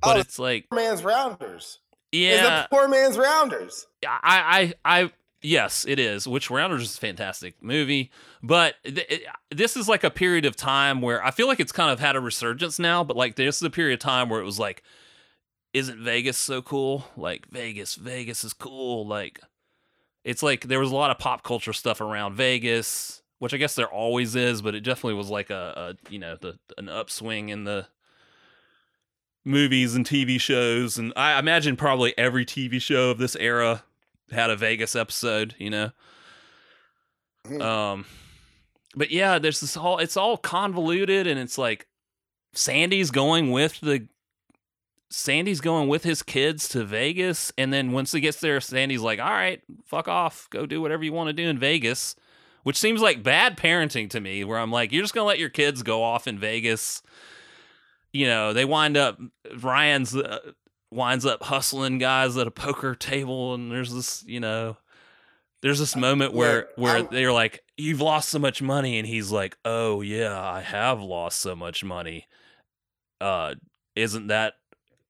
[0.00, 1.80] But Oh, it's like Poor man's rounders.
[2.12, 3.86] It's yeah, the poor man's rounders.
[4.06, 5.12] I, I, I,
[5.42, 6.26] yes, it is.
[6.26, 8.10] Which Rounders is a fantastic movie,
[8.42, 11.72] but th- it, this is like a period of time where I feel like it's
[11.72, 13.02] kind of had a resurgence now.
[13.04, 14.82] But like, this is a period of time where it was like,
[15.76, 17.04] isn't Vegas so cool?
[17.16, 19.06] Like Vegas, Vegas is cool.
[19.06, 19.40] Like,
[20.24, 23.74] it's like there was a lot of pop culture stuff around Vegas, which I guess
[23.74, 27.50] there always is, but it definitely was like a, a you know, the an upswing
[27.50, 27.86] in the
[29.44, 33.84] movies and TV shows, and I imagine probably every TV show of this era
[34.32, 35.90] had a Vegas episode, you know.
[37.44, 37.62] Mhm.
[37.62, 38.06] Um,
[38.96, 39.98] but yeah, there's this whole.
[39.98, 41.86] It's all convoluted, and it's like
[42.54, 44.08] Sandy's going with the.
[45.10, 49.20] Sandy's going with his kids to Vegas, and then once he gets there, Sandy's like,
[49.20, 52.16] "All right, fuck off, go do whatever you want to do in Vegas,"
[52.64, 54.42] which seems like bad parenting to me.
[54.44, 57.02] Where I'm like, "You're just gonna let your kids go off in Vegas."
[58.12, 59.18] You know, they wind up
[59.58, 60.52] Ryan's uh,
[60.90, 64.76] winds up hustling guys at a poker table, and there's this, you know,
[65.62, 69.06] there's this moment where Look, where I'm- they're like, "You've lost so much money," and
[69.06, 72.26] he's like, "Oh yeah, I have lost so much money."
[73.20, 73.54] Uh,
[73.94, 74.54] isn't that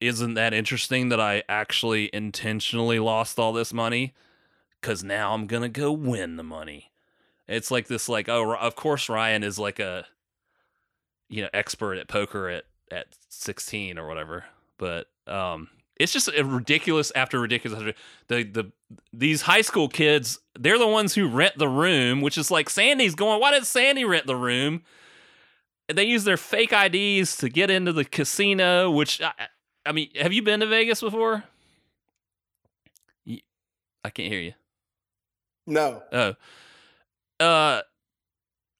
[0.00, 4.14] isn't that interesting that I actually intentionally lost all this money?
[4.80, 6.92] Because now I'm gonna go win the money.
[7.48, 10.06] It's like this, like, oh, of course Ryan is like a,
[11.28, 14.44] you know, expert at poker at at 16 or whatever.
[14.78, 15.68] But um,
[15.98, 17.78] it's just a ridiculous after ridiculous.
[17.78, 17.94] After,
[18.28, 18.72] the the
[19.12, 23.14] these high school kids, they're the ones who rent the room, which is like Sandy's
[23.14, 23.40] going.
[23.40, 24.82] Why did Sandy rent the room?
[25.92, 28.90] They use their fake IDs to get into the casino.
[28.90, 29.32] Which I,
[29.86, 31.44] I mean, have you been to Vegas before?
[34.04, 34.52] I can't hear you.
[35.66, 36.02] No.
[36.12, 36.34] Oh,
[37.40, 37.82] uh,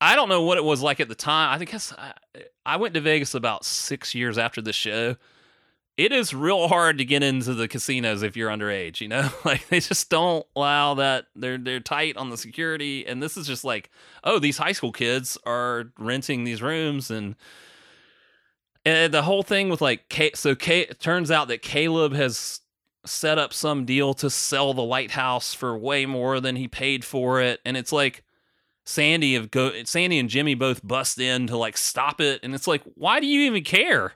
[0.00, 1.52] I don't know what it was like at the time.
[1.52, 2.12] I think I,
[2.64, 5.16] I went to Vegas about six years after the show.
[5.96, 9.00] It is real hard to get into the casinos if you're underage.
[9.00, 11.26] You know, like they just don't allow that.
[11.34, 13.90] They're they're tight on the security, and this is just like,
[14.22, 17.34] oh, these high school kids are renting these rooms and.
[18.86, 20.04] And the whole thing with like,
[20.34, 22.60] so it turns out that Caleb has
[23.04, 27.40] set up some deal to sell the lighthouse for way more than he paid for
[27.40, 27.60] it.
[27.64, 28.22] And it's like
[28.84, 32.38] Sandy of go Sandy and Jimmy both bust in to like stop it.
[32.44, 34.12] And it's like why do you even care?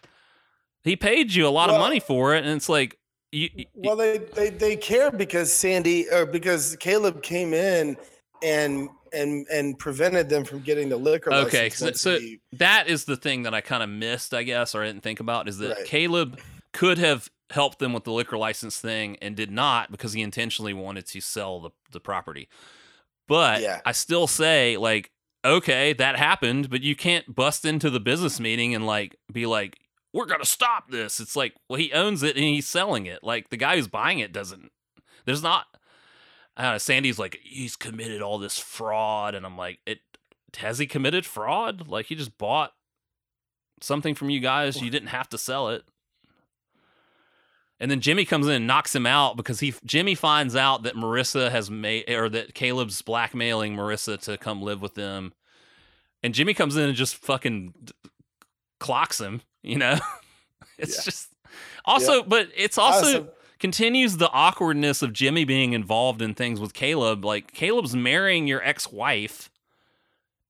[0.85, 2.45] He paid you a lot of money for it.
[2.45, 2.97] And it's like
[3.33, 7.97] you, you- Well, they, they they care because Sandy or because Caleb came in
[8.41, 12.01] and and and prevented them from getting the liquor Okay, license.
[12.01, 14.83] so- so- he- that is the thing that I kind of missed I guess or
[14.83, 15.87] I didn't think about is that Right.
[15.87, 16.39] Caleb
[16.73, 20.73] could have helped them with the liquor license thing and did not because he intentionally
[20.73, 22.49] wanted to sell the, the property
[23.29, 23.81] but Yeah.
[23.85, 25.11] I still say like
[25.45, 29.79] okay that happened but you can't bust into the business meeting and like be like
[30.13, 33.49] we're gonna stop this it's like well he owns it and he's selling it like
[33.51, 34.71] the guy who's buying it doesn't
[35.25, 35.67] there's not
[36.61, 40.01] I don't know, Sandy's like he's committed all this fraud and I'm like it
[40.59, 42.73] has he committed fraud like he just bought
[43.81, 45.85] something from you guys you didn't have to sell it
[47.81, 50.95] and then Jimmy comes in and knocks him out because he Jimmy finds out that
[50.95, 55.33] Marissa has made or that Caleb's blackmailing Marissa to come live with them.
[56.23, 57.73] And Jimmy comes in and just fucking
[58.81, 59.99] clocks him, you know?
[60.79, 61.03] it's Yeah.
[61.05, 61.29] just
[61.87, 63.29] also but it's also Awesome.
[63.61, 67.25] Continues the awkwardness of Jimmy being involved in things with Caleb.
[67.25, 69.51] Like Caleb's marrying your ex-wife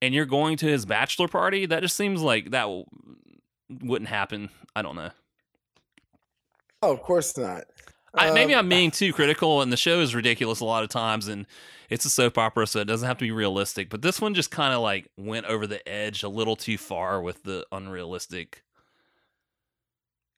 [0.00, 1.66] and you're going to his bachelor party.
[1.66, 2.84] That just seems like that w-
[3.82, 4.48] wouldn't happen.
[4.74, 5.10] I don't know.
[6.82, 7.64] Oh, of course not.
[8.14, 10.88] I, maybe Um, I'm being too critical, and the show is ridiculous a lot of
[10.88, 11.46] times, and
[11.90, 13.90] it's a soap opera, so it doesn't have to be realistic.
[13.90, 17.20] But this one just kind of like went over the edge a little too far
[17.20, 18.64] with the unrealistic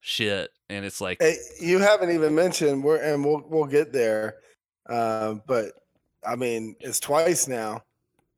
[0.02, 4.36] shit, and it's like, Hey, you haven't even mentioned we're and we'll we'll get there.
[4.88, 5.72] Um, but
[6.26, 7.82] I mean, it's twice now.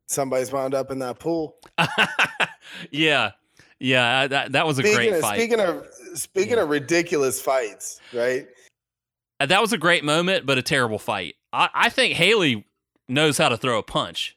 [0.07, 1.57] Somebody's wound up in that pool.
[2.91, 3.33] yeah,
[3.81, 5.39] yeah, that that was a speaking great of, fight.
[5.41, 6.63] Speaking of speaking Yeah.
[6.63, 8.47] of ridiculous fights, right?
[9.41, 11.35] Uh, that was a great moment, but a terrible fight.
[11.53, 12.67] I, I think Hailey
[13.09, 14.37] knows how to throw a punch,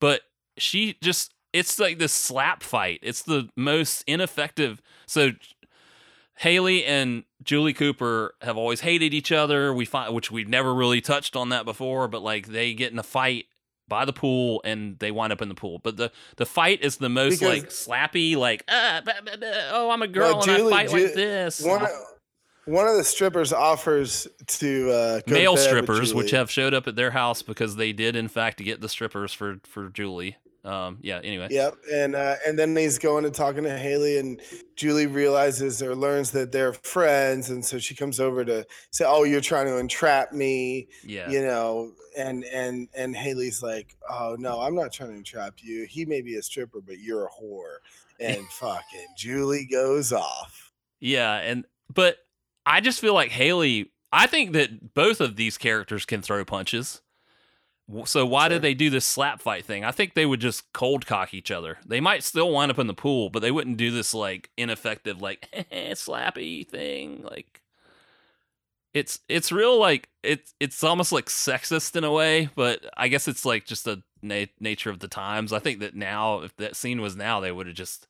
[0.00, 0.22] but
[0.58, 3.00] she just it's like this slap fight.
[3.02, 4.80] It's the most ineffective.
[5.06, 5.32] So
[6.42, 9.72] Hailey and Julie Cooper have always hated each other.
[9.72, 12.98] We find which we've never really touched on that before, but like they get in
[12.98, 13.46] a fight
[13.86, 15.78] by the pool and they wind up in the pool.
[15.78, 19.46] But the the fight is the most Because- like slappy, like ah, bah, bah, bah,
[19.70, 21.62] oh I'm a girl and Julie- I fight like this.
[21.62, 21.90] One of,
[22.64, 26.88] one of the strippers offers to uh, go to male strippers, which have showed up
[26.88, 30.38] at their house because they did in fact get the strippers for for Julie.
[30.64, 31.20] Um, yeah.
[31.24, 34.40] Anyway, Yep, and uh, and then he's going and talking to Hailey, and
[34.76, 39.24] Julie realizes or learns that they're friends, and so she comes over to say, "Oh,
[39.24, 44.60] you're trying to entrap me," yeah, you know, and and and Hailey's like, "Oh no,
[44.60, 45.84] I'm not trying to entrap you.
[45.90, 47.76] He may be a stripper, but you're a whore."
[48.20, 50.70] And fucking Julie goes off.
[51.00, 52.18] yeah, and but
[52.64, 53.90] I just feel like Hailey.
[54.12, 57.02] I think that both of these characters can throw punches.
[58.04, 58.48] So why Sure.
[58.50, 59.84] did they do this slap fight thing?
[59.84, 61.78] I think they would just cold cock each other.
[61.84, 65.20] They might still wind up in the pool, but they wouldn't do this like ineffective
[65.20, 67.22] like slappy thing.
[67.22, 67.60] Like
[68.94, 73.26] it's it's real like it's it's almost like sexist in a way, but I guess
[73.28, 75.52] it's like just the na- nature of the times.
[75.52, 78.06] I think that now if that scene was now, they would have just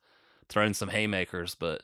[0.49, 1.83] thrown some haymakers, but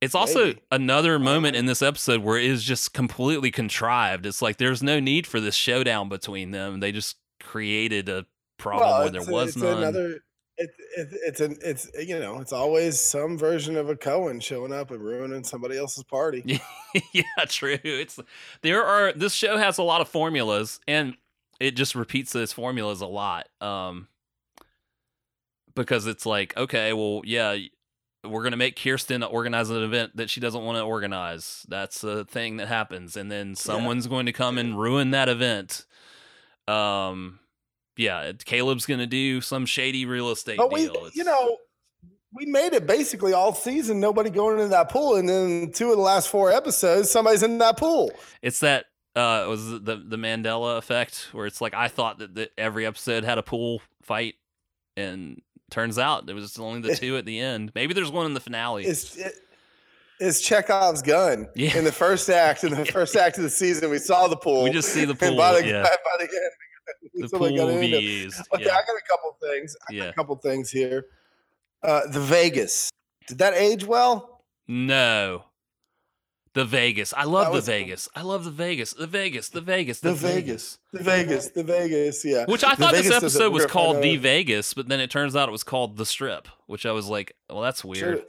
[0.00, 0.60] it's also Maybe.
[0.70, 4.26] another moment in this episode where it is just completely contrived.
[4.26, 6.80] It's like there's no need for this showdown between them.
[6.80, 8.26] They just created a
[8.58, 9.78] problem where there a- was it's none.
[9.78, 10.20] another.
[10.60, 14.72] It, it, it's an it's you know it's always some version of a Cohen showing
[14.72, 16.60] up and ruining somebody else's party.
[17.12, 17.78] yeah, true.
[17.84, 18.18] It's
[18.62, 21.14] there are this show has a lot of formulas and
[21.60, 23.48] it just repeats those formulas a lot.
[23.60, 24.08] Um
[25.76, 27.56] because it's like, okay, well, yeah,
[28.24, 31.64] we're gonna make Kirsten organize an event that she doesn't want to organize.
[31.68, 35.86] That's a thing that happens, and then someone's going to come and ruin that event.
[36.66, 37.38] Um,
[37.96, 41.10] yeah, Caleb's gonna do some shady real estate But we, deal.
[41.14, 41.56] you know,
[42.32, 44.00] we made it basically all season.
[44.00, 47.58] Nobody going into that pool, and then two of the last four episodes, somebody's in
[47.58, 48.10] that pool.
[48.42, 48.86] It's that
[49.16, 52.84] uh it was the the Mandela effect where it's like I thought that, that every
[52.84, 54.34] episode had a pool fight
[54.96, 55.40] and
[55.70, 57.72] turns out it was only the two at the end.
[57.74, 58.84] Maybe there's one in the finale.
[58.84, 59.32] It's it,
[60.20, 61.48] it's Chekhov's gun.
[61.54, 61.76] Yeah.
[61.76, 64.64] In the first act, in the first act of the season, we saw the pool.
[64.64, 65.36] we just see the pool.
[65.36, 65.82] by the, yeah.
[65.82, 68.40] by the end, The pool got will be used.
[68.54, 68.72] Okay, Yeah.
[68.72, 69.76] I got a couple things.
[69.88, 70.08] I got Yeah.
[70.10, 71.06] a couple things here.
[71.82, 72.90] Uh, the Vegas.
[73.28, 74.42] Did that age well?
[74.66, 75.44] No.
[76.54, 77.12] The Vegas.
[77.14, 78.08] I love the Vegas.
[78.14, 78.92] I love the Vegas.
[78.92, 79.48] The Vegas.
[79.50, 80.00] The Vegas.
[80.00, 80.34] The, The Vegas.
[80.34, 80.78] Vegas.
[80.92, 81.48] The Vegas.
[81.48, 82.24] The Vegas.
[82.24, 82.44] Yeah.
[82.46, 85.52] Which I thought this episode was called The Vegas, but then it turns out it
[85.52, 88.24] was called The Strip, which I was like, well, that's weird.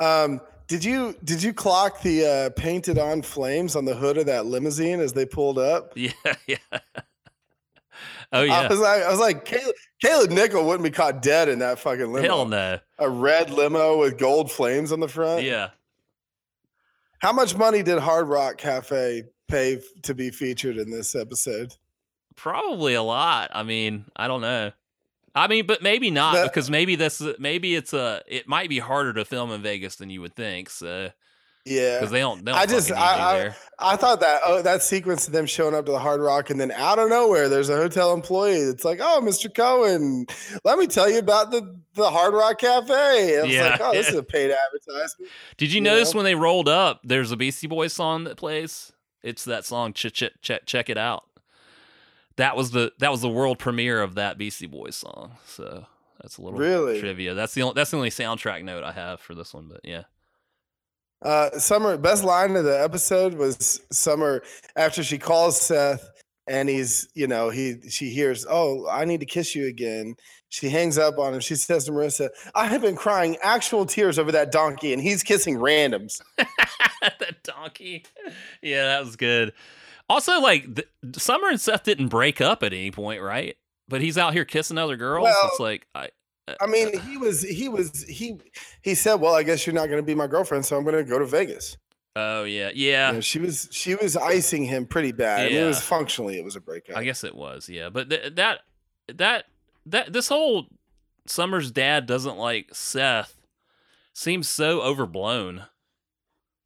[0.00, 4.26] Um, did you did you clock the uh, painted on flames on the hood of
[4.26, 5.92] that limousine as they pulled up?
[5.96, 6.12] Yeah,
[6.46, 6.56] yeah.
[8.32, 8.60] oh yeah.
[8.60, 11.78] I was like, I was like, Caleb, Caleb Nichol wouldn't be caught dead in that
[11.78, 12.22] fucking limo.
[12.22, 12.78] Hell no.
[12.98, 15.42] A red limo with gold flames on the front.
[15.42, 15.70] Yeah.
[17.20, 21.74] How much money did Hard Rock Cafe pay f- to be featured in this episode?
[22.36, 23.50] Probably a lot.
[23.52, 24.72] I mean, I don't know.
[25.34, 28.78] I mean, but maybe not That- because maybe this maybe it's a it might be
[28.78, 30.70] harder to film in Vegas than you would think.
[30.70, 31.10] So
[31.68, 31.98] Yeah.
[31.98, 34.40] because they don't, they don't I just- fucking need you I- I- I thought that
[34.44, 37.08] oh, that sequence of them showing up to the Hard Rock and then out of
[37.10, 39.54] nowhere there's a hotel employee It's like, "Oh, Mr.
[39.54, 40.26] Cohen,
[40.64, 42.92] let me tell you about the the Hard Rock Cafe."
[43.40, 46.18] I Yeah, like, "Oh, this is a paid advertisement." Did you, you notice know?
[46.18, 47.02] when they rolled up?
[47.04, 48.90] There's a Beastie Boys song that plays.
[49.22, 49.92] It's that song.
[49.92, 51.22] Ch- ch- check check it out.
[52.36, 55.36] That was the that was the world premiere of that Beastie Boys song.
[55.46, 55.86] So
[56.20, 56.98] that's a little Really?
[56.98, 57.34] trivia.
[57.34, 59.68] That's the only, that's the only soundtrack note I have for this one.
[59.68, 60.02] But yeah,
[61.22, 64.42] Uh, Summer best line of the episode was Summer
[64.76, 66.08] after she calls Seth
[66.48, 70.16] and he's you know he she hears, "Oh, I need to kiss you again."
[70.48, 71.40] She hangs up on him.
[71.40, 75.22] She says to Marissa, "I have been crying actual tears over that donkey, and he's
[75.22, 78.06] kissing randoms." that donkey.
[78.62, 79.52] Yeah, that was good.
[80.08, 83.56] Also, like th- Summer and Seth didn't break up at any point, right?
[83.88, 85.24] But he's out here kissing other girls.
[85.24, 86.08] Well, it's like I.
[86.60, 88.38] I mean, he was he was he
[88.82, 90.96] he said, "Well, I guess you're not going to be my girlfriend, so I'm going
[90.96, 91.76] to go to Vegas."
[92.16, 93.10] Oh yeah, You yeah.
[93.12, 95.46] know, she was she was icing him pretty bad.
[95.46, 96.96] I mean, it was functionally it was a breakup.
[96.96, 97.90] I guess it was, yeah.
[97.90, 98.60] But th- that
[99.14, 99.44] that
[99.86, 100.66] that this whole
[101.26, 103.34] Summer's dad doesn't like Seth
[104.14, 105.66] seems so overblown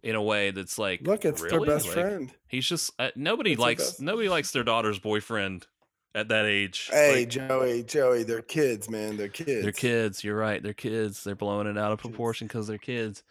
[0.02, 1.66] in a way that's like Look, it's really?
[1.66, 2.32] their best Like, friend.
[2.48, 5.66] He's just uh, nobody It's likes nobody likes their daughter's boyfriend
[6.14, 6.88] at that age.
[6.90, 9.16] Hey, Like, Joey, Joey, they're kids, man.
[9.16, 9.62] They're kids.
[9.62, 10.22] they're kids.
[10.22, 10.62] You're right.
[10.62, 11.24] They're kids.
[11.24, 13.22] They're blowing it out of proportion because they're kids.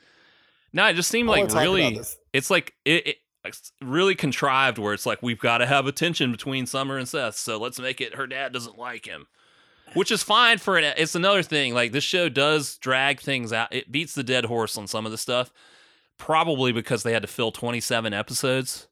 [0.74, 2.00] No, it just seemed I like really.
[2.34, 5.92] It's like it, it it's really contrived where it's like we've got to have a
[5.92, 9.28] tension between Summer and Seth, so let's make it her dad doesn't like him,
[9.94, 10.84] which is fine for it.
[10.98, 11.74] It's another thing.
[11.74, 13.74] Like this show does drag things out.
[13.74, 15.52] It beats the dead horse on some of the stuff,
[16.18, 18.88] probably because they had to fill 27 episodes,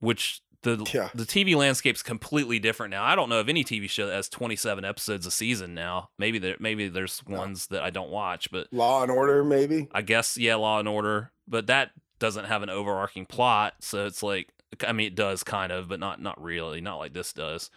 [0.00, 1.10] which the Yeah.
[1.14, 3.04] the TV landscape's completely different now.
[3.04, 6.10] I don't know of any TV show that has 27 episodes a season now.
[6.18, 7.38] Maybe there maybe there's No.
[7.38, 9.88] ones that I don't watch, but Law and Order, maybe.
[9.92, 14.22] I guess yeah, Law and Order, but that doesn't have an overarching plot, so it's
[14.22, 14.48] like
[14.86, 17.68] I mean it does kind of, but not not really, not like this does.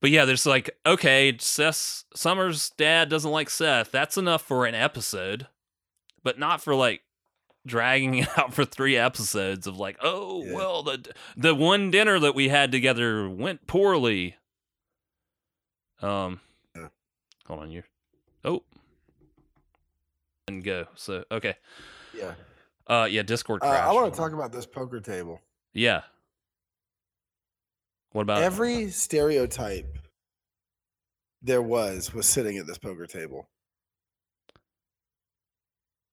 [0.00, 3.90] But yeah, there's like okay, Seth Summers' dad doesn't like Seth.
[3.90, 5.46] That's enough for an episode,
[6.22, 7.00] but not for like
[7.66, 10.54] dragging it out for three episodes of like, oh Yeah.
[10.54, 14.36] well, the the one dinner that we had together went poorly.
[16.02, 16.40] Um,
[16.76, 16.88] Yeah.
[17.46, 17.82] hold on, you.
[18.44, 18.62] Oh,
[20.46, 20.86] and go.
[20.94, 21.56] So okay.
[22.14, 22.34] Yeah.
[22.86, 23.66] Uh, yeah, Discord Uh.
[23.66, 25.40] I want to talk about this poker table.
[25.72, 26.02] Yeah.
[28.12, 29.98] What about Every stereotype
[31.42, 33.48] there was was sitting at this poker table.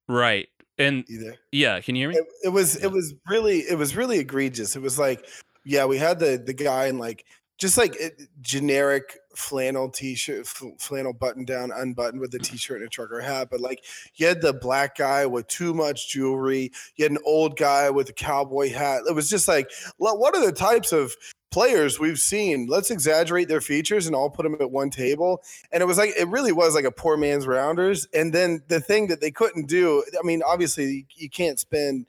[0.08, 0.50] right?
[0.82, 1.36] And You there?
[1.52, 2.18] yeah, can you hear me?
[2.18, 2.86] It, it was Yeah.
[2.86, 4.76] it was really it was really egregious.
[4.76, 5.26] It was like,
[5.64, 7.26] yeah, we had the the guy in like
[7.58, 10.48] just like it, generic flannel t-shirt,
[10.80, 12.54] flannel button down, unbuttoned with a mm-hmm.
[12.54, 13.50] t-shirt and a trucker hat.
[13.52, 13.86] But like,
[14.16, 16.72] you had the black guy with too much jewelry.
[16.96, 19.04] You had an old guy with a cowboy hat.
[19.08, 21.16] It was just like, what are the types of
[21.52, 22.68] players we've seen?
[22.68, 25.44] Let's exaggerate their features and all put them at one table.
[25.72, 28.08] And it was like, it really was like a poor man's rounders.
[28.14, 32.06] And then the thing that they couldn't do, I mean, obviously you, can't spend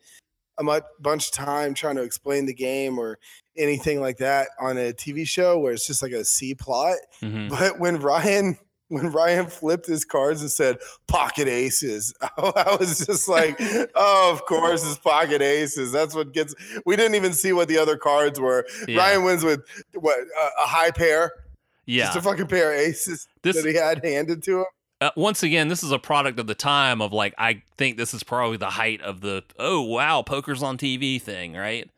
[0.58, 3.18] a much bunch of time trying to explain the game or
[3.56, 6.96] anything like that on a TV show where it's just like a C plot.
[7.20, 7.50] Mhm.
[7.50, 8.58] But when Ryan
[8.92, 13.56] when Ryan flipped his cards and said pocket aces, I was just like,
[13.94, 15.92] oh, of course it's pocket aces.
[15.92, 16.54] That's what gets.
[16.84, 18.66] We didn't even see what the other cards were.
[18.86, 18.98] Yeah.
[18.98, 19.62] Ryan wins with
[19.94, 21.32] what a, high pair,
[21.86, 22.04] yeah.
[22.04, 24.66] just a fucking pair of aces This that he had handed to him.
[25.00, 28.12] uh, once again, this is a product of the time of like I think this
[28.12, 31.88] is probably the height of the oh wow poker's on TV thing, right?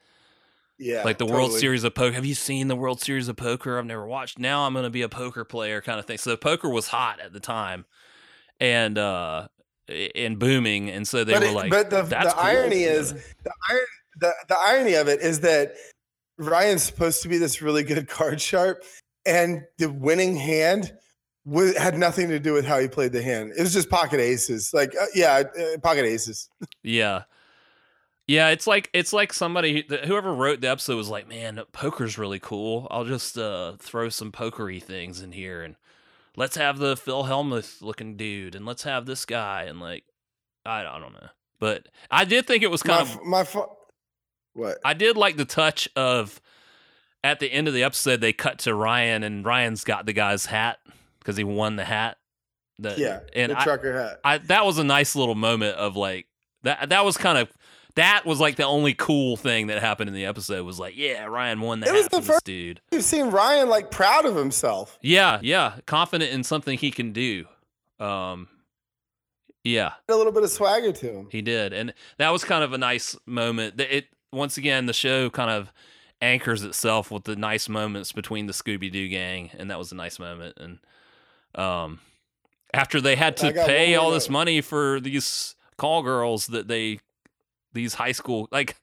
[0.85, 1.53] Yeah, like the World.
[1.53, 2.15] Series of Poker.
[2.15, 3.79] Have you seen the World Series of Poker?
[3.79, 4.39] I've never watched.
[4.39, 6.19] Now I'm going to be a poker player kind of thing.
[6.19, 7.87] So poker was hot at the time,
[8.61, 9.49] and uh,
[10.15, 12.83] and booming, and so they but were it- like, but the, "That's the cool." irony
[12.83, 13.53] is the,
[14.21, 15.75] the the irony of it is that
[16.39, 18.83] Ryan's supposed to be this really good card sharp,
[19.25, 20.93] and the winning hand
[21.79, 23.53] had nothing to do with how he played the hand.
[23.57, 24.73] It was just pocket aces.
[24.73, 26.49] Like, uh, yeah, uh, pocket aces.
[26.83, 27.25] Yeah.
[28.27, 32.39] Yeah, it's like it's like somebody whoever wrote the episode was like, "Man, poker's really
[32.39, 32.87] cool.
[32.91, 35.77] I'll just uh, throw some pokery things in here and
[36.37, 40.05] let's have the Phil Hellmuth looking dude and let's have this guy and like
[40.65, 41.29] I, I don't know.
[41.61, 43.67] But I did think it was kind f- of my fa-
[44.55, 44.79] what?
[44.85, 46.41] I did like the touch of
[47.23, 50.47] at the end of the episode they cut to Ryan and Ryan's got the guy's
[50.47, 50.79] hat
[51.19, 52.19] because he won the hat.
[52.79, 54.21] The, yeah, and the I, trucker hat.
[54.25, 56.27] I that was a nice little moment of like
[56.65, 57.53] that that was kind of
[57.97, 61.25] that was like the only cool thing that happened in the episode was like yeah
[61.25, 62.81] Ryan won the It was the first- dude.
[62.91, 64.99] You've seen Ryan like proud of himself.
[65.03, 67.45] yeah yeah confident in something he can do.
[68.01, 68.49] Um
[69.63, 69.93] yeah.
[70.09, 71.29] A little bit of swagger to him.
[71.31, 73.77] he did and that was kind of a nice moment.
[73.79, 75.73] That it once again the show kind of
[76.21, 80.19] anchors itself with the nice moments between the Scooby-Doo gang and that was a nice
[80.19, 80.79] moment and
[81.55, 82.01] um
[82.73, 86.99] after they had to pay all this money for these call girls that they
[87.75, 88.77] these high school like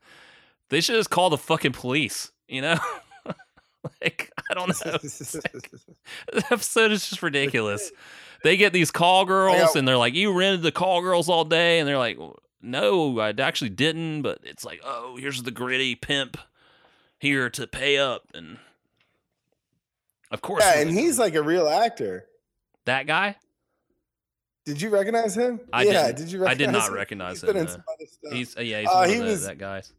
[0.70, 2.78] they should just call the fucking police you know?
[4.00, 4.98] Like i don't know.
[6.34, 7.92] The episode is just ridiculous.
[8.44, 11.46] They get these call girls got- and they're like you rented the call girls all
[11.46, 11.80] day?
[11.80, 12.20] And they're like
[12.62, 16.38] no i actually didn't but it's like oh here's the gritty pimp
[17.18, 18.28] here to pay up.
[18.36, 18.60] And
[20.30, 22.26] of course yeah, and he's like a real actor.
[22.86, 23.36] that guy
[24.66, 25.60] Did you recognize him?
[25.74, 26.94] I yeah, didn't- did you I did recognize not him?
[26.96, 28.34] recognize He's been him, in some other stuff.
[28.34, 29.94] he's yeah he's Uh, one he of was- that guys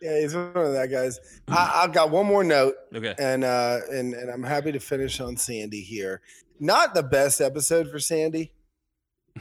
[0.00, 1.20] Yeah, he's one of that guys.
[1.48, 5.20] I, I've got one more note, okay and uh, and and I'm happy to finish
[5.20, 6.20] on Sandy here.
[6.60, 8.52] Not the best episode for Sandy.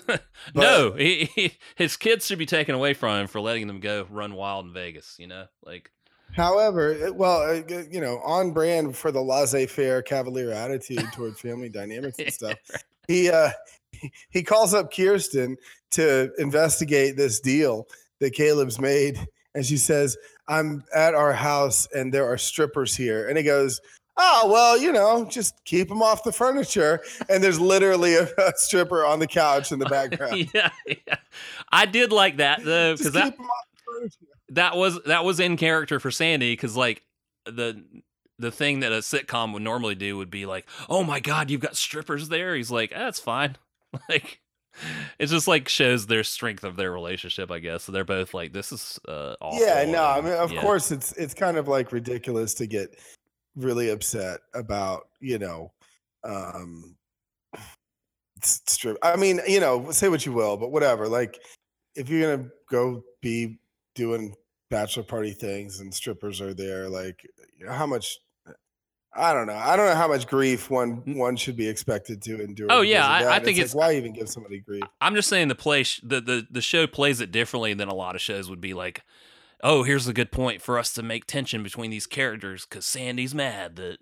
[0.55, 4.05] no, he, he, his kids should be taken away from him for letting them go
[4.11, 5.15] run wild in Vegas.
[5.17, 5.89] You know, like
[6.33, 12.19] However, well, uh, you know, on brand for the laissez-faire cavalier attitude toward family dynamics
[12.19, 12.57] and stuff.
[13.07, 13.49] He uh
[14.29, 15.57] he- calls up Kirsten
[15.91, 17.87] to investigate this deal
[18.19, 20.17] that Caleb's made and she says,
[20.47, 23.79] "I'm at our house and there are strippers here." And he goes,
[24.17, 28.53] "Oh, well, you know, just keep them off the furniture." And there's literally a, a
[28.55, 30.49] stripper on the couch in the background.
[30.53, 31.15] yeah, yeah,
[31.71, 34.17] I did like that though because that keep 'em off the furniture.
[34.49, 37.01] that was that was in character for Sandy because like
[37.45, 37.83] the
[38.39, 41.61] the thing that a sitcom would normally do would be like, oh my god, you've
[41.61, 42.55] got strippers there.
[42.55, 43.55] He's like, ah, that's fine.
[44.09, 44.41] Like
[45.19, 47.83] it just like shows their strength of their relationship, I guess.
[47.83, 49.65] So they're both like, this is uh awful.
[49.65, 50.61] Yeah, no, I mean, of yeah.
[50.61, 52.95] course, it's it's kind of like ridiculous to get
[53.55, 55.71] really upset about, you know,
[56.23, 56.95] um,
[58.43, 58.97] strip.
[59.01, 61.07] I mean, you know, say what you will, but whatever.
[61.07, 61.39] Like,
[61.95, 63.57] if you're gonna go be
[63.95, 64.35] doing
[64.69, 67.25] bachelor party things and strippers are there, like,
[67.67, 68.17] how much?
[69.17, 69.55] I don't know.
[69.55, 72.67] I don't know how much grief one one should be expected to endure.
[72.69, 74.83] Oh, yeah, I- I think like, it's- why even give somebody grief.
[75.01, 77.95] I'm just saying the play, sh- the, the the show plays it differently than a
[77.95, 79.01] lot of shows would be like.
[79.63, 83.33] Oh, here's a good point for us to make tension between these characters because Sandy's
[83.33, 83.97] mad that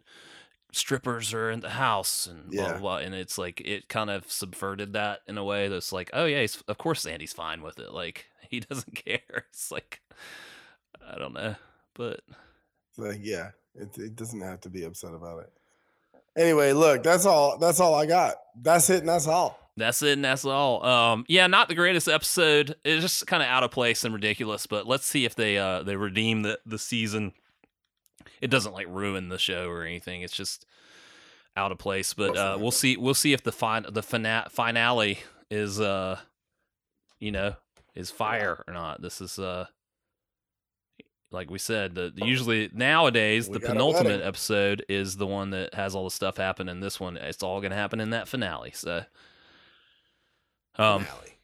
[0.73, 2.71] strippers are in the house and blah, Yeah.
[2.73, 2.97] blah blah.
[2.97, 6.41] And it's like it kind of subverted that in a way that's like, oh yeah,
[6.41, 7.93] he's, of course Sandy's fine with it.
[7.93, 9.45] Like he doesn't care.
[9.49, 10.01] It's like
[11.09, 11.55] I don't know,
[11.93, 12.19] but
[12.97, 15.51] Like, yeah, it, it doesn't have to be upset about it.
[16.37, 17.57] Anyway, look, that's all.
[17.57, 18.35] That's all I got.
[18.61, 19.59] That's it, and that's all.
[19.77, 20.85] That's it, and that's all.
[20.85, 22.75] Um, yeah, not the greatest episode.
[22.83, 24.67] It's just kind of out of place and ridiculous.
[24.67, 27.33] But let's see if they uh they redeem the the season.
[28.41, 30.21] It doesn't like ruin the show or anything.
[30.21, 30.65] It's just
[31.55, 32.13] out of place.
[32.13, 32.97] But uh, we'll see.
[32.97, 35.19] We'll see if the fin- the fina- finale
[35.49, 36.19] is uh,
[37.19, 37.55] you know,
[37.95, 39.01] is fire or not.
[39.01, 39.67] This is uh.
[41.35, 45.93] Like we said, the, usually nowadays We the penultimate episode is the one that has
[45.93, 48.71] all the stuff happen, and this one it's all gonna happen in that finale.
[48.73, 49.03] So,
[50.77, 51.37] um, Finale.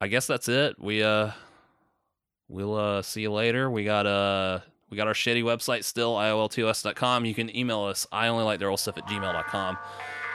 [0.00, 0.76] I guess that's it.
[0.80, 1.30] We uh
[2.48, 3.70] we'll uh see you later.
[3.70, 4.60] We got uh
[4.90, 7.24] we got our shitty website still, IOL2S.com.
[7.24, 9.78] You can email us, I only like their old stuff at gmail.com.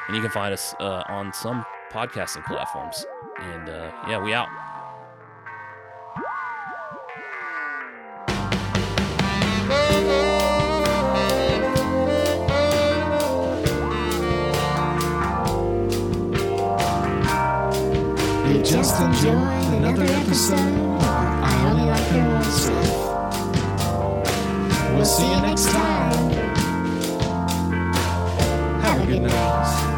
[0.08, 3.06] And you can find us uh, on some podcasting platforms.
[3.40, 4.71] And uh yeah, we out.
[18.72, 22.88] just enjoying another episode I Only Like It Old Stuff.
[24.96, 26.32] We'll see you next time.
[28.80, 29.91] Have a good night.